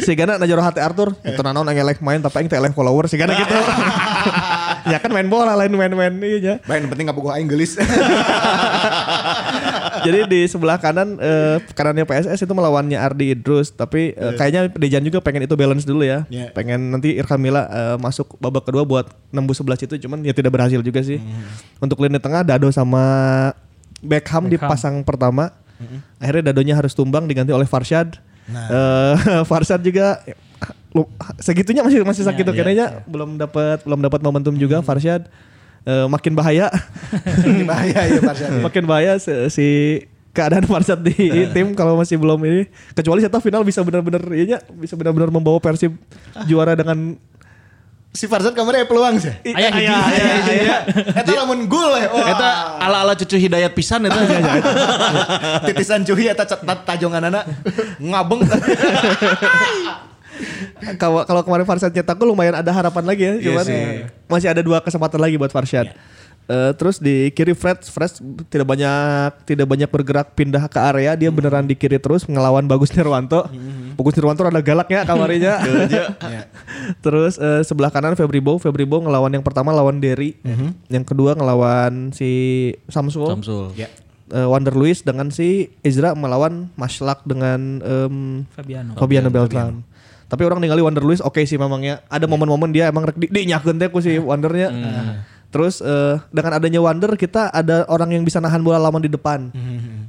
si 0.00 0.14
Gana 0.14 0.38
najoro 0.38 0.62
hati 0.62 0.80
Arthur. 0.80 1.12
Itu 1.20 1.36
nanaon 1.38 1.66
ngelek 1.66 2.00
main 2.00 2.18
tapi 2.18 2.40
aing 2.40 2.48
teh 2.48 2.56
elek 2.56 2.72
follower 2.72 3.06
si 3.06 3.16
Gana 3.16 3.34
gitu. 3.34 3.52
Ya 4.86 4.98
kan 5.02 5.10
main 5.12 5.28
bola 5.28 5.52
lain 5.58 5.72
main-main 5.74 6.14
iya 6.22 6.56
yang 6.62 6.88
penting 6.88 7.08
nggak 7.08 7.18
aing 7.36 7.48
geulis. 7.48 7.76
Jadi 10.00 10.18
di 10.32 10.40
sebelah 10.48 10.80
kanan 10.80 11.20
eh, 11.20 11.60
kanannya 11.76 12.08
PSS 12.08 12.48
itu 12.48 12.52
melawannya 12.56 12.96
Ardi 12.96 13.36
Idrus, 13.36 13.68
tapi 13.74 14.16
eh, 14.16 14.32
kayaknya 14.36 14.72
Dejan 14.72 15.04
juga 15.04 15.20
pengen 15.20 15.44
itu 15.44 15.54
balance 15.58 15.84
dulu 15.84 16.04
ya. 16.06 16.24
Iya. 16.32 16.52
Pengen 16.56 16.94
nanti 16.94 17.16
Irfan 17.20 17.40
Mila 17.40 17.68
eh, 17.68 17.96
masuk 18.00 18.40
babak 18.40 18.64
kedua 18.64 18.88
buat 18.88 19.12
nembus 19.28 19.60
sebelah 19.60 19.76
situ, 19.76 20.00
cuman 20.00 20.24
ya 20.24 20.32
tidak 20.32 20.56
berhasil 20.56 20.80
juga 20.80 21.04
sih. 21.04 21.20
Untuk 21.82 22.00
lini 22.00 22.16
tengah 22.16 22.40
Dado 22.46 22.72
sama 22.72 23.02
Beckham, 24.00 24.48
dipasang 24.48 25.04
pertama. 25.04 25.52
Akhirnya 26.20 26.52
Dadonya 26.52 26.76
harus 26.76 26.92
tumbang 26.92 27.24
diganti 27.28 27.52
oleh 27.52 27.68
Farshad. 27.68 28.20
Eh, 28.50 29.14
Farshad 29.48 29.80
juga 29.84 30.20
segitunya 31.38 31.86
masih 31.86 32.02
masih 32.02 32.26
sakit 32.26 32.42
tuh 32.42 32.54
kayaknya 32.54 33.06
belum 33.06 33.38
dapat 33.38 33.86
belum 33.86 34.00
dapat 34.02 34.20
momentum 34.22 34.54
juga 34.58 34.82
Farshad. 34.82 35.30
Eh, 35.86 36.06
makin 36.10 36.36
bahaya. 36.36 36.68
Ini 37.46 37.64
bahaya 37.64 38.00
ya 38.04 38.20
Farshad. 38.20 38.50
makin 38.60 38.84
bahaya 38.84 39.12
si, 39.16 39.32
si 39.48 39.66
keadaan 40.34 40.66
Farshad 40.66 41.00
di 41.02 41.14
tim 41.54 41.72
kalau 41.74 41.96
masih 41.98 42.18
belum 42.18 42.38
ini 42.46 42.62
kecuali 42.94 43.22
saya 43.22 43.32
tahu 43.32 43.42
final 43.48 43.62
bisa 43.66 43.80
benar-benar 43.82 44.22
iya 44.34 44.58
bisa 44.76 44.94
benar-benar 44.94 45.30
membawa 45.30 45.58
Persib 45.58 45.94
juara 46.46 46.76
dengan 46.76 47.18
Si 48.10 48.26
Farshad 48.26 48.58
kemarin 48.58 48.90
peluang 48.90 49.22
sih. 49.22 49.30
Ayah 49.54 49.70
hiji. 49.70 49.86
aya, 49.86 50.26
aya. 50.42 50.76
Eta 51.14 51.30
lamun 51.30 51.70
gol 51.70 51.94
ya. 51.94 52.10
Eta 52.10 52.50
ala-ala 52.82 53.14
cucu 53.14 53.38
hidayat 53.38 53.70
pisan 53.70 54.02
eta. 54.02 54.18
titisan 55.70 56.02
cuhi 56.02 56.26
eta 56.26 56.42
tajongan 56.82 57.30
anak 57.30 57.46
ngabeng. 58.02 58.42
kalau 61.00 61.22
kalau 61.28 61.42
kemarin 61.44 61.66
Farshad 61.66 61.92
nyetak 61.92 62.16
gol 62.16 62.32
lumayan 62.32 62.56
ada 62.58 62.70
harapan 62.72 63.04
lagi 63.04 63.22
ya 63.22 63.34
cuman 63.50 63.66
masih 64.26 64.48
ada 64.50 64.62
dua 64.64 64.80
kesempatan 64.80 65.20
lagi 65.20 65.36
buat 65.36 65.52
Farshad 65.52 65.92
Eh, 66.50 66.72
terus 66.74 66.98
di 66.98 67.30
kiri 67.30 67.54
Fred, 67.54 67.78
Fred 67.86 68.10
tidak 68.50 68.66
banyak 68.66 69.46
tidak 69.46 69.70
banyak 69.70 69.86
bergerak 69.86 70.34
pindah 70.34 70.66
ke 70.66 70.82
area 70.82 71.14
dia 71.14 71.30
beneran 71.30 71.62
di 71.62 71.78
kiri 71.78 72.02
terus 72.02 72.26
ngelawan 72.26 72.66
Bagus 72.66 72.90
Nirwanto. 72.90 73.46
Bagus 73.94 74.18
Nirwanto 74.18 74.42
ada 74.42 74.58
galaknya 74.58 75.06
kamarnya. 75.06 75.62
terus 77.06 77.38
eh, 77.38 77.62
sebelah 77.62 77.94
kanan 77.94 78.18
Febri 78.18 78.42
Bow, 78.42 78.58
Febri 78.58 78.82
Bow 78.82 78.98
ngelawan 78.98 79.30
yang 79.30 79.46
pertama 79.46 79.70
lawan 79.70 80.02
Derry, 80.02 80.42
yang 80.90 81.06
kedua 81.06 81.38
ngelawan 81.38 82.10
si 82.10 82.74
Samsul. 82.90 83.30
Samsul. 83.30 83.70
ya. 83.78 83.86
Eh, 84.34 84.46
Wander 84.46 84.74
Luis 84.74 85.06
dengan 85.06 85.30
si 85.30 85.70
Ezra 85.86 86.18
melawan 86.18 86.66
Maslak 86.74 87.22
dengan 87.30 87.78
em, 87.78 88.42
Fabiano. 88.50 88.98
Fabiano 88.98 89.30
Beltran. 89.30 89.86
Tapi 90.30 90.46
orang 90.46 90.62
ningali 90.62 90.78
Wander 90.78 91.02
Luis 91.02 91.18
oke 91.18 91.42
sih 91.42 91.58
memangnya. 91.58 92.06
Ada 92.06 92.30
momen-momen 92.30 92.70
dia 92.70 92.86
emang 92.86 93.10
rek 93.10 93.18
di, 93.18 93.26
dinyakeun 93.26 93.82
teh 93.82 93.90
ku 93.90 93.98
si 93.98 94.14
Wandernya. 94.14 94.70
Terus 95.50 95.82
eh, 95.82 96.22
dengan 96.30 96.54
adanya 96.54 96.78
Wander 96.78 97.18
kita 97.18 97.50
ada 97.50 97.82
orang 97.90 98.14
yang 98.14 98.22
bisa 98.22 98.38
nahan 98.38 98.62
bola 98.62 98.78
lawan 98.78 99.02
di 99.02 99.10
depan. 99.10 99.50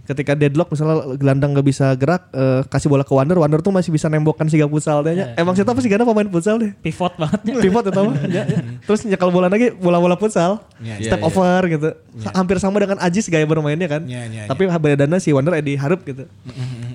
Ketika 0.02 0.34
deadlock 0.34 0.74
misalnya 0.74 1.14
gelandang 1.16 1.54
nggak 1.54 1.68
bisa 1.68 1.94
gerak 1.94 2.34
eh, 2.34 2.66
kasih 2.68 2.90
bola 2.90 3.06
ke 3.06 3.14
Wander, 3.14 3.38
Wander 3.38 3.62
tuh 3.62 3.70
masih 3.70 3.94
bisa 3.94 4.10
nembokkan 4.10 4.50
si 4.50 4.58
futsal 4.58 5.06
teh 5.06 5.14
nya. 5.14 5.38
Emang 5.38 5.54
siapa 5.54 5.78
sih 5.78 5.90
gana 5.90 6.04
pemain 6.04 6.26
futsal 6.26 6.58
deh. 6.58 6.72
Pivot 6.82 7.14
bangetnya. 7.16 7.54
Pivot 7.62 7.84
itu 7.86 8.02
mah. 8.10 8.16
Ya, 8.26 8.44
ya. 8.50 8.60
Terus 8.86 9.06
nyekal 9.06 9.30
bola 9.30 9.48
lagi 9.48 9.70
bola-bola 9.78 10.18
futsal. 10.18 10.66
Ya, 10.82 10.98
Step 10.98 11.22
over 11.22 11.62
gitu. 11.70 11.90
Hampir 12.34 12.58
sama 12.58 12.82
dengan 12.82 12.98
Ajis 12.98 13.30
gaya 13.30 13.46
bermainnya 13.46 13.86
kan. 13.86 14.02
Ya, 14.10 14.26
ya, 14.26 14.50
Tapi 14.50 14.66
bedanya 14.68 15.22
si 15.22 15.30
Wander 15.32 15.54
Edi 15.58 15.78
Harup 15.78 16.02
gitu. 16.04 16.26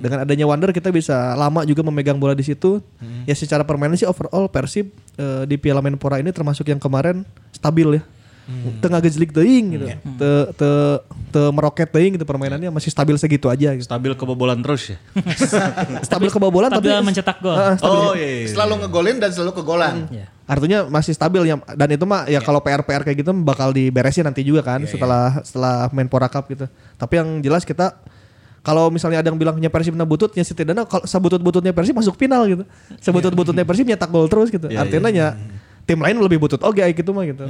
Dengan 0.02 0.26
adanya 0.26 0.44
Wander 0.50 0.74
kita 0.74 0.90
bisa 0.90 1.38
lama 1.38 1.62
juga 1.62 1.86
memegang 1.86 2.18
bola 2.18 2.34
di 2.34 2.42
situ. 2.42 2.82
Ya 3.26 3.34
secara 3.34 3.62
permainan 3.62 3.98
sih 3.98 4.06
overall 4.06 4.50
Persib 4.50 4.90
eh, 5.18 5.42
di 5.46 5.56
Piala 5.58 5.82
Menpora 5.82 6.18
ini 6.18 6.34
termasuk 6.34 6.66
yang 6.66 6.82
kemarin 6.82 7.22
stabil 7.54 7.98
ya. 7.98 8.02
Tengah 8.78 9.02
gejlik 9.02 9.34
teuing 9.34 9.66
gitu. 9.74 9.86
Te, 10.14 10.30
te, 10.54 10.70
te 11.34 11.42
meroket 11.50 11.90
teuing 11.90 12.14
gitu 12.14 12.22
permainannya 12.22 12.70
masih 12.70 12.94
stabil 12.94 13.18
segitu 13.18 13.50
aja 13.50 13.74
gitu. 13.74 13.82
Stabil 13.82 14.14
kebobolan 14.14 14.62
terus 14.62 14.94
ya. 14.94 14.98
stabil 16.08 16.30
kebobolan 16.30 16.70
Tapi 16.70 16.86
tapi 16.86 17.02
mencetak 17.02 17.42
gol. 17.42 17.58
Ah, 17.58 17.74
stabil. 17.74 17.98
Oh 17.98 18.14
iya. 18.14 18.46
Selalu 18.46 18.86
ngegolin 18.86 19.16
dan 19.18 19.30
selalu 19.34 19.52
kegolan. 19.58 20.06
Iya. 20.14 20.30
Artinya 20.46 20.78
masih 20.86 21.10
stabil 21.10 21.42
ya 21.50 21.58
dan 21.74 21.88
itu 21.90 22.06
mah 22.06 22.30
ya 22.30 22.38
kalau 22.38 22.62
PR-PR 22.62 23.02
kayak 23.02 23.26
gitu 23.26 23.34
bakal 23.42 23.74
diberesin 23.74 24.22
nanti 24.22 24.46
juga 24.46 24.62
kan 24.62 24.78
setelah 24.86 25.42
setelah 25.42 25.90
Menpora 25.90 26.30
Cup 26.30 26.46
gitu. 26.46 26.70
Tapi 26.94 27.14
yang 27.18 27.28
jelas 27.42 27.66
kita 27.66 27.98
kalau 28.62 28.90
misalnya 28.90 29.22
ada 29.22 29.30
yang 29.30 29.38
bilangnya 29.38 29.70
Persib 29.70 29.94
na 29.94 30.02
butut 30.02 30.34
ya 30.34 30.42
setidaknya 30.42 30.86
kalau 30.90 31.06
sebutut-bututnya 31.06 31.74
Persib 31.74 31.98
masuk 31.98 32.14
final 32.14 32.46
gitu. 32.46 32.62
Sebutut-bututnya 32.98 33.66
Persib 33.66 33.86
nyetak 33.90 34.10
gol 34.10 34.30
terus 34.30 34.54
gitu. 34.54 34.70
Artinya 34.70 35.10
ya 35.10 35.34
tim 35.86 36.02
lain 36.02 36.18
lebih 36.18 36.42
butut 36.42 36.58
oke 36.66 36.82
gitu 36.82 37.14
mah 37.14 37.22
gitu. 37.24 37.46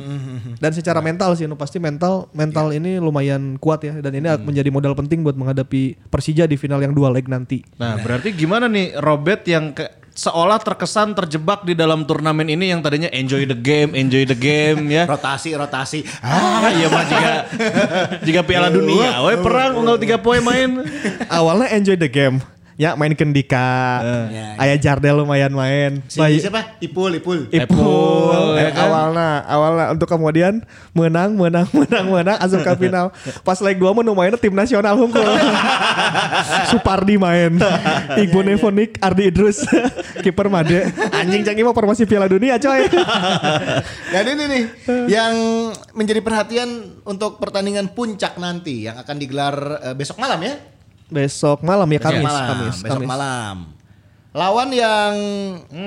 Dan 0.60 0.70
secara 0.76 1.00
mental 1.00 1.32
sih 1.34 1.48
nu 1.48 1.56
pasti 1.56 1.80
mental 1.80 2.28
mental 2.36 2.68
ini 2.76 3.00
lumayan 3.00 3.56
kuat 3.56 3.80
ya 3.82 3.96
dan 4.04 4.12
ini 4.12 4.28
menjadi 4.44 4.68
modal 4.68 4.92
penting 4.92 5.24
buat 5.24 5.34
menghadapi 5.34 5.96
Persija 6.12 6.44
di 6.44 6.60
final 6.60 6.84
yang 6.84 6.92
dua 6.92 7.08
leg 7.08 7.24
nanti. 7.26 7.64
Nah, 7.80 7.96
berarti 7.96 8.36
gimana 8.36 8.68
nih 8.68 9.00
Robert 9.00 9.40
yang 9.48 9.72
ke, 9.72 9.88
seolah 10.16 10.60
terkesan 10.60 11.16
terjebak 11.16 11.64
di 11.64 11.72
dalam 11.72 12.04
turnamen 12.04 12.48
ini 12.48 12.72
yang 12.72 12.84
tadinya 12.84 13.08
enjoy 13.12 13.44
the 13.48 13.56
game, 13.56 13.92
enjoy 13.96 14.28
the 14.28 14.36
game 14.36 14.88
ya. 14.88 15.08
Rotasi, 15.12 15.56
rotasi. 15.56 16.04
Ah, 16.20 16.72
iya 16.72 16.88
mah 16.92 17.04
jika 17.08 17.32
jika 18.26 18.40
Piala 18.44 18.68
Dunia, 18.68 19.20
we 19.24 19.36
perang 19.40 19.80
unggal 19.80 19.96
tiga 19.96 20.20
poin 20.20 20.44
main. 20.44 20.84
Awalnya 21.32 21.72
enjoy 21.72 21.96
the 21.96 22.08
game. 22.08 22.40
Ya 22.76 22.92
main 22.92 23.16
kendika, 23.16 24.04
Ya, 24.28 24.52
ayah 24.60 24.76
Jardel 24.76 25.16
lumayan 25.16 25.48
main. 25.48 26.04
Si 26.12 26.20
Bayi- 26.20 26.44
siapa? 26.44 26.76
Ipul, 26.76 27.16
Ipul. 27.16 27.48
Ipul, 27.48 28.52
ya 28.52 28.68
kan? 28.68 28.84
awalnya, 28.84 29.30
awalnya 29.48 29.86
untuk 29.96 30.04
kemudian 30.04 30.60
menang, 30.92 31.40
menang, 31.40 31.64
menang, 31.80 32.06
menang, 32.12 32.36
asup 32.36 32.60
ke 32.60 32.72
final. 32.76 33.16
Pas 33.40 33.56
leg 33.64 33.80
2 33.80 33.96
menu 33.96 34.12
mainnya 34.12 34.36
tim 34.36 34.52
nasional 34.52 34.92
hunkul. 34.92 35.24
Supardi 36.70 37.16
main, 37.16 37.56
Ibu 38.28 38.44
Nevonik, 38.44 39.00
Ardi 39.00 39.32
Idrus, 39.32 39.64
kiper 40.20 40.52
Made. 40.52 40.92
Anjing 41.16 41.48
jangan 41.48 41.72
mau 41.72 41.74
formasi 41.74 42.04
Piala 42.04 42.28
Dunia 42.28 42.60
coy. 42.60 42.92
Dan 44.12 44.24
ini 44.36 44.44
nih 44.52 44.64
yang 45.08 45.32
menjadi 45.96 46.20
perhatian 46.20 47.00
untuk 47.08 47.40
pertandingan 47.40 47.96
puncak 47.96 48.36
nanti 48.36 48.84
yang 48.84 49.00
akan 49.00 49.16
digelar 49.16 49.56
eh, 49.80 49.94
besok 49.96 50.20
malam 50.20 50.44
ya. 50.44 50.75
Besok 51.08 51.62
malam 51.62 51.86
ya 51.86 52.00
Kamis, 52.00 52.18
Besok 52.18 52.26
malam, 52.26 52.46
Kamis, 52.50 52.76
besok 52.76 52.92
Kamis. 52.98 53.08
malam. 53.08 53.56
Lawan 54.30 54.68
yang 54.68 55.14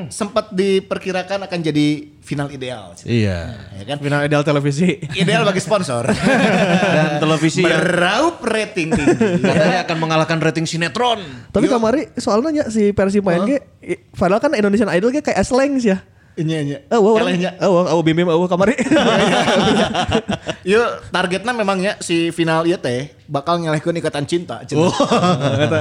sempat 0.10 0.50
diperkirakan 0.50 1.46
akan 1.46 1.60
jadi 1.62 1.88
final 2.20 2.50
ideal. 2.50 2.98
Iya. 3.00 3.62
Ya 3.78 3.84
kan? 3.86 3.98
Final 4.00 4.26
ideal 4.26 4.42
televisi. 4.42 4.98
Ideal 5.14 5.46
bagi 5.46 5.60
sponsor. 5.60 6.10
Dan 6.96 7.20
televisi 7.20 7.62
yang 7.62 7.78
Meraup 7.78 8.42
rating 8.42 8.90
tinggi. 8.90 9.16
katanya 9.40 9.86
akan 9.86 9.98
mengalahkan 10.00 10.38
rating 10.40 10.66
sinetron. 10.66 11.22
Tapi 11.48 11.70
kamari 11.70 12.10
soalnya 12.16 12.50
nya 12.52 12.66
si 12.68 12.90
Persib 12.90 13.22
main 13.22 13.46
ge, 13.46 13.58
i- 13.80 14.02
padahal 14.10 14.40
kan 14.40 14.50
Indonesian 14.52 14.90
Idol 14.90 15.12
ge 15.12 15.22
kayak 15.22 15.46
slangs 15.46 15.86
ya. 15.86 16.02
Ini 16.38 16.54
ini. 16.64 16.78
Oh, 16.94 17.04
wow, 17.04 17.26
Elehnya. 17.26 17.58
oh, 17.66 17.84
oh, 17.84 18.00
bim 18.00 18.16
bim, 18.16 18.30
oh, 18.30 18.48
kamari. 18.48 18.78
Yuk 20.72 20.88
targetnya 21.12 21.52
memangnya 21.52 22.00
si 22.00 22.32
final 22.32 22.64
ieu 22.64 22.80
teh 22.80 23.12
bakal 23.28 23.60
nyalehkeun 23.60 24.00
ikatan 24.00 24.24
cinta. 24.24 24.64
cenah. 24.64 24.94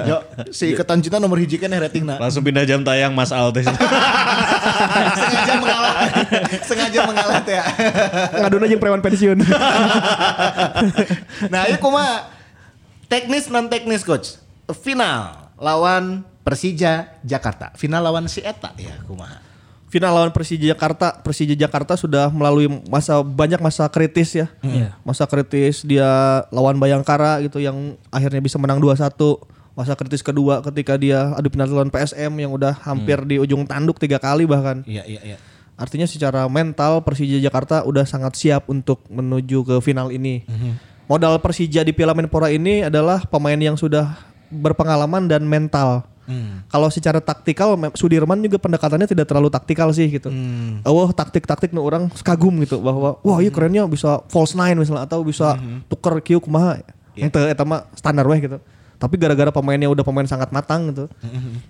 Yo, 0.08 0.18
si 0.50 0.74
ikatan 0.74 0.98
cinta 0.98 1.22
nomor 1.22 1.38
hiji 1.38 1.62
kan 1.62 1.70
ratingna. 1.70 2.18
Langsung 2.18 2.42
pindah 2.42 2.66
jam 2.66 2.82
tayang 2.82 3.14
Mas 3.14 3.30
Altes. 3.30 3.70
Sengaja 5.22 5.54
mengalah. 5.62 5.94
Sengaja 6.66 7.00
mengalah 7.06 7.38
teh. 7.46 7.54
ya. 7.54 7.64
Ngaduna 8.42 8.64
jeung 8.66 8.82
preman 8.82 9.02
pensiun. 9.02 9.38
nah, 11.52 11.70
ieu 11.70 11.78
kumaha? 11.78 12.34
Teknis 13.06 13.46
non 13.46 13.70
teknis 13.70 14.02
coach. 14.02 14.42
Final 14.82 15.54
lawan 15.54 16.26
Persija 16.42 17.18
Jakarta. 17.22 17.70
Final 17.78 18.02
lawan 18.02 18.26
si 18.26 18.42
Eta 18.42 18.74
ya 18.74 18.94
kumaha. 19.06 19.47
Final 19.88 20.12
lawan 20.12 20.32
Persija 20.36 20.68
Jakarta, 20.68 21.16
Persija 21.24 21.56
Jakarta 21.56 21.96
sudah 21.96 22.28
melalui 22.28 22.68
masa 22.92 23.24
banyak 23.24 23.56
masa 23.56 23.88
kritis 23.88 24.36
ya. 24.36 24.52
Iya. 24.60 24.92
Masa 25.00 25.24
kritis 25.24 25.80
dia 25.80 26.44
lawan 26.52 26.76
Bayangkara 26.76 27.40
gitu 27.40 27.56
yang 27.56 27.96
akhirnya 28.12 28.44
bisa 28.44 28.60
menang 28.60 28.84
2-1. 28.84 29.16
Masa 29.72 29.96
kritis 29.96 30.20
kedua 30.20 30.60
ketika 30.60 30.98
dia 31.00 31.32
adu 31.38 31.48
penalti 31.48 31.72
lawan 31.72 31.88
PSM 31.88 32.34
yang 32.36 32.52
udah 32.52 32.76
hampir 32.84 33.22
di 33.24 33.40
ujung 33.40 33.64
tanduk 33.64 33.96
tiga 33.96 34.20
kali 34.20 34.44
bahkan. 34.44 34.84
Iya 34.84 35.08
iya 35.08 35.20
iya. 35.24 35.38
Artinya 35.78 36.04
secara 36.04 36.44
mental 36.50 37.06
Persija 37.06 37.38
Jakarta 37.38 37.86
udah 37.86 38.02
sangat 38.02 38.34
siap 38.34 38.66
untuk 38.68 39.00
menuju 39.08 39.62
ke 39.62 39.76
final 39.80 40.10
ini. 40.12 40.44
Modal 41.08 41.40
Persija 41.40 41.80
di 41.80 41.96
Piala 41.96 42.12
Menpora 42.12 42.52
ini 42.52 42.84
adalah 42.84 43.24
pemain 43.24 43.56
yang 43.56 43.80
sudah 43.80 44.20
berpengalaman 44.52 45.24
dan 45.30 45.48
mental. 45.48 46.04
Kalau 46.68 46.88
secara 46.92 47.18
taktikal 47.24 47.74
Sudirman 47.96 48.44
juga 48.44 48.60
pendekatannya 48.60 49.08
tidak 49.08 49.26
terlalu 49.26 49.48
taktikal 49.48 49.88
sih 49.96 50.06
gitu. 50.12 50.28
Oh 50.84 51.08
taktik-taktik 51.10 51.72
nu 51.72 51.82
orang 51.82 52.12
kagum 52.20 52.60
gitu 52.62 52.78
bahwa 52.78 53.16
wah 53.24 53.38
iya 53.40 53.48
kerennya 53.48 53.88
bisa 53.88 54.20
false 54.28 54.52
nine 54.52 54.76
misalnya 54.76 55.08
atau 55.08 55.24
bisa 55.24 55.56
tuker 55.88 56.20
kieu 56.20 56.38
kumaha. 56.38 56.84
Ente 57.18 57.40
eta 57.50 57.66
mah 57.66 57.90
standar 57.98 58.28
weh 58.30 58.38
gitu. 58.38 58.62
Tapi 58.98 59.14
gara-gara 59.14 59.54
pemainnya 59.54 59.86
udah 59.86 60.02
pemain 60.02 60.26
sangat 60.26 60.50
matang 60.50 60.90
gitu. 60.90 61.06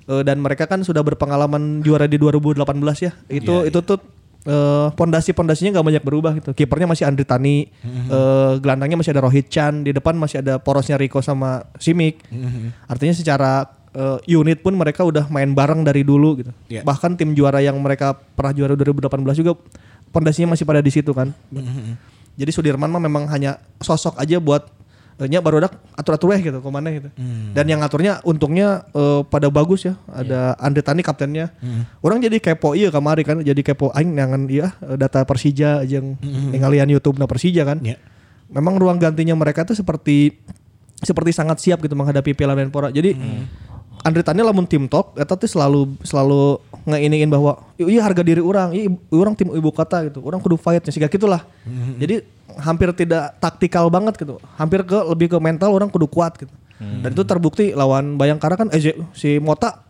Eh, 0.08 0.22
dan 0.24 0.40
mereka 0.40 0.64
kan 0.64 0.80
sudah 0.80 1.04
berpengalaman 1.04 1.84
juara 1.84 2.08
di 2.08 2.16
2018 2.16 2.64
ya. 3.04 3.12
Itu 3.28 3.68
itu 3.68 3.78
tuh 3.84 4.00
eh, 4.48 4.88
pondasi-pondasinya 4.96 5.76
nggak 5.76 5.86
banyak 5.92 6.04
berubah 6.08 6.32
gitu. 6.40 6.56
Kipernya 6.56 6.88
masih 6.88 7.04
Andri 7.04 7.28
Tani, 7.28 7.68
eh, 7.84 8.52
gelandangnya 8.64 8.96
masih 8.96 9.12
ada 9.12 9.28
Rohit 9.28 9.52
Chan, 9.52 9.84
di 9.84 9.92
depan 9.92 10.16
masih 10.16 10.40
ada 10.40 10.56
porosnya 10.56 10.96
Rico 10.96 11.20
sama 11.20 11.68
Simic. 11.76 12.24
Artinya 12.88 13.12
secara 13.12 13.76
eh, 13.94 14.18
unit 14.36 14.60
pun 14.60 14.74
mereka 14.76 15.04
udah 15.04 15.30
main 15.32 15.52
bareng 15.52 15.84
dari 15.86 16.04
dulu 16.04 16.44
gitu. 16.44 16.52
Iya. 16.68 16.82
Bahkan 16.84 17.16
tim 17.16 17.32
juara 17.32 17.62
yang 17.62 17.78
mereka 17.80 18.12
pernah 18.12 18.52
juara 18.52 18.74
2018 18.76 19.40
juga 19.40 19.56
pondasinya 20.12 20.56
masih 20.56 20.64
pada 20.64 20.80
di 20.80 20.92
situ 20.92 21.12
kan. 21.12 21.32
Jadi 22.38 22.50
Sudirman 22.54 22.90
mah 22.90 23.02
memang 23.02 23.26
hanya 23.34 23.58
sosok 23.82 24.14
aja 24.20 24.38
buat 24.38 24.70
eh, 25.18 25.26
nya 25.26 25.42
baru 25.42 25.64
ada 25.64 25.74
atur-atur 25.98 26.30
weh 26.30 26.40
gitu 26.40 26.58
ke 26.62 26.68
mana 26.70 26.88
gitu. 26.94 27.08
Dan 27.52 27.64
yang 27.66 27.80
ngaturnya 27.82 28.22
untungnya 28.22 28.86
eh, 28.94 29.20
pada 29.26 29.50
bagus 29.50 29.88
ya. 29.88 29.94
Ada 30.10 30.54
Andre 30.60 30.82
Tani 30.84 31.02
kaptennya. 31.02 31.50
Orang 32.04 32.22
jadi 32.22 32.38
kepo 32.38 32.78
iya 32.78 32.92
kamari 32.94 33.26
kan 33.26 33.42
jadi 33.42 33.60
kepo 33.62 33.90
aing 33.94 34.14
nangan 34.14 34.46
iya 34.46 34.74
data 34.96 35.24
Persija 35.26 35.82
jeung 35.88 36.18
ningalian 36.22 36.88
YouTube 36.88 37.18
na 37.18 37.26
Persija 37.26 37.66
kan. 37.66 37.80
Iya. 37.82 37.98
Memang 38.48 38.80
ruang 38.80 38.96
gantinya 38.96 39.36
mereka 39.36 39.68
tuh 39.68 39.76
seperti 39.76 40.32
seperti 40.98 41.30
sangat 41.30 41.62
siap 41.62 41.78
gitu 41.78 41.94
menghadapi 41.94 42.34
Piala 42.34 42.58
Menpora. 42.58 42.90
Jadi 42.90 43.14
Andre 44.04 44.22
Tani 44.22 44.40
lamun 44.42 44.64
tim 44.64 44.86
top 44.86 45.18
eta 45.18 45.34
tuh 45.34 45.50
selalu 45.50 45.98
selalu 46.06 46.62
ngeiniin 46.86 47.28
bahwa 47.28 47.60
iya 47.76 48.00
harga 48.06 48.22
diri 48.24 48.40
orang, 48.40 48.72
iya 48.72 48.88
orang 49.12 49.34
tim 49.34 49.50
ibu 49.52 49.70
kota 49.74 50.06
gitu. 50.06 50.22
Orang 50.24 50.38
kudu 50.38 50.56
fightnya 50.56 50.90
sih 50.94 51.02
gitulah. 51.02 51.44
Jadi 51.98 52.22
hampir 52.58 52.90
tidak 52.96 53.36
taktikal 53.42 53.90
banget 53.92 54.16
gitu. 54.16 54.38
Hampir 54.56 54.86
ke 54.86 54.98
lebih 55.08 55.34
ke 55.34 55.38
mental 55.38 55.74
orang 55.74 55.90
kudu 55.90 56.06
kuat 56.08 56.38
gitu. 56.38 56.54
Dan 56.78 57.10
itu 57.10 57.26
terbukti 57.26 57.74
lawan 57.74 58.14
Bayangkara 58.14 58.54
kan 58.54 58.70
Eze, 58.70 58.94
si 59.10 59.42
Mota 59.42 59.82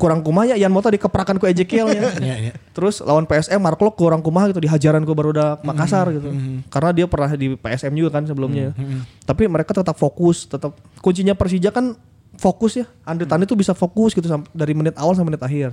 kurang 0.00 0.24
kumanya 0.24 0.56
Ian 0.58 0.72
Mota 0.74 0.90
dikeprakan 0.90 1.38
ku 1.38 1.46
Ezekiel 1.46 1.86
ya. 1.94 2.10
Iya, 2.24 2.36
iya. 2.50 2.52
Terus 2.74 2.98
lawan 3.04 3.28
PSM 3.28 3.60
Mark 3.62 3.78
Lok 3.78 3.94
kurang 3.94 4.24
kumaha 4.24 4.50
gitu 4.50 4.58
dihajaran 4.64 5.06
ku 5.06 5.14
barudak 5.14 5.62
Makassar 5.62 6.10
gitu. 6.10 6.34
Karena 6.72 6.90
dia 6.90 7.06
pernah 7.06 7.30
di 7.36 7.54
PSM 7.54 7.92
juga 7.94 8.18
kan 8.18 8.26
sebelumnya. 8.26 8.74
Tapi 9.22 9.46
mereka 9.46 9.76
tetap 9.76 9.94
fokus, 9.94 10.50
tetap 10.50 10.74
kuncinya 10.98 11.38
Persija 11.38 11.70
kan 11.70 11.94
fokus 12.36 12.76
ya. 12.76 12.86
Andre 13.02 13.24
Tani 13.24 13.44
tuh 13.44 13.54
bisa 13.54 13.72
fokus 13.72 14.12
gitu 14.12 14.26
dari 14.50 14.72
menit 14.72 14.94
awal 14.94 15.14
sampai 15.14 15.34
menit 15.34 15.42
akhir. 15.42 15.70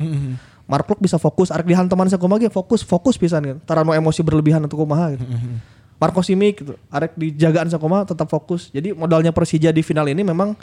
Mark 0.66 0.88
Lok 0.88 1.00
bisa 1.00 1.18
fokus, 1.18 1.52
arek 1.52 1.68
dihantaman 1.68 2.08
sakumaha 2.08 2.40
ge 2.40 2.50
fokus, 2.50 2.80
fokus 2.82 3.20
pisan 3.20 3.44
gitu. 3.44 3.60
Tarano 3.64 3.92
emosi 3.92 4.22
berlebihan 4.22 4.64
atau 4.64 4.78
kumaha 4.78 5.14
gitu. 5.14 5.26
Marco 6.02 6.22
Simic 6.26 6.66
gitu, 6.66 6.74
arek 6.90 7.14
dijagaan 7.14 7.70
sakumaha 7.70 8.08
tetap 8.08 8.26
fokus. 8.26 8.74
Jadi 8.74 8.90
modalnya 8.90 9.30
Persija 9.30 9.70
di 9.70 9.82
final 9.82 10.08
ini 10.08 10.24
memang 10.24 10.58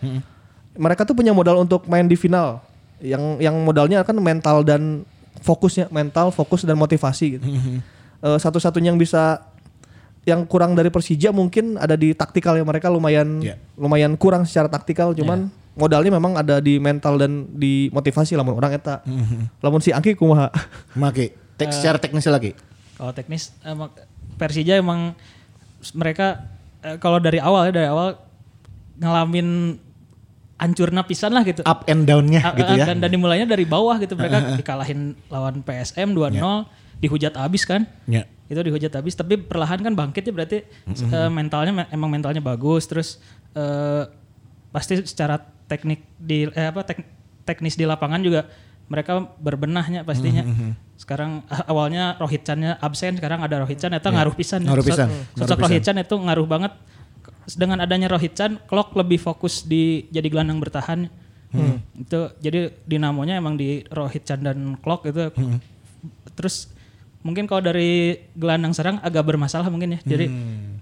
mereka 0.75 1.07
tuh 1.07 1.15
punya 1.15 1.31
modal 1.31 1.63
untuk 1.63 1.87
main 1.87 2.05
di 2.05 2.19
final. 2.19 2.59
Yang 2.99 3.23
yang 3.39 3.55
modalnya 3.63 4.03
kan 4.03 4.19
mental 4.19 4.67
dan 4.67 5.07
fokusnya, 5.39 5.87
mental, 5.91 6.35
fokus 6.35 6.67
dan 6.67 6.75
motivasi 6.75 7.39
gitu. 7.39 7.47
Eh, 8.19 8.39
satu-satunya 8.39 8.91
yang 8.91 8.99
bisa 8.99 9.47
yang 10.27 10.43
kurang 10.45 10.75
dari 10.75 10.91
Persija 10.91 11.31
mungkin 11.31 11.79
ada 11.79 11.95
di 11.95 12.13
taktikal 12.13 12.53
ya 12.53 12.67
mereka 12.67 12.91
lumayan 12.91 13.41
Iya. 13.41 13.55
lumayan 13.79 14.13
kurang 14.19 14.45
secara 14.45 14.67
taktikal 14.69 15.15
cuman 15.15 15.49
modalnya 15.79 16.11
memang 16.11 16.35
ada 16.35 16.59
di 16.59 16.77
mental 16.77 17.15
dan 17.17 17.47
di 17.49 17.87
motivasi 17.89 18.35
lamun 18.35 18.53
orang 18.53 18.75
eta. 18.75 19.01
Lamun 19.59 19.79
si 19.79 19.95
Angki 19.95 20.13
kumaha? 20.13 20.51
Make 20.99 21.33
tek 21.55 21.71
secara 21.71 21.97
teknis 21.97 22.27
lagi. 22.27 22.53
Kalau 22.95 23.11
teknis 23.11 23.55
emang 23.63 23.95
Persija 24.35 24.75
emang 24.75 25.15
mereka 25.93 26.47
eh, 26.81 26.95
kalau 26.97 27.19
dari 27.19 27.39
awal 27.39 27.67
ya 27.67 27.73
dari 27.73 27.87
awal 27.87 28.19
ngalamin 28.97 29.79
hancurna 30.57 31.03
pisan 31.03 31.31
lah 31.31 31.43
gitu. 31.43 31.63
Up 31.63 31.87
and 31.87 32.03
down-nya 32.05 32.43
Ah, 32.43 32.53
gitu 32.53 32.73
ya. 32.75 32.85
Dan, 32.85 32.99
dan 32.99 33.11
dimulainya 33.11 33.47
dari 33.47 33.63
bawah 33.63 33.95
gitu 33.97 34.15
mereka 34.19 34.55
dikalahin 34.55 35.15
lawan 35.27 35.63
PSM 35.63 36.11
2-0 36.13 36.39
dihujat 36.99 37.35
abis 37.35 37.63
kan. 37.63 37.87
Ya. 38.05 38.27
Itu 38.47 38.59
dihujat 38.59 38.91
abis 38.93 39.15
tapi 39.15 39.39
perlahan 39.39 39.79
kan 39.79 39.95
bangkitnya 39.95 40.33
berarti 40.33 40.59
eh, 40.89 41.31
mentalnya 41.31 41.73
me- 41.73 41.91
emang 41.91 42.11
mentalnya 42.11 42.39
bagus 42.41 42.87
terus 42.87 43.23
eh, 43.55 44.03
pasti 44.69 44.99
secara 45.01 45.39
teknik 45.69 46.01
di 46.17 46.49
eh, 46.49 46.67
apa 46.67 46.83
tek- 46.83 47.07
teknis 47.45 47.77
di 47.77 47.85
lapangan 47.85 48.21
juga 48.21 48.49
mereka 48.89 49.21
berbenahnya 49.37 50.01
pastinya. 50.03 50.43
Sekarang 50.97 51.45
ah, 51.47 51.69
awalnya 51.69 52.17
Rohit 52.17 52.43
Chan-nya 52.43 52.75
absen, 52.79 53.15
sekarang 53.15 53.39
ada 53.39 53.61
Rohit 53.61 53.77
Chan 53.77 53.93
itu 53.93 54.09
ngaruh 54.09 54.33
pisan. 54.33 54.65
Ngaruh 54.65 54.81
So- 54.81 54.89
pisan, 54.91 55.09
Sosok 55.09 55.21
ngaruh 55.37 55.47
pisan. 55.47 55.61
Rohit 55.63 55.83
Chan 55.83 55.97
itu 55.99 56.15
ngaruh 56.17 56.47
banget. 56.47 56.73
Dengan 57.49 57.79
adanya 57.79 58.09
Rohit 58.09 58.33
Chan, 58.33 58.61
Klok 58.65 58.93
lebih 58.95 59.17
fokus 59.17 59.63
di 59.63 60.09
jadi 60.09 60.27
gelandang 60.27 60.59
bertahan. 60.59 61.09
Itu 61.95 62.33
jadi 62.39 62.73
dinamonya 62.85 63.37
emang 63.37 63.55
di 63.55 63.81
Rohit 63.87 64.25
Chan 64.25 64.41
dan 64.41 64.77
Klok 64.77 65.07
itu. 65.07 65.33
Terus 66.35 66.73
mungkin 67.19 67.45
kalau 67.45 67.61
dari 67.61 68.15
gelandang 68.33 68.73
serang 68.73 69.01
agak 69.01 69.25
bermasalah 69.25 69.69
mungkin 69.69 69.97
ya. 69.97 70.01
Jadi 70.03 70.27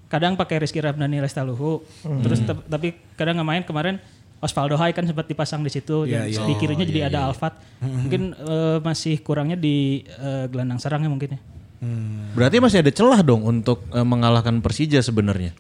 kadang 0.07 0.35
pakai 0.35 0.59
Rizky 0.59 0.79
Ramdhani 0.79 1.19
Lestaluhu. 1.19 1.83
Terus 2.23 2.39
tep- 2.41 2.67
tapi 2.67 2.95
kadang 3.15 3.37
nggak 3.37 3.49
main 3.49 3.63
kemarin 3.63 3.97
Osvaldo 4.37 4.77
Hai 4.77 4.93
kan 4.93 5.09
sempat 5.09 5.25
dipasang 5.25 5.65
di 5.65 5.73
situ. 5.73 6.05
Dan 6.05 6.29
iya. 6.29 6.45
Di 6.45 6.55
kirinya 6.61 6.85
jadi 6.85 7.09
ada 7.09 7.33
Alfat. 7.33 7.57
Mungkin 8.05 8.37
eh, 8.37 8.79
masih 8.85 9.21
kurangnya 9.25 9.57
di 9.57 10.05
eh, 10.05 10.45
gelandang 10.53 10.81
serangnya 10.81 11.09
mungkin 11.09 11.37
ya. 11.37 11.41
Berarti 12.33 12.57
masih 12.59 12.81
ada 12.81 12.93
celah 12.93 13.21
dong 13.21 13.45
untuk 13.45 13.85
eh, 13.93 14.05
mengalahkan 14.05 14.61
Persija 14.61 15.01
sebenarnya. 15.01 15.53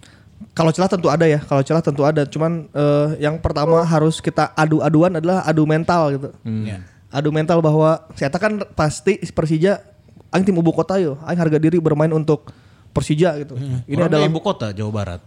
Kalau 0.52 0.68
celah 0.72 0.88
tentu 0.88 1.08
ada 1.08 1.24
ya, 1.24 1.40
kalau 1.40 1.64
celah 1.64 1.80
tentu 1.84 2.02
ada. 2.04 2.28
Cuman 2.28 2.68
eh, 2.72 3.08
yang 3.24 3.40
pertama 3.40 3.84
harus 3.84 4.20
kita 4.20 4.52
adu-aduan 4.56 5.20
adalah 5.20 5.44
adu 5.44 5.64
mental 5.64 6.02
gitu. 6.16 6.28
Ya. 6.64 6.84
Adu 7.12 7.32
mental 7.32 7.64
bahwa 7.64 8.04
saya 8.16 8.28
kan 8.32 8.60
pasti 8.76 9.20
Persija, 9.32 9.80
aing 10.32 10.44
tim 10.44 10.56
ibu 10.56 10.72
kota 10.72 11.00
yo, 11.00 11.16
aing 11.24 11.40
harga 11.40 11.56
diri 11.56 11.80
bermain 11.80 12.12
untuk 12.12 12.52
Persija 12.96 13.30
gitu. 13.44 13.60
Ini 13.84 14.00
Orang 14.00 14.08
adalah 14.08 14.28
ibu 14.32 14.40
kota 14.40 14.72
Jawa 14.72 14.90
Barat. 15.04 15.20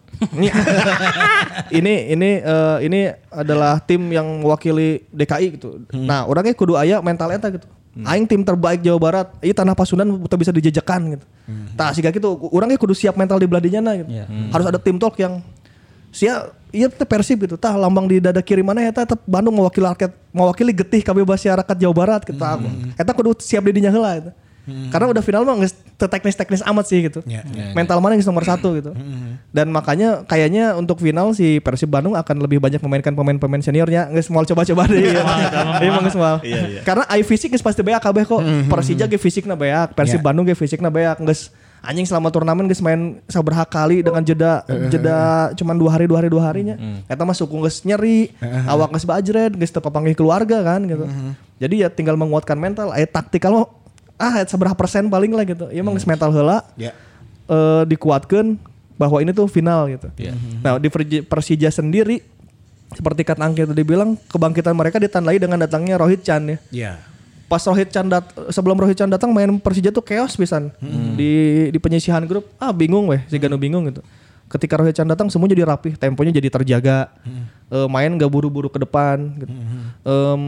ini 1.69 1.93
ini 2.17 2.29
eh, 2.41 2.77
ini 2.89 2.99
adalah 3.29 3.77
tim 3.77 4.09
yang 4.09 4.41
mewakili 4.41 5.05
DKI 5.13 5.47
gitu. 5.61 5.85
Nah, 5.93 6.25
orangnya 6.25 6.57
kudu 6.57 6.73
aya 6.73 6.97
mental 7.05 7.29
eta 7.29 7.53
gitu. 7.53 7.69
Aing 7.99 8.25
tim 8.25 8.41
terbaik 8.41 8.79
Jawa 8.81 8.99
Barat, 9.01 9.27
ini 9.43 9.51
tanah 9.53 9.75
Pasundan 9.77 10.07
kita 10.23 10.35
bisa 10.39 10.51
dijejekan 10.55 11.01
gitu. 11.19 11.25
Tah 11.77 11.93
siga 11.93 12.09
gitu, 12.09 12.37
orangnya 12.49 12.79
kudu 12.79 12.97
siap 12.97 13.13
mental 13.13 13.37
di 13.37 13.45
beladinya 13.49 13.93
gitu. 13.93 14.09
Iya. 14.09 14.25
Harus 14.49 14.65
ada 14.65 14.79
tim 14.81 14.97
talk 14.97 15.17
yang 15.19 15.41
sia 16.09 16.49
iya 16.73 16.89
teh 16.89 17.05
Persib 17.05 17.45
gitu. 17.45 17.57
Tah 17.57 17.77
lambang 17.77 18.09
di 18.09 18.21
dada 18.21 18.41
kiri 18.41 18.65
mana 18.65 18.85
eta 18.85 19.05
tetep 19.05 19.19
Bandung 19.25 19.57
mewakili 19.57 19.85
rakyat 19.85 20.11
mewakili 20.33 20.71
getih 20.73 21.01
kabeh 21.05 21.25
masyarakat 21.25 21.75
Jawa 21.77 21.93
Barat 21.93 22.21
gitu. 22.25 22.39
Eta 22.97 23.11
kudu 23.13 23.37
siap 23.41 23.61
di 23.65 23.81
dinya 23.81 23.91
heula 23.93 24.11
gitu. 24.21 24.31
Karena 24.89 25.05
udah 25.11 25.23
final 25.23 25.43
mah 25.45 25.57
teu 25.99 26.07
teknis-teknis 26.07 26.63
amat 26.63 26.85
sih 26.87 27.11
gitu. 27.11 27.19
Ya, 27.27 27.43
ya, 27.43 27.75
Mental 27.75 27.99
mana 27.99 28.15
yang 28.15 28.23
nomor 28.23 28.47
satu 28.47 28.75
gitu. 28.79 28.95
Dan 29.51 29.73
makanya 29.73 30.23
kayaknya 30.23 30.77
untuk 30.79 31.03
final 31.03 31.35
si 31.35 31.59
Persib 31.59 31.91
Bandung 31.91 32.15
akan 32.15 32.35
lebih 32.39 32.63
banyak 32.63 32.79
memainkan 32.79 33.13
pemain-pemain 33.13 33.59
seniornya. 33.59 34.07
Nggak 34.09 34.25
semua 34.25 34.47
coba-coba 34.47 34.83
deh. 34.87 35.11
Iya, 35.11 35.21
Iya, 35.21 35.89
emang 35.91 36.05
semua. 36.11 36.39
Karena 36.87 37.03
ai 37.11 37.21
fisik 37.25 37.51
geus 37.51 37.63
pasti 37.63 37.83
beak 37.83 37.99
kabeh 37.99 38.23
kok. 38.23 38.41
Persija 38.71 39.05
ge 39.09 39.19
fisikna 39.19 39.59
beak, 39.59 39.93
Persib 39.97 40.21
Ya. 40.21 40.25
Bandung 40.25 40.45
ge 40.47 40.55
fisikna 40.55 40.87
beak. 40.87 41.19
Geus 41.23 41.51
anjing 41.79 42.03
selama 42.03 42.27
turnamen 42.27 42.67
geus 42.67 42.83
main 42.83 43.23
saberha 43.31 43.63
kali 43.63 44.03
dengan 44.03 44.19
jeda 44.19 44.67
jeda 44.91 45.47
cuman 45.55 45.79
dua 45.79 45.95
hari 45.95 46.05
dua 46.11 46.19
hari 46.19 46.29
dua 46.31 46.43
harinya. 46.51 46.75
Eta 47.07 47.23
mah 47.23 47.35
suku 47.35 47.55
geus 47.63 47.83
nyeri, 47.87 48.35
awak 48.67 48.95
geus 48.95 49.07
bajret, 49.07 49.55
geus 49.55 49.71
teu 49.71 49.83
papanggih 49.83 50.15
keluarga 50.15 50.59
kan 50.63 50.83
gitu. 50.87 51.05
Jadi 51.59 51.83
ya 51.83 51.91
tinggal 51.91 52.15
menguatkan 52.15 52.55
mental, 52.55 52.95
aya 52.95 53.03
taktikal 53.03 53.51
mah 53.51 53.67
ah 54.19 54.43
seberapa 54.43 54.75
persen 54.75 55.07
paling 55.07 55.31
lah 55.31 55.41
gitu. 55.43 55.71
Ya 55.71 55.79
emang 55.79 55.95
geus 55.95 56.03
mental 56.03 56.29
heula 56.29 56.61
Ya. 56.75 56.91
eh, 57.47 57.83
dikuatkan 57.87 58.59
bahwa 58.93 59.23
ini 59.23 59.31
tuh 59.31 59.47
final 59.47 59.87
gitu. 59.87 60.11
Nah 60.59 60.75
di 60.75 60.91
Persija 61.23 61.71
sendiri 61.71 62.19
seperti 62.89 63.23
kata 63.23 63.39
Angki 63.39 63.63
tadi 63.63 63.81
bilang 63.81 64.19
kebangkitan 64.27 64.73
mereka 64.73 64.99
ditandai 64.99 65.39
dengan 65.39 65.55
datangnya 65.57 65.95
Rohit 65.95 66.19
Chan 66.19 66.43
ya. 66.43 66.57
Ya. 66.69 66.93
Pas 67.47 67.63
Rohit 67.63 67.89
Chan 67.89 68.05
dat 68.05 68.27
sebelum 68.51 68.75
Rohit 68.75 68.93
Chan 68.93 69.07
datang 69.07 69.31
main 69.31 69.49
Persija 69.55 69.89
tuh 69.89 70.03
chaos 70.03 70.35
pisan 70.35 70.69
di 71.15 71.31
di 71.69 71.79
penyisihan 71.79 72.21
grup. 72.21 72.45
Ah 72.57 72.69
bingung 72.69 73.07
weh, 73.07 73.23
si 73.25 73.39
Ganu 73.39 73.55
bingung 73.55 73.87
gitu. 73.87 74.03
Ketika 74.49 74.75
Rohit 74.75 74.93
Chan 74.93 75.05
datang 75.05 75.29
semua 75.29 75.45
jadi 75.45 75.61
rapih, 75.63 75.93
temponya 75.95 76.33
jadi 76.33 76.49
terjaga. 76.49 77.07
Eh, 77.69 77.87
main 77.87 78.09
gak 78.17 78.27
buru-buru 78.27 78.65
ke 78.65 78.81
depan 78.81 79.37
gitu. 79.37 79.53
Em, 80.03 80.41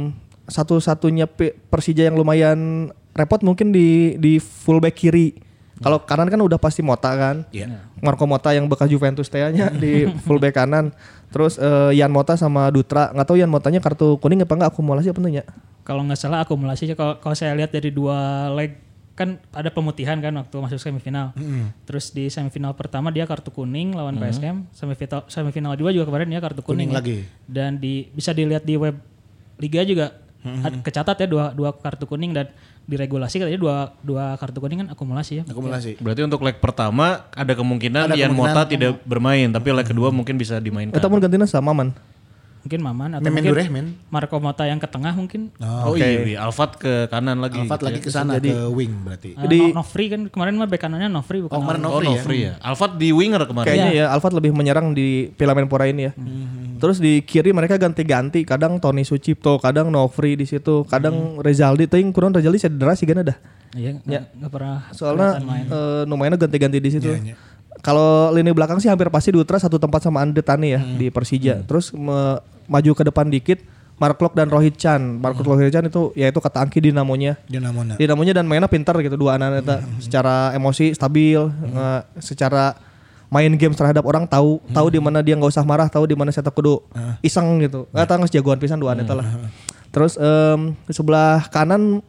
satu-satunya 0.46 1.26
P- 1.26 1.54
Persija 1.70 2.10
yang 2.10 2.18
lumayan 2.18 2.90
repot 3.12 3.42
mungkin 3.42 3.70
di 3.70 4.16
di 4.16 4.38
fullback 4.38 4.96
kiri. 4.96 5.36
Kalau 5.82 5.98
kanan 6.06 6.30
kan 6.30 6.38
udah 6.38 6.62
pasti 6.62 6.86
Mota 6.86 7.10
kan. 7.12 7.42
Iya. 7.50 7.90
Marco 7.98 8.30
Mota 8.30 8.54
yang 8.54 8.70
bekas 8.70 8.86
Juventus 8.86 9.26
tehnya 9.28 9.74
di 9.74 10.06
fullback 10.26 10.54
kanan. 10.54 10.94
Terus 11.34 11.58
eh, 11.58 11.98
Yan 11.98 12.14
Mota 12.14 12.38
sama 12.38 12.70
Dutra. 12.70 13.10
Nggak 13.10 13.26
tahu 13.26 13.38
Yan 13.42 13.50
Motanya 13.50 13.82
kartu 13.82 14.22
kuning 14.22 14.46
apa 14.46 14.54
enggak 14.54 14.70
akumulasi 14.72 15.10
apa 15.10 15.18
enggak? 15.20 15.48
Kalau 15.82 16.06
nggak 16.06 16.20
salah 16.20 16.46
akumulasinya 16.46 16.94
kalau 16.94 17.18
kalau 17.18 17.34
saya 17.34 17.58
lihat 17.58 17.74
dari 17.74 17.90
dua 17.90 18.48
leg 18.54 18.78
kan 19.12 19.38
ada 19.52 19.74
pemutihan 19.74 20.18
kan 20.18 20.34
waktu 20.34 20.56
masuk 20.56 20.78
semifinal. 20.78 21.34
Terus 21.84 22.14
di 22.14 22.30
semifinal 22.30 22.78
pertama 22.78 23.10
dia 23.10 23.26
kartu 23.26 23.50
kuning 23.50 23.92
lawan 23.92 24.16
PSM, 24.16 24.70
semifinal 24.72 25.26
semifinal 25.26 25.74
dua 25.74 25.90
juga 25.90 26.06
kemarin 26.06 26.30
dia 26.30 26.40
kartu 26.40 26.62
kuning, 26.62 26.90
Kuning 26.90 26.90
ya. 26.90 26.98
lagi. 27.02 27.18
Dan 27.44 27.82
di 27.82 28.06
bisa 28.08 28.32
dilihat 28.32 28.62
di 28.62 28.78
web 28.78 29.02
liga 29.58 29.82
juga 29.82 30.14
Ad- 30.42 30.82
kecatat 30.82 31.18
ya 31.18 31.28
dua 31.28 31.46
dua 31.52 31.70
kartu 31.72 32.06
kuning 32.06 32.34
dan 32.34 32.50
diregulasi 32.90 33.40
katanya 33.40 33.60
dua 33.62 33.76
dua 34.02 34.36
kartu 34.36 34.58
kuning 34.60 34.86
kan 34.86 34.90
akumulasi 34.92 35.42
ya. 35.42 35.44
Akumulasi. 35.48 36.02
Berarti 36.02 36.22
untuk 36.26 36.42
leg 36.44 36.58
pertama 36.58 37.30
ada 37.32 37.54
kemungkinan 37.54 38.12
Ada 38.12 38.16
Ian 38.18 38.34
kemungkinan. 38.34 38.56
Mota 38.58 38.62
tidak 38.68 38.92
bermain, 39.08 39.48
tapi 39.48 39.68
leg 39.72 39.88
kedua 39.88 40.10
mungkin 40.10 40.36
bisa 40.36 40.58
dimainkan. 40.58 40.98
Eta 40.98 41.08
mun 41.08 41.22
gantina 41.22 41.48
sama 41.48 41.72
man. 41.72 41.94
Mungkin 42.62 42.80
Maman 42.80 43.10
atau 43.12 43.26
Memen 43.26 43.42
mungkin 43.42 43.52
Dureh, 43.52 43.68
men. 43.68 43.88
Marco 44.08 44.38
Mota 44.38 44.64
yang 44.64 44.78
ke 44.78 44.86
tengah 44.86 45.10
mungkin. 45.12 45.50
Oh 45.58 45.98
iya, 45.98 46.22
iya. 46.22 46.38
Alfat 46.46 46.78
ke 46.78 47.10
kanan 47.10 47.42
lagi. 47.42 47.58
Alfat 47.60 47.82
gitu 47.82 47.86
lagi 47.90 47.98
ya. 47.98 48.06
ke 48.06 48.12
sana 48.14 48.32
ke 48.38 48.54
wing 48.70 48.94
berarti. 49.02 49.34
Eh, 49.34 49.48
Di- 49.50 49.74
No- 49.74 49.82
Nofri 49.82 50.06
kan 50.08 50.22
kemarin 50.30 50.54
mah 50.56 50.70
bek 50.70 50.78
kanannya 50.80 51.10
Nofri 51.10 51.42
bukan 51.42 51.52
Oh, 51.52 51.62
kemarin 51.66 51.82
Alfat. 51.82 51.92
Oh, 51.92 52.02
Nofri 52.04 52.14
ya. 52.14 52.22
Nofri 52.22 52.38
ya. 52.40 52.54
Alfat 52.62 52.92
di 52.96 53.10
winger 53.10 53.42
kemarin. 53.44 53.66
Kayaknya 53.66 53.90
ya 53.92 54.06
Alfat 54.10 54.32
lebih 54.32 54.52
menyerang 54.54 54.94
di 54.94 55.34
Piala 55.34 55.58
Menpora 55.58 55.90
ini 55.90 56.06
ya. 56.06 56.14
Terus 56.78 56.98
di 56.98 57.22
kiri 57.22 57.50
mereka 57.50 57.78
ganti-ganti, 57.78 58.42
kadang 58.42 58.78
Tony 58.78 59.02
Sucipto, 59.02 59.58
kadang 59.58 59.90
Nofri 59.90 60.34
di 60.34 60.46
situ, 60.46 60.82
kadang 60.86 61.38
Rezaldi, 61.38 61.86
tapi 61.86 62.06
kurang 62.10 62.30
Rezaldi 62.30 62.58
cedera 62.58 62.94
sih 62.94 63.06
kan 63.06 63.22
ada. 63.22 63.38
Iya, 63.72 64.04
nggak 64.04 64.24
nggak 64.36 64.52
pernah 64.52 64.78
Soalnya 64.92 65.40
eh, 65.40 66.04
lumayan 66.04 66.36
ganti-ganti 66.36 66.78
di 66.78 66.90
situ. 66.92 67.10
Kalau 67.82 68.30
lini 68.30 68.54
belakang 68.54 68.78
sih 68.78 68.90
hampir 68.90 69.10
pasti 69.10 69.34
Dutra 69.34 69.58
satu 69.58 69.82
tempat 69.82 70.06
sama 70.06 70.22
Andre 70.22 70.46
Tani 70.46 70.78
ya 70.78 70.82
di 70.82 71.10
Persija. 71.10 71.66
Terus 71.66 71.90
me- 71.94 72.42
maju 72.70 72.92
ke 72.94 73.04
depan 73.04 73.28
dikit 73.28 73.60
Mark 74.02 74.18
Lok 74.18 74.34
dan 74.34 74.50
Rohit 74.50 74.78
Chan. 74.78 74.98
Mark 74.98 75.38
Lok 75.38 75.58
Rohit 75.58 75.74
Chan 75.74 75.86
itu 75.86 76.10
ya 76.18 76.30
itu 76.30 76.40
kata 76.42 76.66
Angki 76.66 76.82
dinamonya. 76.82 77.38
Dinamona. 77.46 77.98
Dinamonya 78.02 78.34
dan 78.38 78.50
mainnya 78.50 78.66
pintar 78.66 78.98
gitu 79.02 79.14
dua 79.14 79.38
anak 79.38 79.62
eta 79.62 79.78
secara 80.02 80.54
emosi 80.58 80.94
stabil, 80.98 81.38
eh, 81.38 82.02
secara 82.18 82.74
main 83.30 83.54
game 83.56 83.78
terhadap 83.78 84.02
orang 84.04 84.26
tahu 84.26 84.58
tahu 84.74 84.88
di 84.90 84.98
mana 84.98 85.22
dia 85.22 85.38
nggak 85.38 85.54
usah 85.54 85.62
marah, 85.62 85.86
tahu 85.86 86.10
di 86.10 86.18
mana 86.18 86.34
saya 86.34 86.50
kudu 86.50 86.82
iseng 87.22 87.62
gitu. 87.62 87.86
Eta 87.94 88.18
geus 88.18 88.34
jagoan 88.34 88.58
pisan 88.58 88.82
dua 88.82 88.98
anak 88.98 89.06
eta 89.06 89.16
lah. 89.22 89.28
Terus 89.94 90.18
di 90.86 90.94
sebelah 90.94 91.46
kanan 91.54 92.02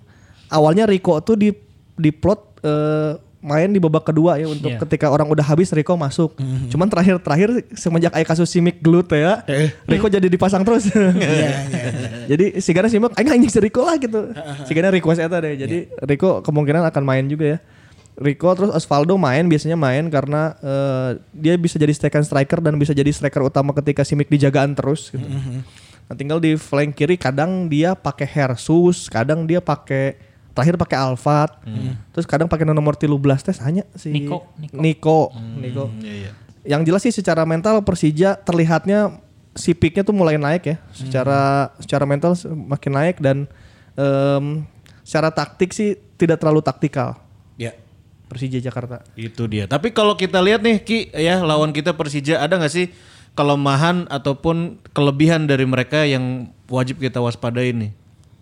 awalnya 0.49 0.89
Rico 0.89 1.21
tuh 1.21 1.37
di 1.37 1.53
di 1.97 2.09
plot 2.09 2.41
eh, 2.65 3.13
main 3.43 3.67
di 3.67 3.77
babak 3.77 4.07
kedua 4.07 4.39
ya 4.39 4.47
untuk 4.47 4.71
Iya. 4.71 4.79
ketika 4.81 5.11
orang 5.11 5.27
udah 5.27 5.43
habis 5.43 5.69
Rico 5.69 5.93
masuk. 5.93 6.39
Cuman 6.71 6.87
terakhir-terakhir 6.87 7.75
semenjak 7.75 8.15
aya 8.15 8.23
kasus 8.23 8.47
Simic 8.47 8.79
gelut 8.79 9.11
ya, 9.11 9.43
Rico 9.85 10.07
jadi 10.07 10.25
dipasang 10.25 10.63
terus. 10.63 10.87
Jadi 12.31 12.63
sigana 12.63 12.87
Simic 12.87 13.13
aing 13.13 13.31
anjing 13.31 13.51
si 13.51 13.59
Rico 13.59 13.83
lah 13.83 13.99
gitu. 13.99 14.31
Sigana 14.65 14.89
request 14.89 15.21
eta 15.21 15.39
deh. 15.39 15.59
Jadi 15.59 15.79
Rico 16.01 16.41
kemungkinan 16.41 16.87
akan 16.87 17.03
main 17.03 17.27
juga 17.27 17.45
ya. 17.45 17.59
Rico 18.13 18.53
terus 18.53 18.71
Osvaldo 18.71 19.17
main 19.17 19.49
biasanya 19.49 19.75
main 19.75 20.07
karena 20.07 20.55
eh, 20.61 21.11
dia 21.33 21.57
bisa 21.57 21.81
jadi 21.81 21.91
second 21.91 22.23
striker 22.23 22.61
dan 22.61 22.77
bisa 22.77 22.93
jadi 22.93 23.09
striker 23.09 23.43
utama 23.43 23.73
ketika 23.73 24.05
Simic 24.05 24.29
dijagaan 24.29 24.77
terus 24.77 25.11
gitu. 25.11 25.25
Nah, 26.03 26.15
tinggal 26.15 26.37
di 26.37 26.55
flank 26.55 26.93
kiri 26.93 27.17
kadang 27.17 27.67
dia 27.67 27.97
pakai 27.97 28.29
Hersus, 28.29 29.09
kadang 29.09 29.49
dia 29.49 29.59
pakai 29.59 30.15
terakhir 30.53 30.77
pakai 30.77 30.97
Alfat. 31.01 31.65
Terus 32.13 32.25
kadang 32.29 32.49
pakai 32.49 32.69
nomor 32.69 32.97
13 32.97 33.13
tes 33.41 33.59
hanya 33.65 33.85
si 33.97 34.13
Niko, 34.13 34.49
Niko. 34.57 34.77
Niko. 34.79 35.19
Niko. 35.59 35.85
Yang 36.63 36.83
jelas 36.87 37.01
sih 37.03 37.15
secara 37.15 37.43
mental 37.43 37.83
Persija 37.83 38.39
terlihatnya 38.39 39.19
si 39.53 39.75
peaknya 39.77 40.07
tuh 40.07 40.15
mulai 40.17 40.39
naik 40.39 40.63
ya. 40.65 40.77
Secara 40.95 41.73
secara 41.83 42.05
mental 42.07 42.39
makin 42.55 42.93
naik 42.95 43.17
dan 43.19 43.51
em, 43.99 44.65
secara 45.03 45.35
taktik 45.35 45.75
sih 45.75 45.99
tidak 46.17 46.39
terlalu 46.39 46.63
taktikal 46.63 47.19
Ya. 47.61 47.75
Persija 48.31 48.65
Jakarta. 48.65 49.05
Itu 49.13 49.45
dia. 49.45 49.69
Tapi 49.69 49.93
kalau 49.93 50.17
kita 50.17 50.41
lihat 50.41 50.65
nih 50.65 50.81
Ki 50.81 51.13
ya 51.13 51.45
lawan 51.45 51.69
kita 51.69 51.93
Persija 51.93 52.41
ada 52.41 52.57
nggak 52.57 52.73
sih 52.73 52.89
kelemahan 53.37 54.09
ataupun 54.09 54.81
kelebihan 54.97 55.45
dari 55.45 55.69
mereka 55.69 56.05
yang 56.09 56.49
wajib 56.69 57.01
kita 57.01 57.21
waspadai 57.21 57.77
nih? 57.77 57.93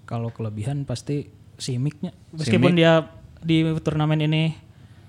Kalau 0.06 0.30
kelebihan 0.30 0.86
pasti 0.86 1.30
Simiknya. 1.60 2.10
Meskipun 2.32 2.72
dia 2.72 3.04
di 3.38 3.60
turnamen 3.78 4.16
ini 4.18 4.56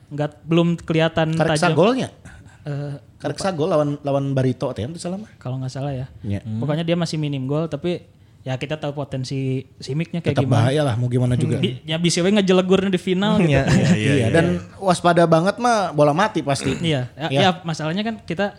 nggak 0.07 0.43
belum 0.43 0.75
kelihatan 0.77 1.31
Karek 1.31 1.55
tajam. 1.55 1.71
sagolnya. 1.71 2.11
Eh, 2.61 2.93
Karek 3.17 3.37
sagol 3.37 3.67
lawan 3.67 3.95
lawan 4.01 4.31
Barito 4.31 4.69
teh 4.69 4.83
itu 4.83 4.97
salah 4.97 5.17
mah. 5.17 5.31
kalau 5.37 5.57
nggak 5.57 5.71
salah 5.71 5.89
ya. 5.89 6.05
Ya. 6.21 6.43
Pokoknya 6.43 6.83
dia 6.83 6.93
masih 6.93 7.15
minim 7.15 7.43
gol 7.43 7.65
tapi 7.65 8.03
ya 8.41 8.53
kita 8.55 8.73
tahu 8.75 8.91
potensi 8.91 9.63
Simiknya 9.77 10.17
kayak 10.19 10.33
Tetap 10.33 10.43
gimana. 10.43 10.65
bahaya 10.65 10.81
lah 10.83 10.95
mau 10.95 11.07
gimana 11.07 11.33
juga. 11.33 11.57
Bi- 11.57 11.79
Ya 11.83 11.95
bisa 11.95 12.19
we 12.19 12.29
ngejelegurnya 12.29 12.89
di 12.89 12.97
final 12.97 13.37
gitu. 13.39 13.53
Iya. 13.53 13.63
Iya, 13.93 14.27
dan 14.29 14.45
waspada 14.77 15.23
banget 15.25 15.55
mah 15.57 15.89
bola 15.91 16.11
mati 16.11 16.41
pasti. 16.41 16.73
Iya, 16.83 17.07
ya, 17.15 17.27
Iya. 17.27 17.39
ya, 17.39 17.49
masalahnya 17.61 18.01
kan 18.01 18.15
kita 18.19 18.57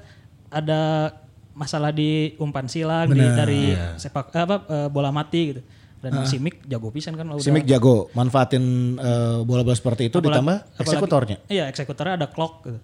ada 0.48 1.12
masalah 1.52 1.90
di 1.90 2.32
umpan 2.36 2.64
silang 2.64 3.06
di, 3.08 3.20
dari 3.20 3.76
sepak 3.96 4.32
apa 4.32 4.56
eh, 4.64 4.88
bola 4.88 5.10
mati 5.10 5.40
gitu. 5.48 5.60
Dan 6.02 6.26
Simik 6.26 6.66
jago 6.66 6.90
pisan 6.90 7.14
kan 7.14 7.30
udah. 7.30 7.38
Simic 7.38 7.62
jago 7.62 8.10
manfaatin 8.12 8.64
eh, 8.94 9.38
bola-bola 9.40 9.70
seperti 9.72 10.10
itu 10.10 10.18
Apalagi- 10.18 10.34
ditambah 10.34 10.56
apalagi- 10.58 10.82
eksekutornya. 10.82 11.36
Iya, 11.46 11.64
eksekutornya 11.70 12.14
ada 12.16 12.26
clock 12.26 12.66
gitu. 12.66 12.78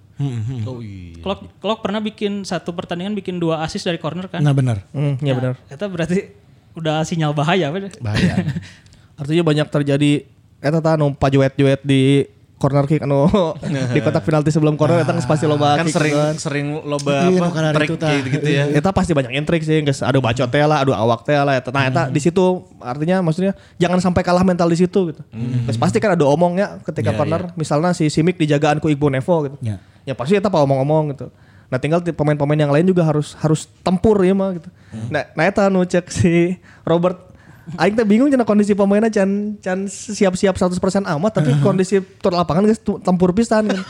Oh 0.65 0.79
iya. 0.79 1.19
Clock 1.19 1.59
Clock 1.59 1.79
pernah 1.83 1.99
bikin 1.99 2.47
satu 2.47 2.71
pertandingan 2.71 3.13
bikin 3.13 3.37
dua 3.37 3.61
assist 3.61 3.85
dari 3.85 3.99
corner 3.99 4.31
kan? 4.31 4.39
Nah 4.39 4.55
benar. 4.55 4.87
Hmm, 4.91 5.19
ya 5.19 5.35
benar. 5.35 5.59
Itu 5.67 5.85
berarti 5.85 6.31
udah 6.73 7.03
sinyal 7.03 7.35
bahaya 7.35 7.69
apa? 7.69 7.91
Bahaya. 7.99 8.39
Artinya 9.21 9.43
banyak 9.43 9.67
terjadi 9.67 10.11
eta 10.59 10.79
tah 10.79 10.95
nu 10.95 11.11
pajuet-juet 11.13 11.83
di 11.83 12.23
corner 12.59 12.85
kick 12.85 13.01
anu 13.01 13.31
di 13.95 14.03
kotak 14.03 14.21
penalti 14.21 14.51
sebelum 14.51 14.75
corner 14.75 15.01
eta 15.01 15.15
geus 15.15 15.25
pasti 15.25 15.47
loba 15.47 15.79
Kan 15.79 15.87
kick 15.87 15.95
sering 15.95 16.13
kan. 16.13 16.35
sering 16.35 16.67
loba 16.83 17.31
Iya, 17.31 17.39
apa 17.41 17.71
trik 17.73 17.89
gitu, 17.95 18.07
gitu 18.29 18.49
ya. 18.49 18.65
Eta 18.69 18.91
pasti 18.91 19.15
banyak 19.15 19.31
intrik 19.33 19.63
sih, 19.63 19.79
guys. 19.79 20.03
Aduh 20.03 20.19
bacot 20.19 20.45
teh 20.45 20.61
lah, 20.61 20.83
aduh 20.83 20.93
awak 20.93 21.23
teh 21.23 21.35
lah. 21.35 21.55
Eta. 21.55 21.71
Nah, 21.71 21.87
eta 21.87 22.03
di 22.07 22.19
situ 22.19 22.43
artinya 22.79 23.23
maksudnya 23.23 23.55
jangan 23.77 24.03
sampai 24.03 24.21
kalah 24.21 24.43
mental 24.43 24.67
di 24.67 24.77
situ 24.77 25.09
gitu. 25.09 25.23
Terus 25.65 25.79
pasti 25.79 25.97
kan 25.97 26.13
ada 26.13 26.25
omongnya 26.25 26.83
ketika 26.83 27.15
corner, 27.15 27.55
misalnya 27.55 27.95
si 27.95 28.11
Simic 28.11 28.35
dijagaan 28.37 28.79
ku 28.79 28.91
Iqbal 28.91 29.15
Nevo 29.15 29.47
gitu. 29.47 29.57
Ya. 29.61 29.79
Ya 30.03 30.13
pasti 30.13 30.35
eta 30.35 30.49
apa 30.49 30.59
omong-omong 30.59 31.15
gitu. 31.15 31.31
Nah 31.69 31.77
tinggal 31.77 32.01
ti- 32.01 32.11
pemain-pemain 32.11 32.57
yang 32.59 32.73
lain 32.73 32.83
juga 32.83 33.05
harus 33.05 33.37
harus 33.37 33.69
tempur 33.81 34.17
ya 34.19 34.33
mah 34.33 34.57
gitu. 34.57 34.69
Nah, 35.13 35.29
nah 35.31 35.45
eta 35.45 35.69
nu 35.69 35.85
cek 35.85 36.09
si 36.09 36.57
Robert 36.83 37.28
Aing 37.77 37.93
teh 37.93 38.07
bingung 38.09 38.33
cenah 38.33 38.49
kondisi 38.49 38.73
pemainnya 38.73 39.13
can 39.13 39.61
can 39.61 39.85
siap-siap 39.93 40.57
100% 40.57 40.73
amat 41.05 41.33
tapi 41.37 41.53
kondisi 41.67 42.01
tur 42.01 42.33
lapangan 42.33 42.65
guys 42.65 42.81
tempur 42.81 43.37
pisan 43.37 43.69
kan. 43.69 43.85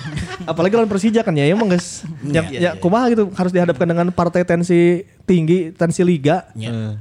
Apalagi 0.51 0.75
lawan 0.75 0.91
Persija 0.91 1.23
kan 1.23 1.37
ya 1.39 1.47
emang 1.47 1.71
guys. 1.71 2.03
Ya, 2.27 2.43
ya 2.51 2.71
kumaha 2.75 3.15
gitu 3.15 3.31
harus 3.31 3.55
dihadapkan 3.55 3.87
dengan 3.87 4.11
partai 4.11 4.43
tensi 4.43 5.07
tinggi, 5.29 5.71
tensi 5.77 6.03
liga 6.03 6.51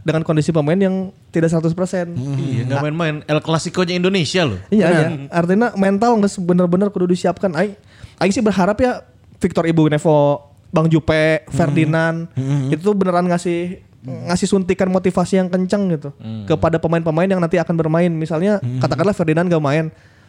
dengan 0.05 0.21
kondisi 0.21 0.53
pemain 0.53 0.77
yang 0.77 1.09
tidak 1.33 1.49
100%. 1.49 1.73
Iya, 1.73 2.61
nggak 2.69 2.81
main-main. 2.83 3.15
El 3.25 3.39
Clasico-nya 3.41 3.97
Indonesia 3.97 4.45
loh. 4.45 4.59
Iya, 4.69 4.85
iya. 4.91 5.07
Artinya 5.33 5.73
mental 5.73 6.19
nggak 6.21 6.37
bener-bener 6.43 6.87
kudu 6.93 7.09
disiapkan. 7.09 7.55
Aing, 7.57 7.73
Aing 8.21 8.33
sih 8.33 8.43
berharap 8.43 8.77
ya 8.77 9.01
Victor 9.37 9.65
Ibu 9.65 9.89
Nevo, 9.89 10.43
Bang 10.73 10.91
Jupe, 10.91 11.47
Ferdinand 11.49 12.27
itu 12.69 12.81
tuh 12.83 12.93
beneran 12.97 13.25
ngasih 13.25 13.86
ngasih 13.99 14.47
suntikan 14.47 14.87
motivasi 14.87 15.35
yang 15.35 15.47
kencang 15.47 15.89
gitu 15.89 16.09
kepada 16.45 16.77
pemain-pemain 16.77 17.27
yang 17.27 17.37
nanti 17.37 17.55
akan 17.55 17.75
bermain. 17.75 18.09
Misalnya 18.09 18.57
katakanlah 18.77 19.11
Ferdinand 19.11 19.45
gak 19.45 19.59
main. 19.59 19.85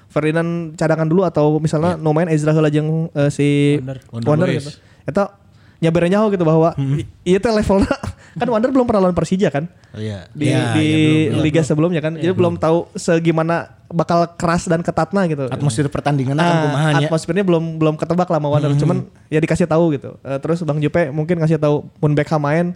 Ferdinand 0.07 0.73
cadangan 0.73 1.05
dulu 1.05 1.21
atau 1.23 1.59
misalnya 1.59 1.95
no 1.95 2.11
main 2.11 2.27
Ezra 2.27 2.51
heula 2.51 2.69
jeung 2.69 3.13
eh, 3.13 3.29
si. 3.29 3.77
Wander 3.79 4.01
Wander 4.25 4.49
Luiz. 4.49 4.57
gitu. 4.59 4.71
Eta 5.05 5.37
nyaberin 5.79 6.11
nyaho 6.11 6.27
gitu 6.29 6.43
bahwa 6.43 6.73
i- 6.77 7.07
iya 7.25 7.39
teh 7.39 7.49
levelnya 7.49 7.93
kan 8.41 8.47
Wander 8.47 8.69
belum 8.69 8.83
pernah 8.83 9.05
lawan 9.05 9.15
Persija 9.15 9.47
kan 9.49 9.69
Oh, 9.89 9.97
Iya. 9.97 10.27
di, 10.31 10.49
Iya, 10.49 10.61
di 10.73 10.85
iya, 10.85 10.99
belum, 11.31 11.41
liga 11.41 11.61
sebelumnya 11.63 12.01
kan. 12.01 12.13
Jadi 12.15 12.29
belum 12.31 12.57
tahu 12.57 12.89
segimana 12.93 13.69
bakal 13.87 14.33
keras 14.35 14.65
dan 14.65 14.81
ketatnya 14.81 15.25
gitu. 15.27 15.45
Atmosfer 15.47 15.87
pertandingan 15.87 16.35
akan 16.35 16.45
Ah, 16.47 16.61
kumaha 16.63 16.89
nya. 16.95 17.07
atmosfernya 17.07 17.41
belum 17.43 17.77
belum 17.77 17.95
ketebak 17.95 18.27
lah 18.27 18.37
sama 18.37 18.49
Wander. 18.49 18.73
Cuman 18.75 18.97
ya 19.29 19.39
dikasih 19.39 19.65
tahu 19.65 19.93
gitu. 19.93 20.17
Eh, 20.21 20.39
terus 20.39 20.61
Bang 20.61 20.77
Jupe 20.79 21.09
mungkin 21.09 21.37
ngasih 21.37 21.57
tahu 21.57 21.85
Mun 21.95 22.13
Beckham 22.13 22.37
main 22.39 22.73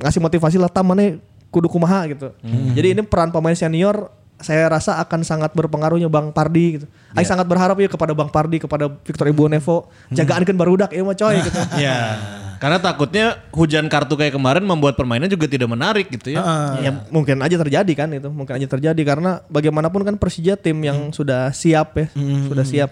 ngasih 0.00 0.20
motivasi 0.22 0.56
lah 0.56 0.70
tam 0.70 0.92
mana 0.92 1.18
kudu 1.52 1.68
kumaha? 1.68 2.08
gitu. 2.08 2.32
Jadi 2.76 2.96
ini 2.96 3.02
peran 3.04 3.28
pemain 3.28 3.54
senior 3.54 4.08
saya 4.42 4.66
rasa 4.66 4.98
akan 4.98 5.22
sangat 5.22 5.54
berpengaruhnya 5.54 6.10
Bang 6.10 6.34
Pardi 6.34 6.82
gitu. 6.82 6.86
Aing 7.14 7.24
sangat 7.24 7.46
berharap 7.46 7.78
ya 7.78 7.88
kepada 7.88 8.12
Bang 8.12 8.28
Pardi, 8.28 8.58
kepada 8.58 8.90
Victor 8.90 9.30
Ibu 9.30 9.48
Nevo, 9.48 9.88
jagaankeun 10.10 10.58
barudak 10.58 10.90
ieu 10.92 11.06
mah 11.06 11.16
coy 11.16 11.38
gitu. 11.40 11.60
Ya. 11.78 12.18
Karena 12.58 12.78
takutnya 12.78 13.42
hujan 13.50 13.90
kartu 13.90 14.14
kayak 14.14 14.38
kemarin 14.38 14.62
membuat 14.62 14.94
permainan 14.94 15.26
juga 15.26 15.50
tidak 15.50 15.66
menarik 15.66 16.06
gitu 16.14 16.30
ya. 16.30 16.46
ya 16.78 16.90
mungkin 17.10 17.42
aja 17.42 17.58
terjadi 17.58 17.92
kan 17.98 18.06
itu 18.14 18.30
mungkin 18.30 18.54
aja 18.54 18.66
terjadi. 18.70 19.02
Karena 19.02 19.42
bagaimanapun 19.50 20.06
kan 20.06 20.14
Persija 20.14 20.54
tim 20.54 20.78
yang 20.78 21.10
sudah 21.10 21.50
siap 21.50 21.98
ya 21.98 22.06
sudah 22.46 22.62
siap. 22.66 22.90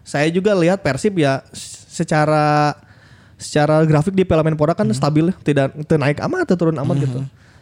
Saya 0.00 0.32
juga 0.32 0.56
lihat 0.56 0.80
Persib 0.80 1.20
ya 1.20 1.44
secara 1.52 2.72
secara 3.40 3.80
grafik 3.88 4.12
di 4.12 4.22
Piala 4.22 4.44
Menpora 4.44 4.76
kan 4.76 4.84
stabil 4.92 5.32
tidak 5.40 5.72
naik 5.88 6.20
amat 6.20 6.52
teu 6.52 6.56
turun 6.60 6.76
amat 6.76 6.96
gitu 7.00 7.20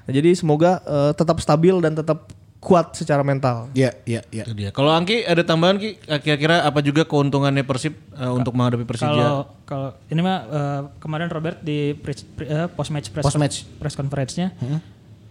Nah, 0.09 0.17
jadi 0.17 0.33
semoga 0.33 0.81
eh, 0.89 1.13
tetap 1.13 1.37
stabil 1.37 1.77
dan 1.85 1.93
tetap 1.93 2.33
kuat 2.59 2.97
secara 2.97 3.21
mental 3.21 3.69
Iya, 3.77 3.93
iya, 4.09 4.25
iya. 4.33 4.49
Itu 4.49 4.57
dia. 4.57 4.73
Kalau 4.73 4.89
Angki 4.89 5.21
ada 5.21 5.45
tambahan 5.45 5.77
Ki, 5.77 6.01
kira-kira 6.25 6.65
apa 6.65 6.81
juga 6.81 7.05
keuntungannya 7.05 7.61
Persib 7.61 7.93
eh, 8.17 8.33
untuk 8.33 8.57
menghadapi 8.57 8.89
Persija? 8.89 9.13
Kalau 9.13 9.43
kalau 9.69 9.89
ini 10.09 10.21
mah 10.25 10.39
eh, 10.49 10.81
kemarin 10.97 11.29
Robert 11.29 11.61
di 11.61 11.93
post 12.73 12.89
match 12.89 13.13
press 13.13 13.25
Post-match. 13.29 13.69
press 13.77 13.95
conference-nya 14.01 14.49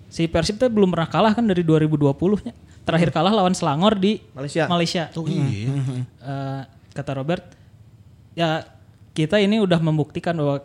si 0.07 0.29
Persib 0.29 0.61
tuh 0.61 0.69
belum 0.69 0.93
pernah 0.93 1.09
kalah 1.09 1.33
kan 1.33 1.43
dari 1.43 1.65
2020-nya. 1.65 2.53
Terakhir 2.85 3.09
kalah 3.11 3.33
lawan 3.33 3.57
Selangor 3.57 3.97
di 3.97 4.21
Malaysia. 4.31 4.69
Malaysia. 4.69 5.09
Oh 5.17 5.25
iya. 5.25 5.67
Eh, 6.21 6.61
kata 6.93 7.11
Robert, 7.17 7.43
ya 8.37 8.76
kita 9.17 9.41
ini 9.41 9.57
udah 9.57 9.81
membuktikan 9.81 10.37
bahwa 10.37 10.61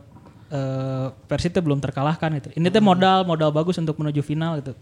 eh, 0.47 1.07
Persib 1.25 1.51
tuh 1.51 1.65
belum 1.65 1.81
terkalahkan 1.81 2.29
gitu. 2.37 2.49
Ini 2.53 2.69
tuh 2.69 2.85
modal 2.85 3.25
modal 3.25 3.49
bagus 3.49 3.81
untuk 3.81 3.97
menuju 3.97 4.21
final 4.21 4.61
gitu. 4.61 4.77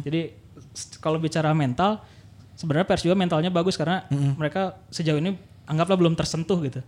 Jadi 0.00 0.32
s- 0.72 0.96
kalau 0.96 1.20
bicara 1.20 1.52
mental, 1.52 2.00
sebenarnya 2.56 2.88
Pers 2.88 3.04
juga 3.04 3.12
mentalnya 3.12 3.48
bagus 3.48 3.76
karena 3.76 4.08
mereka 4.34 4.80
sejauh 4.88 5.20
ini 5.20 5.36
anggaplah 5.64 5.94
belum 5.94 6.16
tersentuh 6.16 6.56
gitu. 6.64 6.80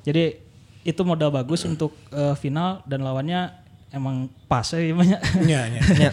Jadi 0.00 0.36
itu 0.80 1.00
modal 1.00 1.28
bagus 1.30 1.64
untuk 1.64 1.96
eh, 2.10 2.32
final 2.34 2.84
dan 2.84 3.00
lawannya 3.00 3.52
emang 3.90 4.28
pas 4.44 4.64
ya 4.66 4.80
banyak. 4.92 5.20
Iya, 5.42 5.60
iya. 5.66 5.82
Ya. 6.06 6.12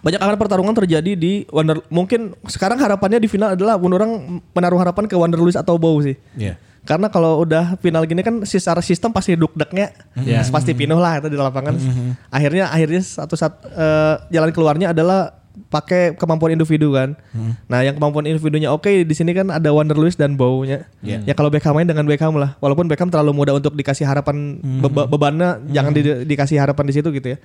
Banyak 0.00 0.20
akan 0.20 0.36
pertarungan 0.36 0.76
terjadi 0.76 1.16
di 1.16 1.48
Wonder 1.48 1.80
mungkin 1.88 2.36
sekarang 2.44 2.76
harapannya 2.76 3.16
di 3.16 3.24
final 3.24 3.56
adalah 3.56 3.80
orang 3.80 4.36
menaruh 4.52 4.76
harapan 4.76 5.08
ke 5.08 5.16
Wonder 5.16 5.40
Luis 5.40 5.56
atau 5.56 5.80
Bow 5.80 5.96
sih. 6.04 6.20
Iya. 6.36 6.60
Karena 6.84 7.08
kalau 7.08 7.40
udah 7.40 7.80
final 7.80 8.04
gini 8.04 8.20
kan 8.20 8.44
secara 8.44 8.84
sistem 8.84 9.08
pasti 9.08 9.32
dukdeknya 9.34 9.92
pasti 10.52 10.76
pinuh 10.76 11.00
lah 11.00 11.16
itu 11.20 11.32
di 11.32 11.38
lapangan. 11.40 11.74
Akhirnya 12.28 12.68
akhirnya 12.68 13.00
satu 13.00 13.34
saat 13.34 13.56
eh, 13.64 14.14
jalan 14.28 14.52
keluarnya 14.52 14.92
adalah 14.92 15.43
pakai 15.64 16.14
kemampuan 16.14 16.50
individu 16.50 16.90
kan. 16.90 17.14
Nah, 17.64 17.80
yang 17.80 17.94
kemampuan 17.94 18.24
individunya 18.24 18.68
oke 18.68 18.86
di 18.86 19.14
sini 19.14 19.30
kan 19.30 19.48
ada 19.48 19.70
Wonder 19.70 19.94
Luis 19.94 20.14
dan 20.14 20.34
Bow-nya. 20.34 20.86
Ya 21.22 21.32
kalau 21.32 21.46
Beckham 21.46 21.72
main 21.72 21.84
dengan 21.84 22.02
Beckham 22.02 22.34
lah. 22.34 22.58
Walaupun 22.58 22.84
Beckham 22.84 23.06
terlalu 23.06 23.30
muda 23.32 23.52
untuk 23.52 23.72
dikasih 23.72 24.02
harapan 24.02 24.58
beba- 24.80 25.06
bebannya 25.06 25.62
jangan 25.68 25.92
di- 25.92 26.26
dikasih 26.26 26.58
harapan 26.58 26.84
di 26.84 26.92
situ 26.92 27.08
gitu 27.10 27.28
ya. 27.28 27.38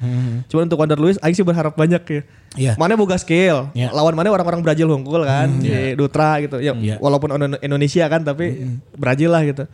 Cuman 0.48 0.66
untuk 0.66 0.78
Wonder 0.78 0.98
Luis 0.98 1.18
aing 1.20 1.34
sih 1.34 1.44
berharap 1.44 1.74
banyak 1.74 2.02
ya. 2.04 2.22
Iya. 2.56 2.74
Mana 2.76 2.94
boga 2.94 3.14
skill. 3.16 3.70
Iya. 3.72 3.94
Lawan 3.94 4.14
mana 4.14 4.30
orang-orang 4.30 4.62
Brazil 4.62 4.90
unggul 4.90 5.22
kan, 5.22 5.62
si 5.62 5.70
Dutra 5.94 6.42
gitu. 6.42 6.58
Ya, 6.58 6.74
Iya. 6.74 6.98
walaupun 6.98 7.30
Indo- 7.32 7.62
Indonesia 7.62 8.06
kan 8.06 8.22
tapi 8.22 8.66
Brazil 8.94 9.30
lah 9.30 9.44
gitu. 9.44 9.70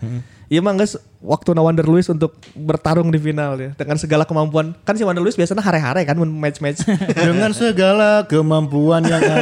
Iya 0.46 0.62
mah 0.62 0.78
guys, 0.78 0.94
waktu 1.26 1.58
na 1.58 1.66
Wonder 1.66 1.90
Luis 1.90 2.06
untuk 2.06 2.38
bertarung 2.54 3.10
di 3.10 3.18
final 3.18 3.58
ya 3.58 3.70
dengan 3.74 3.98
segala 3.98 4.30
kemampuan. 4.30 4.78
Kan 4.86 4.94
si 4.94 5.02
Wonder 5.02 5.26
Luis 5.26 5.34
biasanya 5.34 5.66
hare-hare 5.66 6.06
kan 6.06 6.14
match-match. 6.22 6.86
Dengan 7.18 7.50
segala 7.50 8.30
kemampuan 8.30 9.02
yang 9.10 9.18
ada. 9.26 9.36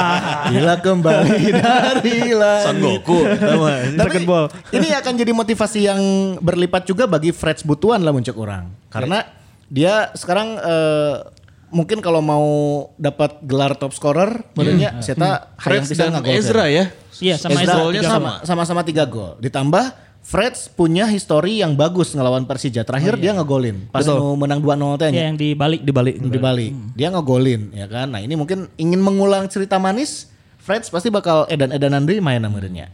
Bila 0.52 0.80
kembali 0.80 1.52
dari 1.52 2.32
langit. 2.32 2.64
Son 2.64 2.76
Goku. 2.80 3.20
Tapi 3.92 4.24
ini 4.72 4.88
akan 4.96 5.12
jadi 5.20 5.32
motivasi 5.36 5.80
yang 5.84 6.00
berlipat 6.40 6.88
juga 6.88 7.04
bagi 7.04 7.28
Freds 7.28 7.60
Butuan 7.68 8.00
lah 8.00 8.12
muncul 8.16 8.32
orang. 8.40 8.72
Karena 8.88 9.28
dia 9.68 10.08
sekarang 10.16 10.56
eh, 10.56 11.14
mungkin 11.68 12.00
kalau 12.00 12.24
mau 12.24 12.48
dapat 12.96 13.36
gelar 13.44 13.76
top 13.76 13.92
scorer, 13.92 14.40
menurutnya 14.56 15.04
Seta 15.04 15.52
hayang 15.60 15.84
Freds 15.84 15.88
bisa 15.92 16.08
dan 16.08 16.12
ngagolkan. 16.16 16.40
Ezra 16.40 16.64
ya. 16.72 16.84
Iya 17.18 17.34
sama 17.36 17.60
Ezra 17.60 17.82
Ezra. 17.92 18.08
sama. 18.08 18.32
sama-sama 18.48 18.80
tiga 18.86 19.04
gol. 19.04 19.36
Ditambah 19.42 20.07
Freds 20.28 20.68
punya 20.68 21.08
histori 21.08 21.64
yang 21.64 21.72
bagus 21.72 22.12
ngelawan 22.12 22.44
Persija. 22.44 22.84
Terakhir 22.84 23.16
dia 23.16 23.32
ngegolin 23.32 23.88
pas 23.88 24.04
mau 24.04 24.36
menang 24.36 24.60
2-0 24.60 25.00
teh. 25.00 25.08
Iya 25.08 25.32
yang 25.32 25.40
di 25.40 25.56
balik. 25.56 25.80
di 25.80 25.88
balik. 25.88 26.14
di 26.20 26.36
balik. 26.36 26.72
Dia 26.92 27.08
ngegolin 27.08 27.72
ya 27.72 27.88
kan. 27.88 28.12
Nah, 28.12 28.20
ini 28.20 28.36
mungkin 28.36 28.68
ingin 28.76 29.00
mengulang 29.00 29.48
cerita 29.48 29.80
manis. 29.80 30.28
Freds 30.60 30.92
pasti 30.92 31.08
bakal 31.08 31.48
edan-edanan 31.48 32.04
deui 32.04 32.20
main 32.20 32.44
namanya. 32.44 32.92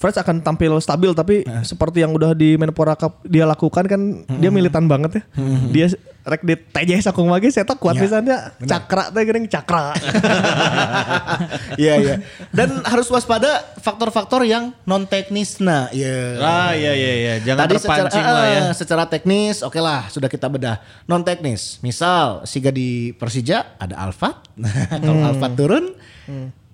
Freds 0.00 0.16
akan 0.16 0.40
tampil 0.40 0.72
stabil 0.80 1.12
tapi 1.12 1.44
seperti 1.60 2.00
yang 2.00 2.16
udah 2.16 2.32
di 2.32 2.56
Menpora 2.56 2.96
Cup 2.96 3.20
dia 3.28 3.44
lakukan 3.44 3.84
kan 3.84 4.00
dia 4.40 4.48
militan 4.48 4.88
banget 4.88 5.20
ya. 5.20 5.22
Dia 5.68 5.86
rek 6.20 6.44
di 6.44 6.56
TJ 6.56 7.04
sakung 7.04 7.28
lagi 7.32 7.48
saya 7.48 7.64
tak 7.64 7.80
kuat 7.80 7.96
Ya, 7.96 8.08
pisannya 8.08 8.36
cakra 8.64 9.12
teh 9.12 9.22
geuning 9.24 9.44
cakra. 9.48 9.92
Iya 11.80 11.94
iya. 12.02 12.14
Dan 12.52 12.82
harus 12.84 13.08
waspada 13.08 13.64
faktor-faktor 13.80 14.44
yang 14.44 14.74
non 14.84 15.08
teknis. 15.08 15.56
Nah, 15.62 15.88
iya. 15.94 16.36
Ah 16.40 16.72
iya 16.76 16.92
iya 16.92 17.12
iya. 17.16 17.34
Jangan 17.40 17.64
Tadi 17.64 17.74
secara, 17.80 17.96
terpancing 18.04 18.24
lah 18.26 18.44
ya. 18.44 18.60
ah, 18.60 18.72
secara 18.76 19.04
teknis, 19.08 19.56
oke 19.64 19.80
lah 19.80 20.10
sudah 20.12 20.28
kita 20.28 20.46
bedah. 20.50 20.76
Non 21.08 21.24
teknis, 21.24 21.80
misal 21.80 22.44
siga 22.44 22.68
di 22.68 23.16
Persija 23.16 23.78
ada 23.80 23.96
Alfat, 24.04 24.36
kalau 25.04 25.22
Alfat 25.24 25.52
turun, 25.56 25.84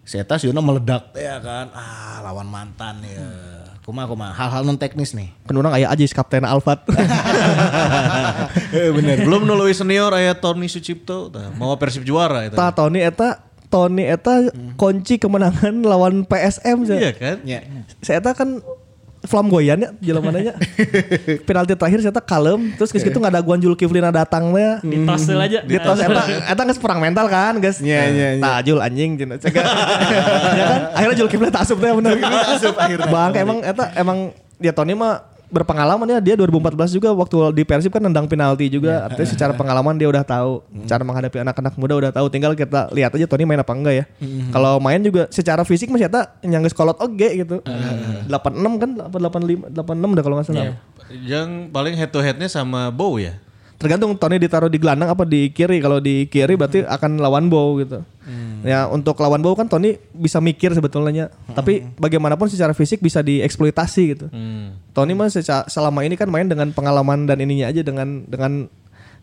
Seta 0.06 0.38
Siono 0.38 0.62
meledak 0.62 1.10
ya 1.18 1.42
kan, 1.42 1.74
ah 1.74 2.22
lawan 2.22 2.46
mantan 2.46 3.02
ya. 3.02 3.26
Kuma 3.82 4.02
kuma 4.06 4.34
hal-hal 4.34 4.66
non 4.66 4.78
teknis 4.78 5.14
nih. 5.14 5.30
Kan 5.46 5.54
urang 5.58 5.70
aya 5.70 5.86
Ajis 5.90 6.10
kapten 6.10 6.42
Alfat. 6.42 6.86
Bener. 8.98 9.22
Belum 9.22 9.46
nului 9.46 9.74
senior 9.74 10.10
aya 10.10 10.34
Tony 10.34 10.66
Sucipto. 10.66 11.30
Tah, 11.30 11.54
Mau 11.54 11.74
Persib 11.78 12.02
juara 12.02 12.50
itu. 12.50 12.58
Tah 12.58 12.74
Tony 12.74 13.02
eta 13.02 13.46
Tony 13.70 14.06
eta 14.06 14.50
kunci 14.74 15.22
kemenangan 15.22 15.86
lawan 15.86 16.26
PSM. 16.26 16.82
Iya 16.86 17.12
kan? 17.14 17.36
Ya. 17.46 17.62
Saya 18.02 18.18
eta 18.18 18.34
kan 18.34 18.62
flamboyan 19.26 19.78
ya 19.78 19.90
jelamananya. 20.00 20.54
Penalti 21.48 21.74
terakhir 21.76 22.00
saya 22.00 22.14
kalem 22.22 22.72
terus 22.78 22.94
geus 22.94 23.04
kitu 23.04 23.18
ngadaguan 23.20 23.60
Julkiflina 23.60 24.14
datang 24.14 24.54
teh. 24.54 24.80
Di 24.86 24.96
tos 25.04 25.22
dulu 25.26 25.40
aja. 25.42 25.60
Di 25.66 25.76
tos 25.76 25.98
eta 26.00 26.22
eta 26.48 26.62
geus 26.66 26.80
perang 26.80 26.98
mental 27.02 27.26
kan, 27.28 27.58
guys. 27.60 27.78
Iya, 27.82 28.02
iya, 28.08 28.28
iya. 28.38 28.42
Nah, 28.42 28.58
Jul 28.64 28.78
anjing 28.80 29.20
cenah. 29.20 29.38
Cega. 29.42 29.62
ya 30.56 30.64
kan? 30.64 30.80
Akhirnya 30.96 31.16
Jul 31.20 31.28
Kifli 31.28 31.50
asup 31.52 31.78
teh 31.82 31.90
bener. 31.92 32.16
asup 32.56 32.74
akhirnya. 32.78 33.10
Bang 33.10 33.32
emang 33.36 33.58
eta 33.60 33.84
emang 33.98 34.18
dia 34.56 34.72
Tony 34.72 34.96
mah 34.96 35.35
berpengalaman 35.46 36.06
ya 36.10 36.18
dia 36.18 36.34
2014 36.34 36.96
juga 36.98 37.14
waktu 37.14 37.36
di 37.54 37.62
Persib 37.62 37.94
kan 37.94 38.02
nendang 38.02 38.26
penalti 38.26 38.66
juga. 38.66 39.06
Artinya 39.06 39.28
secara 39.30 39.52
pengalaman 39.60 39.94
dia 39.94 40.10
udah 40.10 40.26
tahu 40.26 40.62
cara 40.84 41.02
menghadapi 41.06 41.36
anak-anak 41.46 41.74
muda 41.78 41.94
udah 41.96 42.12
tahu. 42.12 42.26
Tinggal 42.28 42.58
kita 42.58 42.90
lihat 42.90 43.14
aja 43.14 43.26
Tony 43.30 43.46
main 43.46 43.62
apa 43.62 43.72
enggak 43.72 43.94
ya. 43.94 44.04
Kalau 44.50 44.82
main 44.82 44.98
juga 45.00 45.30
secara 45.30 45.62
fisik 45.62 45.88
masih 45.88 46.10
eta 46.10 46.34
nyanggeus 46.42 46.74
kolot 46.74 46.98
oge 46.98 47.46
gitu. 47.46 47.62
86 48.30 48.82
kan 48.82 48.90
apa 49.06 49.16
85 49.22 49.70
86 49.70 50.16
dah 50.18 50.22
kalau 50.26 50.34
nggak 50.38 50.46
salah. 50.50 50.64
Yang 51.06 51.48
paling 51.70 51.94
head 51.94 52.10
to 52.10 52.18
headnya 52.18 52.50
sama 52.50 52.90
Bow 52.90 53.16
ya. 53.22 53.38
Tergantung 53.76 54.16
Tony 54.16 54.40
ditaruh 54.40 54.68
di 54.72 54.80
gelandang 54.80 55.12
apa 55.12 55.24
di 55.24 55.52
kiri. 55.52 55.80
Kalau 55.80 56.00
di 56.00 56.26
kiri 56.26 56.56
berarti 56.56 56.84
akan 56.84 57.20
lawan 57.20 57.48
Bow 57.48 57.78
gitu. 57.80 58.02
Ya 58.66 58.90
untuk 58.90 59.16
lawan 59.22 59.38
Bow 59.44 59.54
kan 59.54 59.70
Tony 59.70 60.00
bisa 60.10 60.42
mikir 60.42 60.74
sebetulnya. 60.74 61.30
Tapi 61.52 61.86
bagaimanapun 61.96 62.50
secara 62.50 62.74
fisik 62.74 63.00
bisa 63.00 63.22
dieksploitasi 63.22 64.02
gitu. 64.16 64.26
Tony 64.92 65.12
mah 65.14 65.30
selama 65.68 66.02
ini 66.02 66.18
kan 66.18 66.28
main 66.28 66.48
dengan 66.48 66.72
pengalaman 66.72 67.28
dan 67.28 67.38
ininya 67.40 67.70
aja 67.70 67.80
dengan 67.84 68.26
dengan 68.26 68.66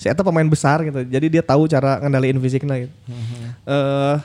saya 0.01 0.17
pemain 0.17 0.47
besar 0.49 0.83
gitu. 0.83 1.05
Jadi 1.05 1.39
dia 1.39 1.43
tahu 1.45 1.69
cara 1.69 2.01
ngendaliin 2.01 2.41
fisiknya 2.41 2.87
gitu. 2.87 2.93
Eh, 3.63 4.15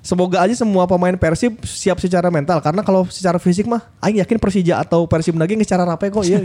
Semoga 0.00 0.40
aja 0.40 0.56
semua 0.56 0.88
pemain 0.88 1.12
Persib 1.12 1.60
siap 1.68 2.00
secara 2.00 2.32
mental 2.32 2.56
karena 2.64 2.80
kalau 2.80 3.04
secara 3.12 3.36
fisik 3.36 3.68
mah 3.68 3.84
aing 4.00 4.24
yakin 4.24 4.40
Persija 4.40 4.80
atau 4.80 5.04
Persib 5.04 5.36
lagi 5.36 5.52
secara 5.60 5.84
rapi 5.84 6.08
kok 6.08 6.24
ya. 6.24 6.40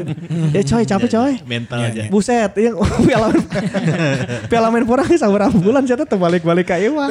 ya 0.51 0.61
coy 0.61 0.83
capek 0.83 1.09
coy. 1.15 1.33
Mental 1.47 1.79
aja. 1.79 2.11
Buset, 2.11 2.51
yang 2.59 2.75
piala 3.07 3.31
piala 4.51 4.67
main 4.75 4.83
pura 4.83 5.07
sabar 5.15 5.47
bulan 5.55 5.87
saya 5.87 6.03
tuh 6.03 6.19
balik-balik 6.19 6.67
kayak 6.67 6.91
mah. 6.91 7.07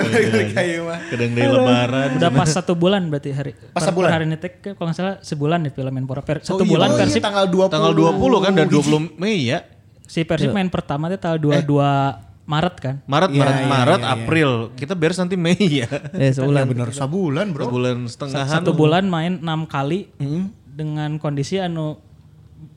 Kedeng 1.09 1.32
dari 1.32 1.49
lebaran. 1.49 2.20
Udah 2.20 2.30
pas 2.30 2.49
satu 2.53 2.76
bulan 2.76 3.09
berarti 3.09 3.32
hari. 3.32 3.53
Pas 3.72 3.80
per- 3.80 3.88
sebulan? 3.88 4.09
per 4.09 4.14
hari 4.14 4.24
ini 4.28 4.36
tek 4.36 4.53
kalau 4.76 4.92
nggak 4.92 4.97
salah 5.01 5.16
sebulan 5.24 5.59
ya 5.64 5.70
film 5.72 5.92
Menpora. 5.97 6.20
Per, 6.20 6.45
satu 6.45 6.61
iya, 6.61 6.70
bulan 6.76 6.88
oh 6.92 6.97
iya, 6.97 7.01
Persib 7.09 7.22
tanggal 7.24 7.47
20. 7.49 7.72
Tanggal 7.72 7.92
20 8.20 8.45
kan 8.45 8.53
dan 8.53 8.68
20 8.68 9.16
Mei 9.16 9.49
ya. 9.49 9.59
si 10.05 10.20
Persib 10.20 10.53
main 10.53 10.68
pertama 10.68 11.09
itu 11.09 11.16
tanggal 11.16 11.40
22 11.40 11.64
Maret 12.45 12.76
kan. 12.76 12.95
Maret, 13.05 13.30
Iya, 13.30 13.40
Maret, 13.40 13.57
iya, 13.57 13.66
Maret, 13.66 13.99
iya, 13.99 14.05
iya. 14.05 14.14
April. 14.14 14.51
Kita 14.74 14.92
beres 14.92 15.16
nanti 15.16 15.34
Mei 15.34 15.57
ya. 15.57 15.88
Eh 16.20 16.28
sebulan. 16.30 16.64
bener 16.68 16.88
sabulan, 16.92 17.47
Bro. 17.51 17.64
Sebulan 17.66 17.97
setengahan. 18.05 18.61
Satu 18.61 18.72
bulan 18.72 19.05
main 19.07 19.40
enam 19.40 19.64
kali 19.64 20.12
dengan 20.66 21.16
kondisi 21.16 21.57
anu 21.57 21.97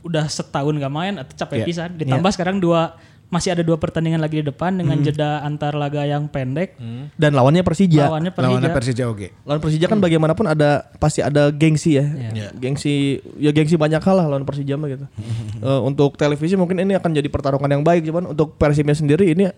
udah 0.02 0.24
setahun 0.26 0.72
gak 0.74 0.94
main 0.94 1.20
atau 1.20 1.34
capek 1.36 1.58
Iya. 1.62 1.66
pisan. 1.66 1.90
Ditambah 1.96 2.32
sekarang 2.32 2.58
dua 2.58 2.96
masih 3.28 3.52
ada 3.52 3.60
dua 3.60 3.76
pertandingan 3.76 4.24
lagi 4.24 4.40
di 4.40 4.46
depan 4.48 4.72
dengan 4.80 5.04
jeda 5.04 5.44
antar 5.44 5.76
laga 5.76 6.08
yang 6.08 6.32
pendek. 6.32 6.80
Dan 7.20 7.36
lawannya 7.36 7.60
Persija. 7.60 8.08
Lawannya 8.08 8.32
Lawannya 8.32 8.72
Persija. 8.72 9.04
Persija 9.04 9.12
oke. 9.12 9.28
Lawan 9.44 9.60
Persija 9.60 9.86
kan 9.92 10.00
bagaimanapun 10.00 10.48
ada 10.48 10.88
pasti 10.96 11.20
ada 11.20 11.52
gengsi 11.52 12.00
ya. 12.00 12.08
Iya. 12.08 12.56
Gengsi 12.56 13.20
ya 13.36 13.52
gengsi 13.52 13.76
banyak 13.76 14.00
hal 14.00 14.16
lah 14.24 14.26
lawan 14.32 14.48
Persija 14.48 14.80
mah 14.80 14.88
gitu. 14.92 15.06
Eh, 15.58 15.82
untuk 15.82 16.14
televisi 16.16 16.54
mungkin 16.54 16.78
ini 16.78 16.94
akan 16.94 17.18
jadi 17.18 17.26
pertarungan 17.34 17.66
yang 17.66 17.82
baik 17.82 18.06
cuman 18.06 18.30
untuk 18.30 18.56
Persibnya 18.62 18.94
sendiri 18.94 19.34
ini 19.34 19.50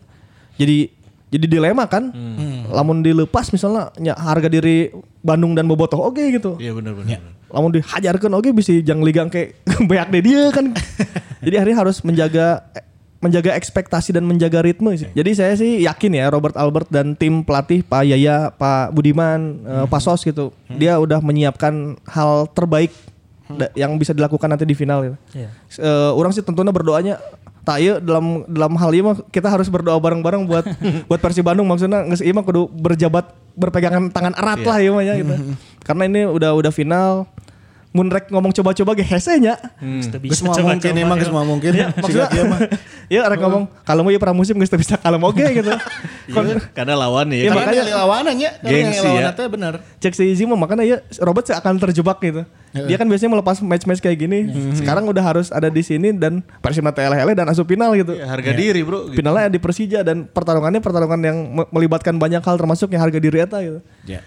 jadi 0.55 0.87
jadi 1.29 1.45
dilema 1.45 1.85
kan. 1.85 2.09
Lamun 2.73 3.05
dilepas 3.05 3.53
misalnya 3.53 3.93
nya 4.01 4.13
harga 4.17 4.49
diri 4.49 4.89
Bandung 5.21 5.53
dan 5.53 5.69
Bobotoh 5.69 6.01
oke 6.01 6.23
gitu. 6.33 6.57
Iya 6.57 6.73
benar-benar. 6.73 7.21
Lamun 7.49 7.73
dihajarkan 7.73 8.31
oke 8.37 8.49
bisa 8.53 8.73
jang 8.81 9.01
ligang 9.01 9.29
kayak 9.29 9.57
beak 9.89 10.07
deh 10.09 10.21
dia 10.21 10.49
kan. 10.49 10.73
jadi 11.45 11.55
hari 11.61 11.71
harus 11.75 12.01
menjaga 12.01 12.65
menjaga 13.19 13.51
ekspektasi 13.51 14.15
dan 14.15 14.23
menjaga 14.23 14.63
ritme 14.63 14.95
sih. 14.95 15.11
Jadi 15.11 15.31
saya 15.35 15.53
sih 15.59 15.83
yakin 15.83 16.11
ya 16.15 16.31
Robert 16.31 16.55
Albert 16.55 16.87
dan 16.87 17.19
tim 17.19 17.43
pelatih 17.43 17.83
Pak 17.83 18.07
Yaya, 18.07 18.47
Pak 18.55 18.95
Budiman, 18.95 19.59
eh, 19.63 19.85
Pak 19.85 19.99
Sos 19.99 20.23
gitu. 20.23 20.55
Dia 20.71 20.95
udah 20.95 21.19
menyiapkan 21.19 21.99
hal 22.07 22.47
terbaik 22.55 22.95
da- 23.51 23.71
yang 23.75 23.99
bisa 23.99 24.15
dilakukan 24.15 24.47
nanti 24.47 24.63
di 24.63 24.71
final 24.71 25.03
gitu. 25.03 25.17
Iya. 25.35 25.49
Eh, 25.77 26.11
orang 26.15 26.31
sih 26.31 26.39
tentunya 26.39 26.71
berdoanya 26.71 27.19
tak 27.59 27.83
ieu 27.83 27.99
dalam 27.99 28.47
dalam 28.47 28.73
hal 28.79 28.89
ini 28.95 29.03
mah 29.03 29.19
kita 29.29 29.51
harus 29.51 29.67
berdoa 29.67 29.99
bareng-bareng 29.99 30.47
buat 30.47 30.65
buat 31.11 31.19
Persib 31.19 31.43
Bandung 31.43 31.67
maksudnya 31.67 32.07
geus 32.07 32.23
ieu 32.23 32.31
mah 32.31 32.41
kudu 32.41 32.71
berjabat 32.71 33.35
berpegangan 33.53 34.07
tangan 34.09 34.31
erat 34.33 34.63
lah 34.63 34.79
ieu 34.79 34.95
mah 34.95 35.03
ya 35.03 35.19
gitu. 35.19 35.35
Karena 35.83 36.07
ini 36.07 36.23
udah 36.23 36.55
udah 36.55 36.71
final 36.71 37.27
mun 37.89 38.05
rek 38.05 38.29
ngomong 38.29 38.53
coba-coba 38.53 38.93
ge 38.93 39.01
hese 39.01 39.41
nya. 39.41 39.57
Teu 39.81 40.21
Geus 40.21 40.45
semua 40.45 40.53
mungkin 40.55 40.93
emang 40.93 41.17
geus 41.17 41.33
mungkin. 41.33 41.71
Maksudnya 41.97 42.29
ya 43.13 43.25
rek 43.25 43.41
ngomong 43.41 43.65
kalau 43.81 44.05
mau 44.05 44.13
ieu 44.13 44.21
pramusim 44.21 44.53
geus 44.55 44.69
teu 44.69 44.77
bisa 44.77 44.93
kalau 44.95 45.17
oge 45.25 45.41
gitu. 45.49 45.73
Kon- 46.29 46.61
Karena 46.77 46.93
lawan 46.93 47.33
Iya, 47.33 47.33
ya. 47.33 47.43
Ya, 47.43 47.51
makanya- 47.51 47.81
makanya 47.81 47.97
lawanannya. 47.97 48.49
Gengsi 48.61 48.77
Gengsi 49.01 49.09
ya. 49.09 49.31
ya. 49.33 49.47
bener. 49.49 49.73
cek 49.97 50.13
si 50.13 50.23
Izzy 50.29 50.45
mah 50.45 50.53
makanya 50.55 50.85
ya 50.85 50.97
Robert 51.19 51.49
sih 51.49 51.55
akan 51.57 51.81
terjebak 51.81 52.21
gitu. 52.21 52.45
Dia 52.69 53.01
kan 53.01 53.09
biasanya 53.09 53.33
melepas 53.33 53.57
match-match 53.59 53.97
kayak 53.99 54.17
gini. 54.21 54.39
Sekarang 54.77 55.09
udah 55.09 55.23
harus 55.25 55.49
ada 55.49 55.73
di 55.73 55.81
sini 55.81 56.13
dan 56.13 56.45
Persib 56.61 56.85
mah 56.85 56.93
ele 56.93 57.33
dan 57.33 57.49
asup 57.49 57.65
final 57.65 57.97
gitu. 57.97 58.13
Ya, 58.13 58.29
harga 58.29 58.53
diri 58.53 58.85
bro. 58.85 59.09
Gitu. 59.09 59.17
Finalnya 59.17 59.49
di 59.49 59.57
Persija 59.57 60.05
dan 60.05 60.29
pertarungannya 60.29 60.77
pertarungan 60.77 61.17
yang 61.17 61.37
me- 61.49 61.69
melibatkan 61.73 62.13
banyak 62.15 62.45
hal 62.45 62.53
termasuk 62.53 62.93
yang 62.93 63.01
harga 63.01 63.17
diri 63.17 63.41
eta 63.41 63.57
gitu. 63.65 63.81
Ya. 64.05 64.21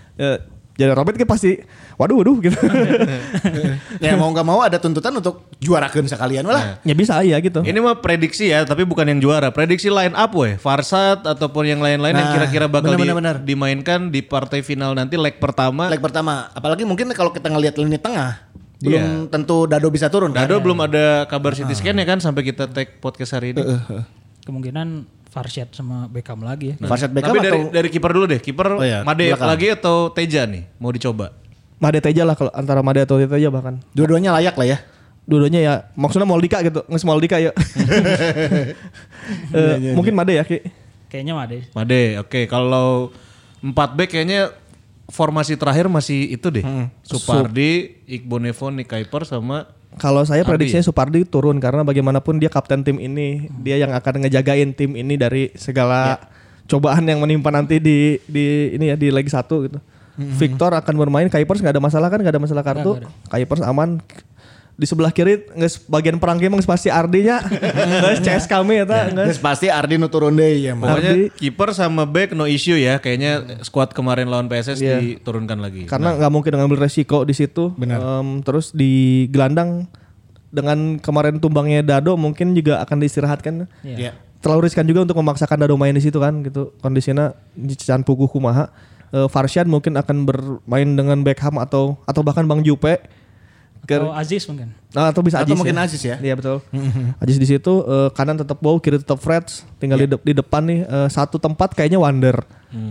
Ya, 0.73 0.89
jadi 0.89 0.97
Robert 0.97 1.15
kan 1.15 1.29
pasti 1.29 1.61
waduh 1.95 2.17
waduh 2.17 2.37
gitu. 2.41 2.57
ya 4.01 4.17
mau 4.17 4.29
nggak 4.29 4.43
mau 4.43 4.61
ada 4.61 4.77
tuntutan 4.77 5.13
untuk 5.13 5.45
juarakan 5.59 6.09
sekalian 6.09 6.43
lah. 6.43 6.81
ya 6.81 6.93
bisa 6.93 7.21
ya 7.21 7.37
gitu. 7.39 7.61
Ini 7.61 7.77
mah 7.77 7.99
prediksi 7.99 8.49
ya, 8.49 8.65
tapi 8.65 8.83
bukan 8.83 9.05
yang 9.05 9.21
juara. 9.21 9.49
Prediksi 9.49 9.87
line 9.87 10.13
up 10.13 10.33
weh, 10.33 10.57
Farsat 10.57 11.23
ataupun 11.23 11.67
yang 11.67 11.79
lain-lain 11.79 12.13
yang 12.13 12.25
Nah, 12.25 12.35
kira-kira 12.35 12.67
bakal 12.67 12.95
benar, 12.95 13.05
di- 13.05 13.13
benar. 13.15 13.37
dimainkan 13.39 14.09
di 14.09 14.21
partai 14.21 14.61
final 14.61 14.93
nanti 14.93 15.15
leg 15.15 15.37
pertama. 15.37 15.87
Leg 15.87 16.01
pertama, 16.01 16.49
apalagi 16.51 16.83
mungkin 16.83 17.13
kalau 17.13 17.31
kita 17.31 17.47
ngelihat 17.47 17.77
lini 17.77 18.01
tengah, 18.01 18.41
belum 18.81 18.97
Iya. 18.99 19.29
tentu 19.29 19.69
Dado 19.69 19.89
bisa 19.89 20.09
turun. 20.09 20.33
kan? 20.33 20.43
Dado 20.43 20.57
belum 20.59 20.81
ada 20.81 21.27
kabar 21.27 21.53
CT 21.53 21.69
scan 21.71 21.95
ya 21.95 22.07
kan 22.07 22.19
sampai 22.19 22.43
kita 22.43 22.65
tag 22.67 22.97
podcast 22.99 23.37
hari 23.37 23.53
ini. 23.53 23.61
Kemungkinan 24.43 25.05
Farshad 25.33 25.73
sama 25.73 26.13
Beckham 26.13 26.45
lagi 26.45 26.77
ya. 26.77 26.85
Farshad 26.85 27.09
Beckham 27.09 27.33
Tapi 27.33 27.41
dari 27.41 27.57
atau 27.57 27.73
dari 27.73 27.89
kiper 27.89 28.11
dulu 28.13 28.27
deh. 28.29 28.37
Kiper 28.37 28.69
Oh 28.77 28.85
iya, 28.85 29.01
Made 29.01 29.33
belakang. 29.33 29.49
lagi 29.49 29.67
atau 29.73 30.13
Teja 30.13 30.45
nih? 30.45 30.69
Mau 30.77 30.93
dicoba? 30.93 31.33
Made 31.81 32.05
Teja 32.05 32.29
lah 32.29 32.37
kalau 32.37 32.53
antara 32.53 32.85
Made 32.85 33.01
atau 33.01 33.17
Teja 33.17 33.49
bahkan. 33.49 33.81
dua-duanya 33.97 34.37
layak 34.37 34.61
lah 34.61 34.77
ya. 34.77 34.79
Dua-duanya 35.25 35.61
ya 35.63 35.75
maksudnya 35.97 36.29
Moldika 36.29 36.61
gitu, 36.61 36.85
nges 36.85 37.09
Moldika 37.09 37.41
ya. 37.41 37.57
Eh, 39.55 39.95
mungkin 39.95 40.13
Made 40.19 40.35
ya 40.35 40.45
Ki. 40.45 40.61
Kayaknya 41.07 41.33
mah 41.33 41.47
deh. 41.47 41.63
Made, 41.73 42.03
oke. 42.19 42.41
Kalau 42.51 43.15
4 43.63 43.73
back 43.95 44.11
kayaknya 44.11 44.51
formasi 45.07 45.55
terakhir 45.55 45.87
masih 45.87 46.35
itu 46.35 46.51
deh. 46.51 46.65
Supardi, 47.07 48.03
Iqbal 48.05 48.41
Nevon, 48.43 48.81
Nick 48.81 48.91
Kuiper 48.91 49.23
sama 49.23 49.71
Kalau 50.01 50.25
saya 50.25 50.41
prediksinya 50.47 50.81
Supardi 50.81 51.29
turun 51.29 51.61
karena 51.61 51.85
bagaimanapun 51.85 52.41
dia 52.41 52.49
kapten 52.49 52.81
tim 52.81 52.97
ini, 52.97 53.53
dia 53.61 53.77
yang 53.77 53.93
akan 53.93 54.25
ngejagain 54.25 54.73
tim 54.73 54.97
ini 54.97 55.21
dari 55.21 55.53
segala 55.53 56.17
cobaan 56.65 57.05
yang 57.05 57.21
menimpa 57.21 57.53
nanti 57.53 57.77
di 57.77 58.17
di 58.25 58.73
ini 58.73 58.89
ya 58.89 58.97
di 58.97 59.13
leg 59.13 59.29
1 59.29 59.45
gitu. 59.69 59.79
Victor 60.13 60.77
akan 60.77 60.95
bermain, 60.97 61.29
Kuipers 61.33 61.65
nggak 61.65 61.77
ada 61.77 61.83
masalah 61.83 62.09
kan, 62.13 62.21
nggak 62.21 62.37
ada 62.37 62.43
masalah 62.43 62.63
kartu. 62.65 63.01
Kuipers 63.29 63.65
aman. 63.65 64.01
Di 64.73 64.89
sebelah 64.89 65.13
kiri 65.13 65.45
nggak 65.47 65.85
bagian 65.85 66.17
perang 66.17 66.41
game 66.41 66.57
nggak 66.57 66.65
pasti 66.65 66.89
Ardinya, 66.89 67.45
nggak 68.01 68.25
CS 68.25 68.45
kami 68.47 68.81
ya 68.81 68.85
ta, 68.85 69.07
nggak. 69.07 69.27
Terus 69.29 69.39
pasti 69.39 69.67
Ardi 69.69 69.95
nu 69.95 70.09
turun 70.09 70.33
deh 70.33 70.49
ya. 70.59 70.73
Pokoknya 70.73 71.13
Ardi. 71.13 71.29
kiper 71.33 71.71
sama 71.71 72.03
back 72.03 72.33
no 72.33 72.45
issue 72.45 72.75
ya. 72.75 72.97
Kayaknya 72.97 73.63
squad 73.63 73.93
kemarin 73.93 74.27
lawan 74.27 74.49
PSS 74.49 74.81
Iya. 74.81 74.99
diturunkan 74.99 75.61
lagi. 75.61 75.85
Karena 75.87 76.17
nggak 76.17 76.33
mungkin 76.33 76.53
ngambil 76.57 76.79
resiko 76.83 77.23
di 77.23 77.33
situ. 77.33 77.77
Benar. 77.77 78.01
Em, 78.01 78.41
terus 78.41 78.73
di 78.73 79.25
gelandang 79.29 79.87
dengan 80.49 80.97
kemarin 80.97 81.37
tumbangnya 81.37 81.81
Dado 81.81 82.17
mungkin 82.17 82.53
juga 82.53 82.81
akan 82.81 82.97
diistirahatkan. 82.99 83.69
Ya. 83.85 84.13
terlalu 84.43 84.67
riskan 84.67 84.83
juga 84.83 85.07
untuk 85.07 85.15
memaksakan 85.23 85.55
Dado 85.55 85.79
main 85.79 85.95
di 85.95 86.03
situ 86.03 86.19
kan 86.19 86.43
gitu 86.43 86.75
kondisinya 86.83 87.31
di 87.55 87.79
Can 87.79 88.03
Pugu 88.03 88.27
kumaha 88.27 88.67
Eh, 89.13 89.29
Farshad 89.29 89.69
mungkin 89.69 89.93
akan 89.95 90.25
bermain 90.25 90.89
dengan 90.89 91.21
Beckham 91.21 91.61
atau 91.61 92.01
atau 92.09 92.25
bahkan 92.25 92.49
Bang 92.49 92.65
Jupe 92.65 92.97
Atau 93.83 94.15
Aziz 94.15 94.43
mungkin. 94.47 94.71
Nah, 94.95 95.11
atau 95.11 95.21
bisa 95.27 95.43
Atau 95.43 95.53
Aziz 95.53 95.59
mungkin 95.59 95.75
ya. 95.75 95.83
Aziz 95.83 96.03
ya. 96.07 96.17
Iya 96.23 96.35
betul. 96.39 96.63
Aziz 97.19 97.37
di 97.37 97.47
situ 97.51 97.73
eh, 97.83 98.09
kanan 98.15 98.39
tetap 98.39 98.63
Bow, 98.63 98.79
kiri 98.79 99.03
tetap 99.03 99.19
Freds. 99.19 99.67
Tinggal 99.83 99.99
di, 100.03 100.07
de- 100.07 100.23
di 100.23 100.35
depan 100.39 100.63
nih 100.63 100.87
eh, 100.87 101.09
satu 101.11 101.43
tempat 101.43 101.75
kayaknya 101.75 101.99
Wander. 101.99 102.47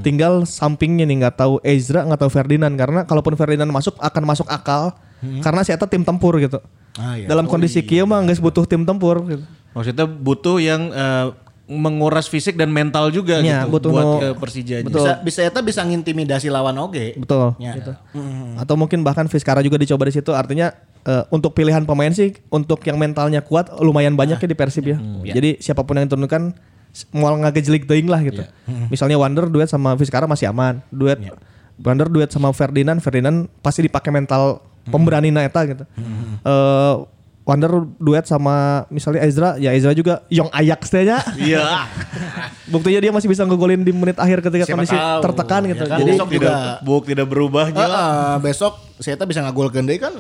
Tinggal 0.06 0.46
sampingnya 0.46 1.10
nih 1.10 1.26
nggak 1.26 1.36
tahu 1.42 1.58
Ezra 1.66 2.06
nggak 2.06 2.22
tahu 2.22 2.30
Ferdinand 2.30 2.76
karena 2.78 3.02
kalaupun 3.02 3.34
Ferdinand 3.34 3.72
masuk 3.72 3.98
akan 3.98 4.24
masuk 4.30 4.46
akal 4.46 4.94
karena 5.42 5.62
si 5.66 5.74
Eta 5.74 5.90
tim 5.90 6.06
tempur 6.06 6.38
gitu. 6.38 6.62
Ah, 7.00 7.16
iya. 7.18 7.26
Dalam 7.26 7.48
kondisi 7.50 7.82
kieu 7.82 8.06
mah 8.06 8.22
nggak 8.22 8.38
butuh 8.44 8.68
tim 8.70 8.86
tempur 8.86 9.26
gitu. 9.26 9.42
Maksudnya 9.72 10.06
butuh 10.06 10.60
yang 10.60 10.92
eh, 10.92 11.26
menguras 11.72 12.28
fisik 12.28 12.60
dan 12.60 12.68
mental 12.68 13.08
juga 13.16 13.40
Iya, 13.40 13.64
gitu 13.64 13.72
butuh 13.72 13.90
buat 13.96 14.04
no- 14.04 14.20
ke 14.20 14.30
Persijanya. 14.36 14.84
betul. 14.84 15.08
Bisa 15.08 15.12
bisa 15.24 15.40
eta 15.48 15.60
bisa 15.64 15.82
ngintimidasi 15.88 16.52
lawan 16.52 16.76
oge. 16.84 17.16
Betul. 17.16 17.56
Ya. 17.64 17.80
Gitu. 17.80 17.96
Atau 18.60 18.76
mungkin 18.76 19.08
bahkan 19.08 19.32
Vizcara 19.32 19.64
juga 19.64 19.80
dicoba 19.80 20.04
di 20.04 20.14
situ. 20.14 20.36
Artinya 20.36 20.76
eh, 21.08 21.24
untuk 21.32 21.56
pilihan 21.56 21.88
pemain 21.88 22.12
sih 22.12 22.36
untuk 22.52 22.84
yang 22.84 23.00
mentalnya 23.00 23.40
kuat 23.40 23.72
lumayan 23.80 24.20
banyak 24.20 24.36
ya 24.36 24.48
di 24.52 24.58
Persib 24.58 24.92
ya. 24.92 25.00
Jadi 25.24 25.64
siapa 25.64 25.88
pun 25.88 25.96
yang 25.96 26.12
diturunkan 26.12 26.52
mau 27.16 27.32
ngagejlik 27.32 27.88
teuing 27.88 28.12
lah 28.12 28.20
gitu. 28.20 28.44
Misalnya 28.92 29.16
Wander 29.16 29.48
duet 29.48 29.72
sama 29.72 29.96
Vizcara 29.96 30.28
masih 30.28 30.52
aman. 30.52 30.84
Duet 30.92 31.24
Wander 31.82 32.12
duet 32.12 32.30
sama 32.30 32.52
Ferdinand, 32.54 33.00
Ferdinand 33.00 33.48
pasti 33.64 33.88
dipakai 33.88 34.12
mental 34.12 34.60
pemberani 34.92 35.32
eta 35.32 35.64
gitu. 35.66 35.84
Eh, 36.44 36.96
Wander 37.42 37.90
duet 37.98 38.30
sama 38.30 38.86
misalnya 38.94 39.26
Ezra, 39.26 39.50
ya 39.58 39.74
Ezra 39.74 39.98
juga 39.98 40.22
Yong 40.30 40.54
Ajax 40.54 40.94
teh 40.94 41.02
nya. 41.04 41.26
Iya. 41.36 41.90
Buktinya 42.74 43.02
dia 43.02 43.12
masih 43.12 43.28
bisa 43.28 43.44
ngegolin 43.44 43.82
di 43.82 43.90
menit 43.90 44.16
akhir 44.22 44.46
ketika 44.46 44.70
Siapa 44.70 44.78
kondisi 44.78 44.94
tahu, 44.94 45.22
tertekan 45.26 45.62
gitu. 45.66 45.84
ya 45.84 45.90
kan? 45.90 46.00
Jadi 46.06 46.12
Besok 46.14 46.30
tidak 46.30 46.54
juga. 46.54 46.86
buk 46.86 47.04
tidak 47.10 47.28
berubahnya. 47.28 47.82
Heeh, 47.82 48.34
besok 48.46 48.74
saya 49.02 49.18
bisa 49.26 49.42
ngagolkeun 49.42 49.90
deui 49.90 49.98
kan 49.98 50.14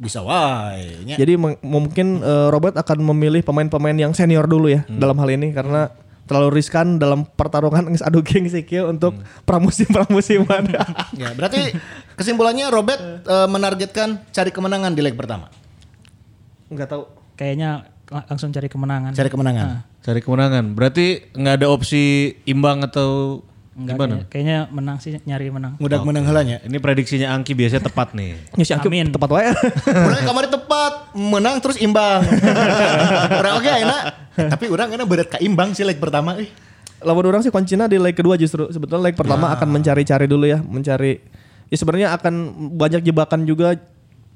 bisa 0.00 0.20
wae. 0.20 1.00
Jadi 1.04 1.36
mungkin 1.60 2.20
eh, 2.20 2.48
Robert 2.52 2.76
akan 2.76 2.98
memilih 3.12 3.40
pemain-pemain 3.40 3.96
yang 3.96 4.12
senior 4.12 4.44
dulu 4.44 4.68
ya 4.68 4.84
dalam 4.88 5.16
hal 5.16 5.28
ini 5.32 5.52
karena 5.52 5.92
terlalu 6.24 6.62
riskan 6.62 6.96
dalam 6.96 7.26
pertarungan 7.26 7.90
geus 7.90 8.06
adu 8.06 8.22
gengsi 8.22 8.62
kieu 8.62 8.86
untuk 8.86 9.18
pramusim-pramusiman. 9.44 10.70
Ya, 11.20 11.34
berarti 11.34 11.74
kesimpulannya 12.16 12.70
Robert 12.70 13.00
eh, 13.24 13.48
menargetkan 13.50 14.24
cari 14.30 14.52
kemenangan 14.54 14.94
di 14.94 15.02
leg 15.02 15.16
pertama. 15.18 15.50
Enggak 16.70 16.88
tahu. 16.88 17.02
Kayaknya 17.34 17.70
la- 18.06 18.26
langsung 18.26 18.48
cari 18.48 18.66
kemenangan. 18.66 19.10
Cari 19.12 19.28
kemenangan. 19.28 19.66
Nah, 19.66 19.80
Cari 20.00 20.20
kemenangan. 20.20 20.64
Berarti 20.72 21.06
nggak 21.30 21.54
ada 21.56 21.66
opsi 21.68 22.02
imbang 22.44 22.80
atau 22.80 23.42
enggak, 23.70 23.94
gimana? 23.94 24.14
kayak- 24.16 24.28
kayaknya 24.28 24.58
menang 24.70 24.96
sih 24.96 25.12
nyari 25.20 25.46
menang. 25.48 25.72
Ngudag 25.76 26.02
menang 26.02 26.24
heulanya. 26.24 26.56
Ini 26.62 26.76
prediksinya 26.78 27.28
Angki 27.30 27.52
biasanya 27.52 27.84
tepat 27.84 28.14
nih. 28.14 28.32
Ya 28.58 28.64
si 28.64 28.72
Angki 28.72 28.88
Amin. 28.88 29.10
tepat 29.10 29.28
wae. 29.28 29.50
Urang 30.08 30.24
kamari 30.24 30.48
tepat, 30.48 30.92
menang 31.12 31.56
terus 31.58 31.76
imbang. 31.76 32.22
Urang 33.40 33.54
oke 33.58 33.70
enak. 33.70 34.02
Tapi 34.48 34.64
urang 34.66 34.88
enak 34.88 35.04
berat 35.04 35.28
ka 35.28 35.38
imbang 35.38 35.74
sih 35.74 35.82
leg 35.82 35.98
pertama 35.98 36.38
euy. 36.38 36.48
Lawan 37.00 37.24
orang 37.26 37.40
sih 37.40 37.48
kuncinya 37.48 37.84
di 37.84 37.96
leg 37.96 38.12
kedua 38.12 38.36
justru. 38.36 38.68
Sebetulnya 38.68 39.00
leg 39.02 39.16
pertama 39.16 39.48
akan 39.50 39.68
mencari-cari 39.70 40.24
dulu 40.24 40.44
ya, 40.44 40.60
mencari 40.60 41.16
ya 41.66 41.76
sebenarnya 41.76 42.12
akan 42.12 42.34
banyak 42.74 43.00
jebakan 43.02 43.44
juga 43.44 43.76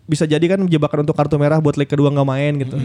bisa 0.04 0.28
jadi 0.28 0.44
kan 0.44 0.60
jebakan 0.68 1.08
untuk 1.08 1.16
kartu 1.16 1.40
merah 1.40 1.58
buat 1.60 1.80
leg 1.80 1.88
kedua 1.88 2.12
nggak 2.12 2.28
main 2.28 2.52
gitu. 2.60 2.76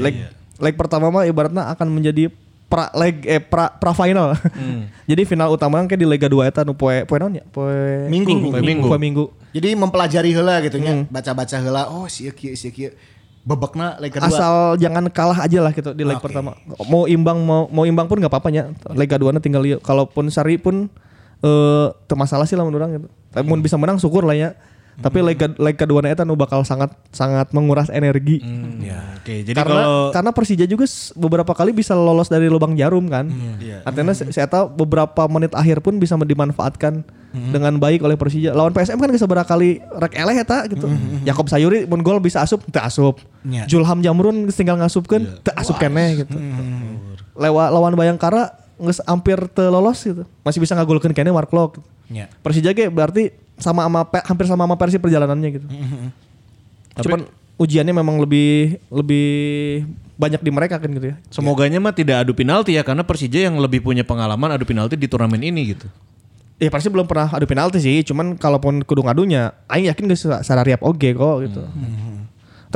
leg 0.00 0.14
leg 0.56 0.74
pertama 0.74 1.12
mah 1.12 1.28
ibaratnya 1.28 1.68
akan 1.72 1.88
menjadi 1.92 2.32
pra 2.66 2.90
leg 2.98 3.22
eh 3.24 3.38
pra, 3.38 3.70
pra 3.70 3.94
final. 3.94 4.34
jadi 5.10 5.22
final 5.22 5.54
utama 5.54 5.78
kan 5.86 5.98
di 5.98 6.06
leg 6.06 6.18
kedua 6.18 6.50
eta 6.50 6.66
nu 6.66 6.74
poe 6.74 7.06
poe 7.06 7.18
naon 7.18 7.38
ya? 7.38 7.44
Poe 7.46 8.10
Minggu. 8.10 8.50
Poe 8.50 8.62
minggu. 8.62 8.86
Poe 8.90 8.98
minggu. 8.98 9.24
Jadi 9.54 9.72
mempelajari 9.72 10.30
heula 10.36 10.60
gitu 10.60 10.76
nya, 10.76 11.08
baca-baca 11.08 11.56
heula. 11.62 11.88
Oh, 11.88 12.04
sia 12.10 12.34
kieu 12.34 12.52
sia 12.58 12.74
kieu. 12.74 12.92
Bebekna 13.46 13.94
leg 14.02 14.10
kedua. 14.10 14.26
Asal 14.26 14.54
jangan 14.82 15.06
kalah 15.14 15.46
aja 15.46 15.62
lah 15.62 15.70
gitu 15.70 15.94
di 15.94 16.02
leg 16.02 16.18
Oke. 16.18 16.26
pertama. 16.26 16.58
Mau 16.90 17.06
imbang 17.06 17.38
mau 17.38 17.70
mau 17.70 17.86
imbang 17.86 18.10
pun 18.10 18.18
nggak 18.18 18.32
apa-apa 18.32 18.50
ya. 18.50 18.66
Leg 18.92 19.06
keduanya 19.06 19.38
tinggal. 19.38 19.62
Kalaupun 19.78 20.26
sari 20.34 20.58
pun 20.58 20.90
eh 21.46 21.86
teu 22.10 22.18
masalah 22.18 22.44
sih 22.50 22.58
lah 22.58 22.66
menurut 22.66 22.82
orang 22.82 22.98
gitu. 22.98 23.08
Tapi 23.30 23.44
mun 23.46 23.62
bisa 23.62 23.78
menang 23.78 24.02
syukur 24.02 24.26
lah 24.26 24.34
ya. 24.34 24.58
Tapi 24.96 25.20
leg 25.20 25.36
leg 25.36 25.76
keduanya 25.76 26.08
eta 26.08 26.24
nu 26.24 26.32
bakal 26.34 26.64
sangat 26.64 26.88
sangat 27.12 27.52
menguras 27.52 27.88
energi. 27.88 28.40
Ya, 28.80 29.20
oke. 29.20 29.44
Jadi 29.44 29.52
karena 29.52 29.76
kalau 29.76 29.94
karena 30.08 30.30
Persija 30.32 30.64
juga 30.64 30.88
beberapa 31.12 31.52
kali 31.52 31.70
bisa 31.70 31.92
lolos 31.92 32.26
dari 32.26 32.48
lubang 32.48 32.72
jarum 32.72 33.04
kan. 33.06 33.28
Artinya 33.84 34.12
se- 34.12 34.32
saya 34.32 34.48
tahu 34.48 34.72
beberapa 34.74 35.28
menit 35.28 35.52
akhir 35.52 35.80
pun 35.80 35.96
bisa 35.96 36.16
dimanfaatkan 36.16 37.04
dengan 37.36 37.76
baik 37.76 38.00
oleh 38.00 38.16
Persija. 38.16 38.56
Lawan 38.56 38.72
PSM 38.72 38.96
kan 38.96 39.12
bisa 39.12 39.28
kali 39.44 39.84
rek 39.94 40.16
eleh 40.16 40.36
eta 40.36 40.64
gitu. 40.64 40.88
Yakob 41.22 41.46
Sayuri 41.46 41.84
mun 41.84 42.00
gol 42.00 42.16
bisa 42.16 42.40
asup, 42.40 42.64
teu 42.66 42.80
asup. 42.80 43.20
Nya. 43.44 43.68
Julham 43.68 44.00
Jamrun 44.00 44.48
tinggal 44.48 44.80
ngasup-keun, 44.80 45.44
teu 45.44 45.52
asup 45.52 45.76
keneh 45.76 46.24
gitu. 46.24 46.32
Lewat 47.36 47.68
lawan 47.68 47.92
Bayangkara 47.92 48.56
geus 48.76 49.04
hampir 49.04 49.36
teu 49.52 49.68
lolos 49.68 50.00
gitu. 50.00 50.24
Masih 50.40 50.56
bisa 50.56 50.72
ngagolkeun 50.72 51.12
keneh 51.12 51.32
Mark 51.32 51.52
Lok. 51.52 51.84
Ya. 52.08 52.32
Persija 52.40 52.72
ge 52.72 52.88
berarti 52.88 53.34
sama 53.56 53.88
sama 53.88 54.00
hampir 54.04 54.44
sama 54.48 54.62
sama 54.68 54.76
Persib 54.76 55.00
perjalanannya 55.00 55.48
gitu. 55.60 55.66
tapi 56.96 57.04
Cuman 57.04 57.20
ujiannya 57.56 57.94
memang 57.96 58.20
lebih 58.20 58.80
lebih 58.92 59.28
banyak 60.16 60.40
di 60.40 60.50
mereka 60.52 60.80
kan 60.80 60.88
gitu 60.92 61.12
ya. 61.12 61.16
Semoganya 61.28 61.80
mah 61.80 61.92
tidak 61.92 62.24
adu 62.24 62.32
penalti 62.32 62.76
ya 62.76 62.82
karena 62.84 63.04
Persija 63.04 63.48
yang 63.48 63.60
lebih 63.60 63.84
punya 63.84 64.04
pengalaman 64.04 64.56
adu 64.56 64.64
penalti 64.64 64.96
di 64.96 65.08
turnamen 65.08 65.40
ini 65.40 65.76
gitu. 65.76 65.88
Ya 66.56 66.72
pasti 66.72 66.88
belum 66.88 67.04
pernah 67.04 67.28
adu 67.36 67.44
penalti 67.44 67.76
sih, 67.84 68.00
cuman 68.00 68.40
kalaupun 68.40 68.80
kudu 68.80 69.04
ngadunya, 69.04 69.52
aing 69.68 69.92
yakin 69.92 70.08
geus 70.08 70.24
sarariap 70.24 70.80
oge 70.80 71.12
kok 71.12 71.36
gitu. 71.44 71.60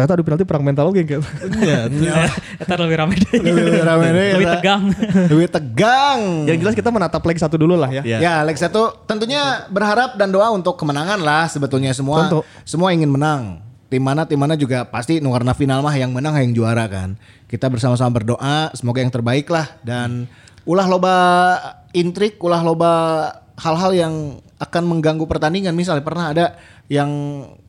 Ternyata 0.01 0.17
adu 0.17 0.25
penalti 0.25 0.45
perang 0.49 0.65
mental 0.65 0.89
oge 0.89 1.05
gitu. 1.05 1.21
Iya. 1.61 1.93
Eta 2.65 2.73
lebih 2.81 2.97
rame 3.05 3.21
deh. 3.21 3.37
Lebih 3.37 3.85
rame 3.85 4.07
deh, 4.17 4.29
Lebih 4.33 4.49
eta. 4.49 4.55
tegang. 4.57 4.83
Lebih 5.29 5.49
tegang. 5.53 6.21
Yang 6.49 6.59
jelas 6.65 6.75
kita 6.81 6.89
menatap 6.89 7.21
leg 7.29 7.37
satu 7.37 7.61
dulu 7.61 7.77
lah 7.77 7.93
ya. 7.93 8.01
Ya. 8.01 8.17
Ya, 8.17 8.35
Leg 8.41 8.57
satu 8.57 8.97
tentunya 9.05 9.69
berharap 9.69 10.17
dan 10.17 10.33
doa 10.33 10.49
untuk 10.57 10.81
kemenangan 10.81 11.21
lah 11.21 11.53
sebetulnya 11.53 11.93
semua. 11.93 12.25
Tentu. 12.25 12.41
Semua 12.65 12.97
ingin 12.97 13.13
menang. 13.13 13.61
Tim 13.93 14.01
mana 14.01 14.25
tim 14.25 14.41
mana 14.41 14.57
juga 14.57 14.89
pasti 14.89 15.21
nu 15.21 15.37
karena 15.37 15.53
final 15.53 15.85
mah 15.85 15.93
yang 15.93 16.17
menang 16.17 16.33
yang 16.41 16.57
juara 16.57 16.89
kan. 16.89 17.21
Kita 17.45 17.69
bersama-sama 17.69 18.09
berdoa 18.09 18.73
semoga 18.73 19.05
yang 19.05 19.13
terbaik 19.13 19.53
lah 19.53 19.69
dan 19.85 20.25
ulah 20.65 20.89
loba 20.89 21.17
intrik, 21.93 22.41
ulah 22.41 22.65
loba 22.65 22.93
hal-hal 23.61 23.93
yang 23.93 24.15
akan 24.57 24.83
mengganggu 24.89 25.29
pertandingan. 25.29 25.77
Misalnya 25.77 26.01
pernah 26.01 26.33
ada 26.33 26.57
yang 26.91 27.11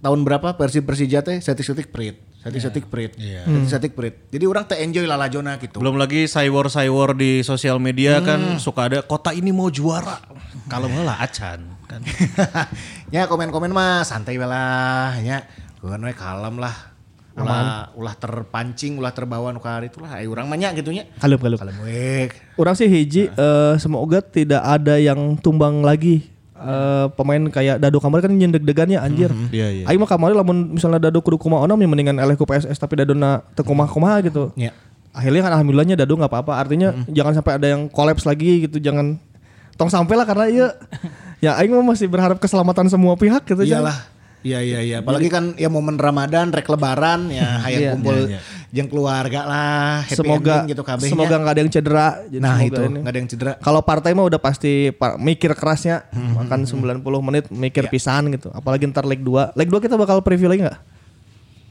tahun 0.01 0.26
berapa 0.26 0.57
Persib 0.57 0.89
Persija 0.89 1.22
teh 1.22 1.38
setik-setik 1.38 1.93
prit, 1.93 2.17
setik-setik 2.41 2.89
prit, 2.89 3.13
setik-setik 3.13 3.93
prit. 3.93 4.17
Jadi 4.34 4.49
orang 4.49 4.65
teh 4.65 4.82
enjoy 4.82 5.05
lah 5.05 5.13
lajona 5.13 5.61
gitu. 5.61 5.78
Belum 5.78 5.93
lagi 5.93 6.26
saywar-saywar 6.26 7.13
di 7.13 7.45
sosial 7.45 7.78
media 7.78 8.17
kan 8.26 8.57
suka 8.57 8.89
ada 8.89 8.99
kota 9.05 9.30
ini 9.30 9.53
mau 9.53 9.69
juara. 9.69 10.17
Kalau 10.65 10.89
lah 10.89 11.22
acan 11.22 11.61
kan. 11.86 12.01
ya 13.15 13.30
komen-komen 13.30 13.69
mah 13.69 14.01
santai 14.01 14.41
we 14.41 14.47
lah 14.49 15.13
ya. 15.22 15.45
We 15.86 16.13
kalem 16.17 16.57
lah. 16.57 16.89
Ulah 17.32 17.93
ulah 17.93 18.15
terpancing, 18.17 18.97
ulah 18.97 19.13
terbawa 19.13 19.53
nu 19.53 19.61
ka 19.61 19.80
itulah 19.86 20.17
aya 20.17 20.26
urang 20.26 20.49
mah 20.49 20.57
nya 20.57 20.74
gitu 20.74 20.89
nya. 20.89 21.05
Kalem 21.22 21.38
kalem. 21.38 21.61
Kalem 21.61 21.78
we. 21.86 22.34
Orang 22.57 22.74
sih 22.74 22.89
hiji 22.89 23.30
eh, 23.30 23.74
semoga 23.78 24.17
tidak 24.17 24.65
ada 24.65 24.97
yang 24.97 25.38
tumbang 25.38 25.86
lagi 25.86 26.26
Eh, 26.62 27.05
pemain 27.14 27.41
kayak 27.43 27.78
Dado 27.78 27.97
kamar 27.97 28.22
kan 28.22 28.30
nyen 28.30 28.49
deg-degannya 28.49 28.97
anjir. 28.97 29.34
Iya, 29.49 29.68
iya. 29.72 29.84
Aing 29.86 29.97
mah 29.97 30.05
kamari 30.05 30.32
lamun 30.32 30.72
misalnya 30.72 31.01
Dado 31.01 31.18
kudu 31.20 31.36
kumaha 31.36 31.66
onam 31.66 31.76
ya 31.76 31.88
mendingan 31.88 32.16
eleh 32.16 32.34
ku 32.34 32.45
PSS 32.45 32.78
tapi 32.78 32.95
Dadona 32.95 33.41
teu 33.51 33.62
kumaha-kumaha 33.62 34.22
gitu. 34.24 34.53
Ya. 34.53 34.70
Akhirnya 35.09 35.41
kan 35.41 35.57
alhamdulillahnya 35.57 35.97
Dado 35.97 36.14
nggak 36.14 36.30
apa-apa. 36.30 36.53
Artinya 36.55 36.93
jangan 37.09 37.34
sampai 37.34 37.57
ada 37.57 37.68
yang 37.68 37.88
kolaps 37.88 38.24
lagi 38.24 38.66
gitu. 38.66 38.78
Jangan 38.78 39.18
tong 39.74 39.89
sampai 39.89 40.14
lah 40.14 40.24
karena 40.24 40.45
iya 40.47 40.68
ya 41.45 41.51
Aing 41.57 41.74
mah 41.74 41.97
masih 41.97 42.05
berharap 42.05 42.38
keselamatan 42.38 42.86
semua 42.88 43.18
pihak 43.18 43.41
gitu. 43.43 43.66
Iyalah. 43.66 43.97
Iya 44.41 44.57
iya 44.62 44.80
iya. 44.82 44.97
Apalagi 45.01 45.30
kan 45.30 45.53
ya 45.53 45.70
momen 45.70 45.97
Ramadan, 45.97 46.49
rek 46.49 46.66
lebaran 46.66 47.30
ya 47.30 47.45
hayang 47.66 47.82
Iya. 47.82 47.91
kumpul 47.93 48.18
Iya, 48.26 48.39
jeung 48.72 48.88
keluarga 48.88 49.43
lah, 49.43 49.91
happy 50.01 50.15
Semoga 50.15 50.55
ending 50.57 50.72
gitu 50.72 50.82
kabeh 50.82 51.03
nya. 51.03 51.11
semoga 51.11 51.36
nggak 51.36 51.51
ada 51.51 51.61
yang 51.61 51.69
cedera. 51.69 52.07
Jadi 52.24 52.39
Nah, 52.39 52.57
itu 52.57 52.82
ini. 52.82 52.97
nggak 52.97 53.11
ada 53.11 53.19
yang 53.19 53.30
cedera. 53.30 53.51
Kalau 53.57 53.82
partai 53.82 54.11
mah 54.11 54.24
udah 54.24 54.39
pasti 54.39 54.72
pa- 54.91 55.15
mikir 55.15 55.51
kerasnya 55.51 56.07
makan 56.09 56.63
90 56.63 57.03
menit 57.22 57.45
mikir 57.47 57.86
pisan 57.88 58.32
gitu. 58.32 58.47
Apalagi 58.49 58.88
ntar 58.88 59.03
leg 59.03 59.19
2. 59.19 59.51
Leg 59.53 59.67
2 59.67 59.78
kita 59.78 59.95
bakal 59.95 60.19
preview 60.19 60.47
lagi 60.47 60.63
nggak? 60.63 60.80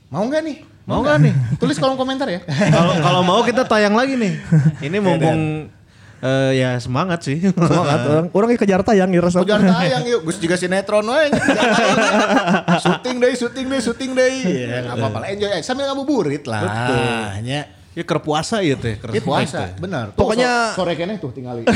Mau 0.09 0.23
nggak 0.23 0.43
nih? 0.43 0.57
Mau 0.83 1.01
nggak 1.01 1.17
nih? 1.21 1.35
Tulis 1.57 1.77
kolom 1.77 1.95
komentar 1.95 2.27
ya. 2.27 2.45
Kalau 2.45 2.95
kalau 2.99 3.21
mau 3.23 3.41
kita 3.41 3.65
tayang 3.65 3.95
lagi 3.95 4.15
nih. 4.15 4.33
Ini 4.83 4.97
mumpung 4.99 5.41
eh, 6.21 6.51
ya 6.55 6.77
semangat 6.77 7.21
sih. 7.21 7.41
Semangat 7.71 8.01
orang 8.05 8.27
orang 8.31 8.49
kejar 8.55 8.81
tayang 8.81 9.09
ya 9.09 9.21
rasa. 9.21 9.41
Ujar 9.41 9.59
tayang 9.59 10.05
yuk, 10.05 10.21
Gus 10.23 10.37
juga 10.37 10.55
sinetron 10.55 11.05
we. 11.05 11.33
Syuting 12.85 13.17
deh, 13.19 13.33
syuting 13.35 13.67
deh, 13.67 13.81
syuting 13.81 14.11
deh. 14.13 14.33
Ya 14.45 14.77
enggak 14.85 14.97
apa-apa 14.97 15.19
lah, 15.25 15.29
enjoy 15.33 15.51
aja. 15.51 15.65
sambil 15.65 15.89
ngabuburit 15.89 16.45
lah. 16.45 16.63
Betul. 16.63 16.97
Ya. 17.45 17.63
ya 17.91 18.03
ker 18.07 18.21
puasa 18.21 18.63
ya 18.63 18.77
teh. 18.77 18.97
ker 18.97 19.11
Ya 19.11 19.21
puasa, 19.21 19.75
benar. 19.77 20.15
Tuh, 20.15 20.23
Pokoknya- 20.23 20.73
so- 20.73 20.81
sore 20.85 20.95
kene 20.95 21.19
tuh 21.19 21.33
tinggali. 21.33 21.67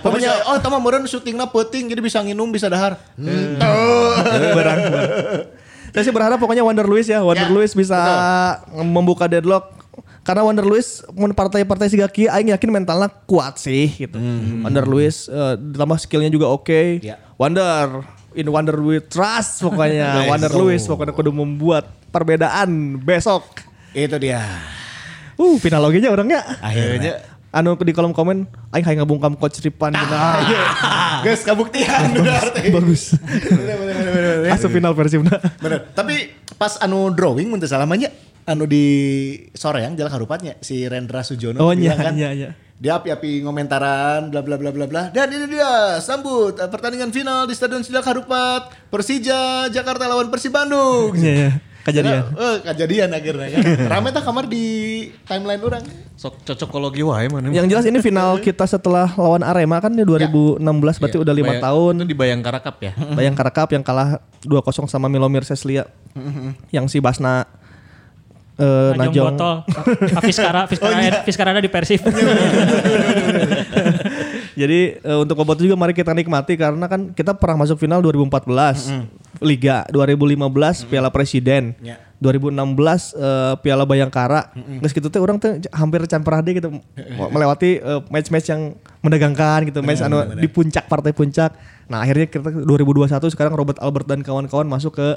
Pokoknya 0.00 0.50
oh 0.50 0.58
tama 0.58 0.76
meureun 0.76 1.06
syutingna 1.06 1.46
peuting 1.46 1.88
jadi 1.88 2.00
bisa 2.00 2.18
nginum 2.20 2.50
bisa 2.50 2.66
dahar. 2.66 2.98
Hmm. 3.14 3.56
Berang. 4.52 4.78
Saya 5.88 6.02
sih 6.04 6.12
berharap 6.12 6.36
pokoknya 6.36 6.60
Wonder 6.60 6.84
Lewis 6.84 7.08
ya, 7.08 7.24
Wonder 7.24 7.48
Ya, 7.48 7.54
Lewis 7.54 7.72
bisa 7.72 7.96
membuka 8.76 9.24
deadlock. 9.24 9.77
Karena 10.28 10.44
Wonder 10.44 10.60
Lewis 10.68 11.00
mun 11.16 11.32
partai-partai 11.32 11.88
siga 11.88 12.04
kieu 12.04 12.28
aing 12.28 12.52
yakin 12.52 12.68
mentalnya 12.68 13.08
kuat 13.24 13.56
sih 13.56 13.88
gitu. 13.96 14.20
Wonder 14.60 14.84
Lewis 14.84 15.24
eh, 15.24 15.56
ditambah 15.56 15.96
skillnya 15.96 16.28
juga 16.28 16.52
oke. 16.52 17.00
Ya. 17.00 17.16
Wonder 17.40 18.04
in 18.36 18.44
Wonder 18.52 18.76
with 18.76 19.08
trust 19.08 19.64
pokoknya. 19.64 20.20
Wonder 20.30 20.52
Lewis 20.52 20.84
pokoknya 20.84 21.16
kudu 21.16 21.32
membuat 21.32 21.88
perbedaan 22.12 23.00
besok. 23.00 23.64
Itu 23.96 24.20
dia. 24.20 24.44
Uh, 25.40 25.56
final 25.56 25.88
logenya 25.88 26.12
orangnya. 26.12 26.44
Akhirnya. 26.60 27.24
Anu 27.48 27.80
di 27.80 27.96
kolom 27.96 28.12
komen 28.12 28.44
aing 28.76 28.84
hayang 28.84 29.08
ngabungkam 29.08 29.32
coach 29.40 29.64
Ripan 29.64 29.96
Ah, 29.96 30.04
gitu. 30.04 30.14
iya. 30.52 30.62
Geus 31.24 31.40
kabuktian 31.40 32.12
berarti. 32.20 32.68
Bagus. 32.68 33.16
Bener 33.16 33.80
bener 33.80 33.94
bener 33.96 34.12
bener. 34.12 34.52
Asup 34.52 34.68
final 34.68 34.92
Persibna. 34.92 35.40
Bener. 35.56 35.88
Tapi 35.96 36.36
pas 36.60 36.76
anu 36.84 37.08
drawing 37.16 37.48
mun 37.48 37.56
teu 37.56 37.64
salah 37.64 37.88
mah 37.88 37.96
nya, 37.96 38.12
anu 38.48 38.64
di 38.64 38.86
sore 39.52 39.84
yang 39.84 39.92
jalan 39.92 40.08
harupatnya 40.10 40.56
si 40.58 40.82
Rendra 40.84 41.20
Sujono 41.20 41.60
Oh, 41.60 41.70
bilang 41.70 41.78
iya, 41.78 41.94
kan. 41.94 42.14
iya, 42.16 42.30
iya. 42.32 42.50
Dia 42.74 42.96
api-api 42.96 43.42
ngomentaran 43.42 44.30
bla 44.30 44.40
bla 44.40 44.54
bla 44.54 44.70
bla 44.70 44.86
bla. 44.86 45.02
Dan 45.10 45.28
ini 45.28 45.50
dia 45.50 45.98
sambut 45.98 46.54
eh, 46.54 46.64
pertandingan 46.64 47.10
final 47.10 47.44
di 47.44 47.52
Stadion 47.52 47.82
Sidak 47.82 48.02
Harupat 48.02 48.70
Persija 48.88 49.66
Jakarta 49.68 50.06
lawan 50.06 50.26
Persib 50.28 50.50
Bandung. 50.50 51.12
Iya, 51.12 51.32
iya. 51.34 51.50
Kejadian. 51.80 52.20
Eh, 52.30 52.56
kejadian 52.62 53.08
akhirnya 53.10 53.46
kan. 53.50 53.62
Rame 53.92 54.08
tah 54.08 54.20
kamar 54.20 54.44
di 54.44 54.64
timeline 55.24 55.58
orang. 55.58 55.82
Sok 56.14 56.44
cocokologi 56.44 57.02
wae 57.02 57.26
mana. 57.26 57.48
Yang 57.48 57.66
jelas 57.68 57.84
ini 57.84 57.98
final 57.98 58.38
kita 58.46 58.62
setelah 58.62 59.10
lawan 59.10 59.42
Arema 59.42 59.80
kan 59.80 59.90
di 59.90 60.04
2016 60.04 60.60
berarti 61.00 61.18
udah 61.18 61.34
lima 61.34 61.56
Bayang- 61.56 61.64
tahun. 61.64 61.92
Itu 61.98 62.06
di 62.06 62.16
Bayangkara 62.16 62.60
Cup 62.60 62.76
ya. 62.78 62.92
Bayangkara 62.94 63.50
Cup 63.50 63.68
yang 63.72 63.82
kalah 63.82 64.22
2-0 64.44 64.86
sama 64.86 65.10
Milomir 65.10 65.42
Seslia. 65.42 65.88
yang 66.70 66.86
si 66.86 67.02
Basna 67.02 67.42
eh 68.58 68.90
Najong 68.98 68.98
Najong. 68.98 69.26
botol. 69.38 69.56
Fiskara, 70.26 70.66
Fiskara, 70.70 71.22
Fiskara 71.22 71.48
ada 71.54 71.62
di 71.62 71.70
Persib. 71.70 72.02
Jadi 74.58 74.98
eh, 74.98 75.18
untuk 75.22 75.38
Boboto 75.38 75.62
juga 75.62 75.78
mari 75.78 75.94
kita 75.94 76.10
nikmati 76.10 76.58
karena 76.58 76.90
kan 76.90 77.14
kita 77.14 77.38
pernah 77.38 77.62
masuk 77.62 77.78
final 77.78 78.02
2014 78.02 79.06
Liga, 79.38 79.86
2015 79.94 80.90
Piala 80.90 81.14
Presiden. 81.14 81.78
Ya. 81.78 82.02
2016 82.18 82.58
eh, 83.14 83.54
Piala 83.62 83.86
Bayangkara. 83.86 84.50
Geus 84.82 84.90
gitu 84.90 85.06
teh 85.06 85.22
orang 85.22 85.38
teh 85.38 85.62
hampir 85.70 86.02
pernah 86.10 86.42
deh 86.42 86.58
gitu 86.58 86.74
melewati 87.34 87.78
eh, 87.78 88.00
match-match 88.10 88.50
yang 88.50 88.74
menegangkan 88.98 89.70
gitu, 89.70 89.78
match 89.86 90.02
anu 90.02 90.26
di 90.34 90.50
puncak 90.50 90.90
partai 90.90 91.14
puncak. 91.14 91.54
Nah, 91.86 92.02
akhirnya 92.02 92.26
kita 92.26 92.50
2021 92.50 93.30
sekarang 93.30 93.54
Robert 93.54 93.78
Albert 93.78 94.10
dan 94.10 94.26
kawan-kawan 94.26 94.66
masuk 94.66 94.98
ke 94.98 95.08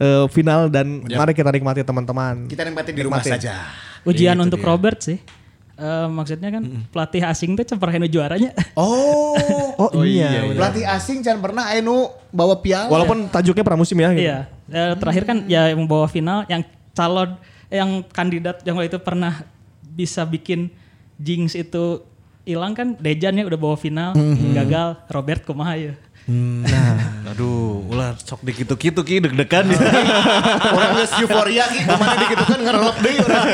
eh, 0.00 0.24
final 0.32 0.68
dan 0.68 1.04
mari 1.04 1.32
kita 1.32 1.50
nikmati 1.52 1.80
teman-teman. 1.82 2.48
Kita 2.48 2.62
nikmatin 2.64 2.92
di 2.94 3.02
rumah 3.04 3.22
saja. 3.24 3.70
Ujian 4.06 4.38
untuk 4.38 4.62
Robert 4.62 5.02
sih. 5.02 5.18
Eh, 5.76 6.08
maksudnya 6.08 6.48
kan 6.48 6.88
pelatih 6.88 7.20
asing 7.20 7.52
tuh 7.52 7.68
cemperhen 7.68 8.08
juaranya. 8.08 8.52
Oh. 8.76 9.36
Oh, 9.76 10.04
iya. 10.04 10.48
bener. 10.48 10.56
Pelatih 10.56 10.84
asing 10.88 11.20
jangan 11.20 11.40
pernah 11.44 11.68
anu 11.68 12.08
bawa 12.32 12.56
piala. 12.60 12.88
Walaupun 12.88 13.28
tajuknya 13.28 13.64
pramusim 13.64 13.96
ya 14.00 14.08
gitu. 14.16 14.24
Iya. 14.24 14.38
Eh, 14.72 14.92
terakhir 14.96 15.24
kan 15.28 15.44
ya 15.44 15.68
yang 15.68 15.84
membawa 15.84 16.08
final 16.08 16.48
yang 16.48 16.64
calon 16.96 17.36
yang 17.68 18.00
kandidat 18.08 18.64
yang 18.64 18.80
waktu 18.80 18.88
itu 18.88 19.00
pernah 19.04 19.44
bisa 19.84 20.24
bikin 20.24 20.72
jinx 21.20 21.52
itu 21.56 22.04
hilang 22.48 22.72
kan 22.72 22.96
Dejan 22.96 23.36
ya 23.36 23.44
udah 23.44 23.58
bawa 23.58 23.76
final 23.76 24.16
gagal 24.56 24.96
Robert 25.12 25.44
kumaha 25.44 25.76
ya. 25.76 25.92
Aduh, 26.26 27.86
ulah 27.86 28.18
sok 28.18 28.42
dikitu-kitu 28.42 28.98
ki 29.06 29.22
deg-degan. 29.22 29.62
orang 30.74 30.90
geus 30.98 31.12
euforia 31.22 31.70
ki 31.70 31.86
ke 31.86 31.94
mana 31.94 32.14
di 32.18 32.26
gitu 32.34 32.44
kan 32.50 32.60
ngerelep 32.66 32.96
deui 32.98 33.16
urang. 33.22 33.46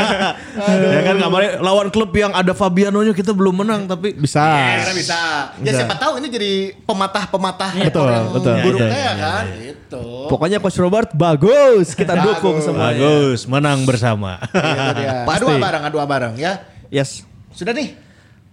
ya 0.81 1.01
kan 1.05 1.17
kemarin 1.21 1.51
lawan 1.61 1.89
klub 1.93 2.09
yang 2.17 2.33
ada 2.33 2.57
Fabiano-nya 2.57 3.13
kita 3.13 3.37
belum 3.37 3.61
menang 3.61 3.85
tapi 3.85 4.17
Bisa. 4.17 4.41
Ya, 4.41 4.89
bisa. 4.89 4.93
bisa. 4.97 5.21
Ya 5.61 5.73
siapa 5.85 6.01
tahu 6.01 6.17
ini 6.25 6.33
jadi 6.33 6.53
pematah-pematah 6.89 7.71
ekor 7.77 7.89
Betul, 7.93 8.09
yang 8.09 8.27
betul, 8.33 8.55
buruk 8.65 8.81
betul. 8.81 8.89
teh 8.89 9.01
ya 9.05 9.15
kan. 9.21 9.45
Gitu. 9.53 10.05
Pokoknya 10.33 10.59
Coach 10.63 10.79
Robert 10.81 11.11
bagus, 11.13 11.93
kita 11.93 12.17
dukung 12.25 12.57
semua. 12.65 12.89
bagus, 12.89 13.45
menang 13.45 13.85
bersama. 13.85 14.41
Pasti. 15.29 15.45
Adu 15.45 15.61
bareng, 15.61 15.83
adu 15.85 15.97
bareng 16.01 16.35
ya. 16.41 16.65
Yes. 16.89 17.21
Sudah 17.53 17.77
nih. 17.77 17.93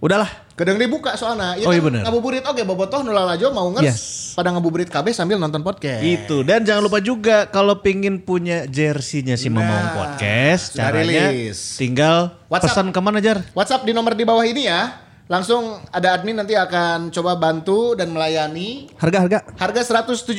Udahlah. 0.00 0.28
Kedeng 0.60 0.76
dibuka 0.76 1.16
soalnya. 1.16 1.56
Ya 1.56 1.64
Oh, 1.64 1.72
iya 1.72 1.80
kan, 1.80 1.88
bener. 1.88 2.02
Ngabuburit 2.04 2.44
oke 2.44 2.60
bobotoh 2.68 3.00
nula 3.00 3.24
lajo 3.24 3.48
mau 3.48 3.72
ngers. 3.72 3.88
Yes. 3.88 4.02
Pada 4.36 4.52
ngabuburit 4.52 4.92
KB 4.92 5.08
sambil 5.10 5.40
nonton 5.40 5.64
podcast. 5.64 6.04
Itu 6.04 6.44
dan 6.44 6.68
jangan 6.68 6.84
lupa 6.84 7.00
juga 7.00 7.48
kalau 7.48 7.80
pingin 7.80 8.20
punya 8.20 8.68
jersinya 8.68 9.34
si 9.34 9.48
Mamang 9.48 9.72
Nah, 9.72 9.96
Podcast, 9.96 10.76
sudah 10.76 10.92
caranya 10.92 11.32
rilis. 11.32 11.80
tinggal 11.80 12.36
WhatsApp. 12.46 12.76
pesan 12.76 12.86
ke 12.92 13.00
mana 13.00 13.24
Jar? 13.24 13.40
WhatsApp 13.56 13.88
di 13.88 13.96
nomor 13.96 14.12
di 14.12 14.28
bawah 14.28 14.44
ini 14.44 14.68
ya. 14.68 15.00
Langsung 15.30 15.80
ada 15.88 16.12
admin 16.12 16.36
nanti 16.36 16.52
akan 16.52 17.08
coba 17.08 17.40
bantu 17.40 17.94
dan 17.94 18.12
melayani. 18.12 18.90
Harga-harga. 19.00 19.46
Harga 19.56 19.80
170.000 19.80 20.36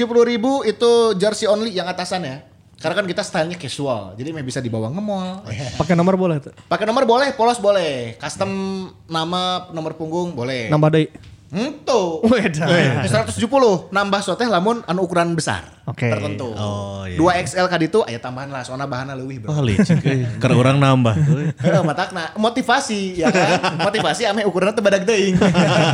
itu 0.68 0.92
jersey 1.18 1.48
only 1.48 1.74
yang 1.74 1.88
atasan 1.88 2.28
ya. 2.28 2.38
Karena 2.82 2.96
kan 2.98 3.06
kita 3.06 3.22
stylenya 3.22 3.62
casual, 3.62 4.18
jadi 4.18 4.34
bisa 4.42 4.58
dibawa 4.58 4.90
nge 4.90 5.04
mall. 5.06 5.46
Pakai 5.82 5.94
nomor 5.94 6.18
boleh 6.18 6.42
tuh. 6.42 6.54
Pakai 6.66 6.90
nomor 6.90 7.06
boleh, 7.06 7.30
polos 7.38 7.62
boleh, 7.62 8.18
custom 8.18 8.50
nama, 9.06 9.70
nomor 9.70 9.94
punggung 9.94 10.34
boleh. 10.34 10.66
Nambah 10.68 10.90
deui. 10.90 11.31
Ento. 11.52 12.24
Weda. 12.32 12.64
170 13.04 13.91
nambah 13.91 14.20
soteh 14.24 14.47
lamun 14.47 14.80
anu 14.88 15.04
ukuran 15.04 15.36
besar. 15.36 15.84
Oke. 15.84 16.08
Tertentu. 16.08 16.47
Oh, 16.56 17.04
iya. 17.04 17.20
2 17.20 17.43
XL 17.43 17.68
ka 17.68 17.76
ditu 17.76 17.99
aya 18.08 18.24
tambahan 18.24 18.47
lah 18.47 18.64
soalnya 18.64 18.88
bahanna 18.88 19.20
leuwih 19.20 19.43
bro. 19.43 19.52
Oh 19.52 19.60
licik 19.60 19.99
euy. 19.99 20.24
Keur 20.41 20.56
urang 20.56 20.80
nambah. 20.80 21.12
Heeh, 21.60 21.84
matakna 21.84 22.32
motivasi 22.39 23.20
ya 23.20 23.28
kan. 23.28 23.84
motivasi 23.84 24.32
ame 24.32 24.47
ukurannya 24.47 24.80
teu 24.80 24.84
badag 24.84 25.04
teuing. 25.04 25.36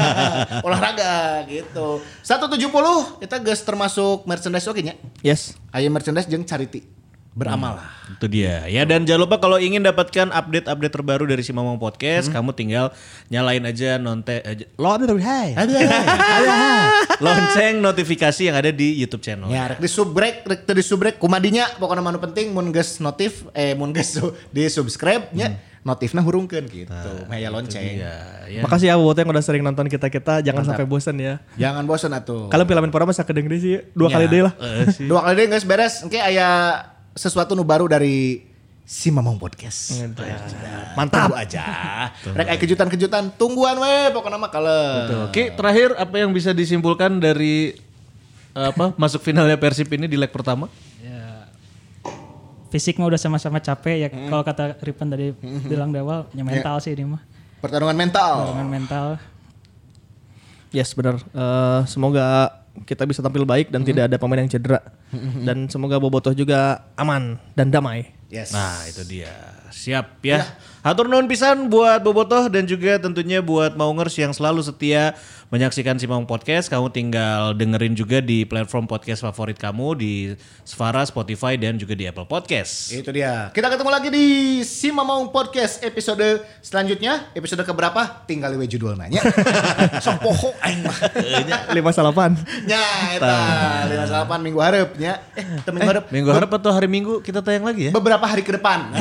Olahraga 0.67 1.41
gitu. 1.49 2.05
170 2.21 3.25
kita 3.25 3.35
geus 3.41 3.61
termasuk 3.65 4.29
merchandise 4.29 4.69
oke 4.69 4.81
nya. 4.85 4.93
Yes. 5.25 5.57
Aya 5.73 5.89
merchandise 5.89 6.29
jeung 6.29 6.45
charity. 6.45 6.96
Beramal 7.37 7.77
lah. 7.77 7.89
Itu 8.17 8.25
dia. 8.25 8.65
Ya 8.65 8.81
dan 8.81 9.05
jangan 9.05 9.29
lupa 9.29 9.37
kalau 9.37 9.61
ingin 9.61 9.85
dapatkan 9.85 10.33
update-update 10.33 10.89
terbaru 10.89 11.29
dari 11.29 11.45
si 11.45 11.53
Mamang 11.53 11.77
Podcast, 11.77 12.33
kamu 12.33 12.49
tinggal 12.57 12.89
nyalain 13.29 13.61
aja 13.61 14.01
nonte 14.01 14.41
aja. 14.41 14.65
Lo 14.81 14.97
hai. 14.97 15.53
Lonceng 17.23 17.77
notifikasi 17.77 18.41
yang 18.49 18.57
ada 18.57 18.73
di 18.73 18.97
YouTube 18.97 19.21
channel. 19.21 19.53
Ya, 19.53 19.69
rek 19.69 19.77
di 19.77 19.85
subrek, 19.85 20.49
rek 20.49 20.65
di 20.65 20.81
subrek 20.81 21.21
kumadinya 21.21 21.69
pokoknya 21.77 22.01
manu 22.01 22.17
penting 22.17 22.57
mun 22.57 22.73
geus 22.73 22.97
notif 22.97 23.45
eh 23.53 23.77
mun 23.77 23.93
geus 23.93 24.17
di 24.49 24.65
subscribe 24.65 25.29
nya 25.29 25.61
notifna 25.85 26.19
hurungkeun 26.25 26.65
gitu. 26.67 27.11
Maya 27.31 27.47
lonceng. 27.47 27.79
Ya, 27.79 28.43
ya. 28.49 28.61
Makasih 28.65 28.91
ya 28.91 28.95
buat 28.99 29.15
yang 29.15 29.29
udah 29.31 29.45
sering 29.45 29.63
nonton 29.63 29.87
kita-kita. 29.87 30.43
Jangan 30.43 30.73
sampai 30.73 30.83
bosan 30.83 31.15
ya. 31.21 31.39
Jangan 31.55 31.87
bosan 31.87 32.11
atuh. 32.11 32.49
Kalau 32.49 32.65
filmin 32.67 32.91
pora 32.91 33.07
masa 33.07 33.23
kedeng 33.23 33.45
deh 33.45 33.61
sih. 33.61 33.79
Dua 33.95 34.09
kali 34.09 34.25
deh 34.25 34.41
lah. 34.41 34.53
Eh, 34.59 34.89
sih. 34.91 35.07
Dua 35.07 35.23
kali 35.23 35.45
deh 35.45 35.45
guys 35.53 35.63
beres. 35.63 36.03
Engke 36.03 36.19
aya 36.19 36.75
sesuatu 37.17 37.57
nu 37.57 37.65
baru 37.65 37.89
dari 37.89 38.45
si 38.87 39.11
Mamang 39.11 39.35
Podcast. 39.35 39.99
Mantap 40.95 41.33
Tunggu 41.33 41.35
aja. 41.35 41.65
Rek 42.23 42.47
aya 42.47 42.57
kejutan-kejutan 42.61 43.35
tungguan 43.35 43.75
we 43.81 44.13
pokoknya 44.15 44.37
mah 44.39 44.51
kalau. 44.53 44.81
Oke, 45.27 45.51
terakhir 45.51 45.97
apa 45.97 46.15
yang 46.21 46.31
bisa 46.31 46.55
disimpulkan 46.55 47.19
dari 47.19 47.75
apa 48.55 48.95
masuk 48.95 49.21
finalnya 49.25 49.59
Persib 49.59 49.91
ini 49.91 50.07
di 50.07 50.15
leg 50.15 50.31
pertama? 50.31 50.71
Ya, 51.03 51.51
fisik 52.71 52.95
mah 53.01 53.11
udah 53.11 53.19
sama-sama 53.19 53.59
capek 53.59 54.07
ya. 54.07 54.09
Kalau 54.13 54.45
kata 54.45 54.79
Ripen 54.79 55.11
tadi 55.11 55.33
bilang 55.67 55.91
di 55.91 55.99
awal, 55.99 56.29
ya 56.31 56.45
mental 56.45 56.79
sih 56.79 56.95
ini 56.95 57.17
mah. 57.17 57.21
Pertarungan 57.59 57.97
mental. 57.97 58.53
Dengan 58.55 58.69
mental. 58.69 59.07
Yes 60.71 60.93
benar. 60.93 61.19
Eh, 61.19 61.81
semoga 61.89 62.53
kita 62.83 63.07
bisa 63.07 63.23
tampil 63.23 63.47
baik 63.47 63.71
dan 63.71 63.81
tidak 63.81 64.11
ada 64.11 64.17
pemain 64.19 64.43
yang 64.43 64.51
cedera. 64.51 64.83
Dan 65.47 65.71
semoga 65.71 65.97
Bobotoh 65.97 66.35
juga 66.35 66.85
aman 66.99 67.39
dan 67.55 67.71
damai. 67.71 68.13
Yes. 68.27 68.51
Nah, 68.51 68.83
itu 68.83 69.07
dia. 69.07 69.31
Siap 69.71 70.19
ya. 70.19 70.43
Hatur 70.83 71.07
nuhun 71.07 71.31
pisan 71.31 71.71
buat 71.71 72.03
Bobotoh 72.03 72.51
dan 72.51 72.67
juga 72.67 72.99
tentunya 72.99 73.39
buat 73.39 73.79
Maungers 73.79 74.19
yang 74.19 74.35
selalu 74.35 74.67
setia 74.67 75.15
menyaksikan 75.47 75.95
si 75.95 76.05
Maung 76.07 76.27
Podcast. 76.27 76.67
Kamu 76.67 76.91
tinggal 76.91 77.55
dengerin 77.55 77.95
juga 77.95 78.19
di 78.19 78.43
platform 78.43 78.83
podcast 78.83 79.23
favorit 79.23 79.55
kamu 79.55 79.87
di 79.95 80.13
Svara, 80.67 81.07
Spotify 81.07 81.55
dan 81.55 81.79
juga 81.79 81.95
di 81.95 82.03
Apple 82.03 82.27
Podcast. 82.27 82.91
Itu 82.91 83.15
dia. 83.15 83.47
Kita 83.55 83.71
ketemu 83.71 83.89
lagi 83.91 84.09
di 84.11 84.25
Si 84.67 84.91
Mamang 84.91 85.31
Podcast 85.31 85.79
episode 85.87 86.43
selanjutnya. 86.59 87.31
Episode 87.31 87.63
keberapa? 87.63 88.27
Tinggal 88.27 88.59
we 88.59 88.67
judul 88.67 88.99
nanya. 88.99 89.23
Sok 90.03 90.19
poho 90.19 90.51
aing 90.67 90.83
mah. 90.83 90.97
Lima 91.71 91.95
salapan. 91.95 92.35
Nya 92.67 92.83
eta 93.15 93.37
58 94.27 94.43
minggu 94.43 94.59
hareup 94.59 94.89
nya. 94.99 95.23
Eh, 95.31 95.45
teu 95.63 95.71
minggu 95.71 95.87
hareup. 95.87 96.05
Minggu 96.11 96.29
harap 96.31 96.51
atau 96.59 96.71
hari 96.75 96.87
Minggu 96.87 97.19
kita 97.19 97.43
tayang 97.43 97.67
lagi 97.67 97.91
ya? 97.91 97.91
beberapa 97.95 98.23
hari 98.23 98.43
ke 98.43 98.51
depan. 98.55 98.91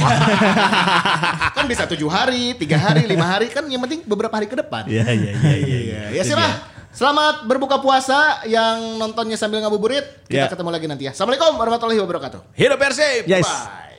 kan 1.56 1.64
bisa 1.70 1.86
tujuh 1.86 2.10
hari, 2.10 2.54
tiga 2.58 2.78
hari, 2.78 3.06
lima 3.06 3.26
hari 3.26 3.50
kan 3.50 3.66
yang 3.66 3.82
penting 3.82 4.02
beberapa 4.06 4.34
hari 4.34 4.46
ke 4.46 4.58
depan. 4.58 4.86
Iya, 4.86 5.06
iya, 5.10 5.32
iya, 5.32 5.56
iya. 5.58 5.78
Iya, 6.12 6.22
ya 6.22 6.35
lah. 6.36 6.52
Selamat 6.92 7.44
berbuka 7.44 7.76
puasa 7.76 8.40
yang 8.48 8.96
nontonnya 8.96 9.36
sambil 9.36 9.60
ngabuburit. 9.60 10.24
Kita 10.24 10.48
Ya. 10.48 10.48
ketemu 10.48 10.70
lagi 10.72 10.86
nanti 10.88 11.04
ya. 11.04 11.12
Assalamualaikum 11.12 11.52
warahmatullahi 11.56 12.00
wabarakatuh. 12.00 12.56
Hidup 12.56 12.80
Persib! 12.80 13.28
Yes. 13.28 13.44
Bye. 13.44 13.95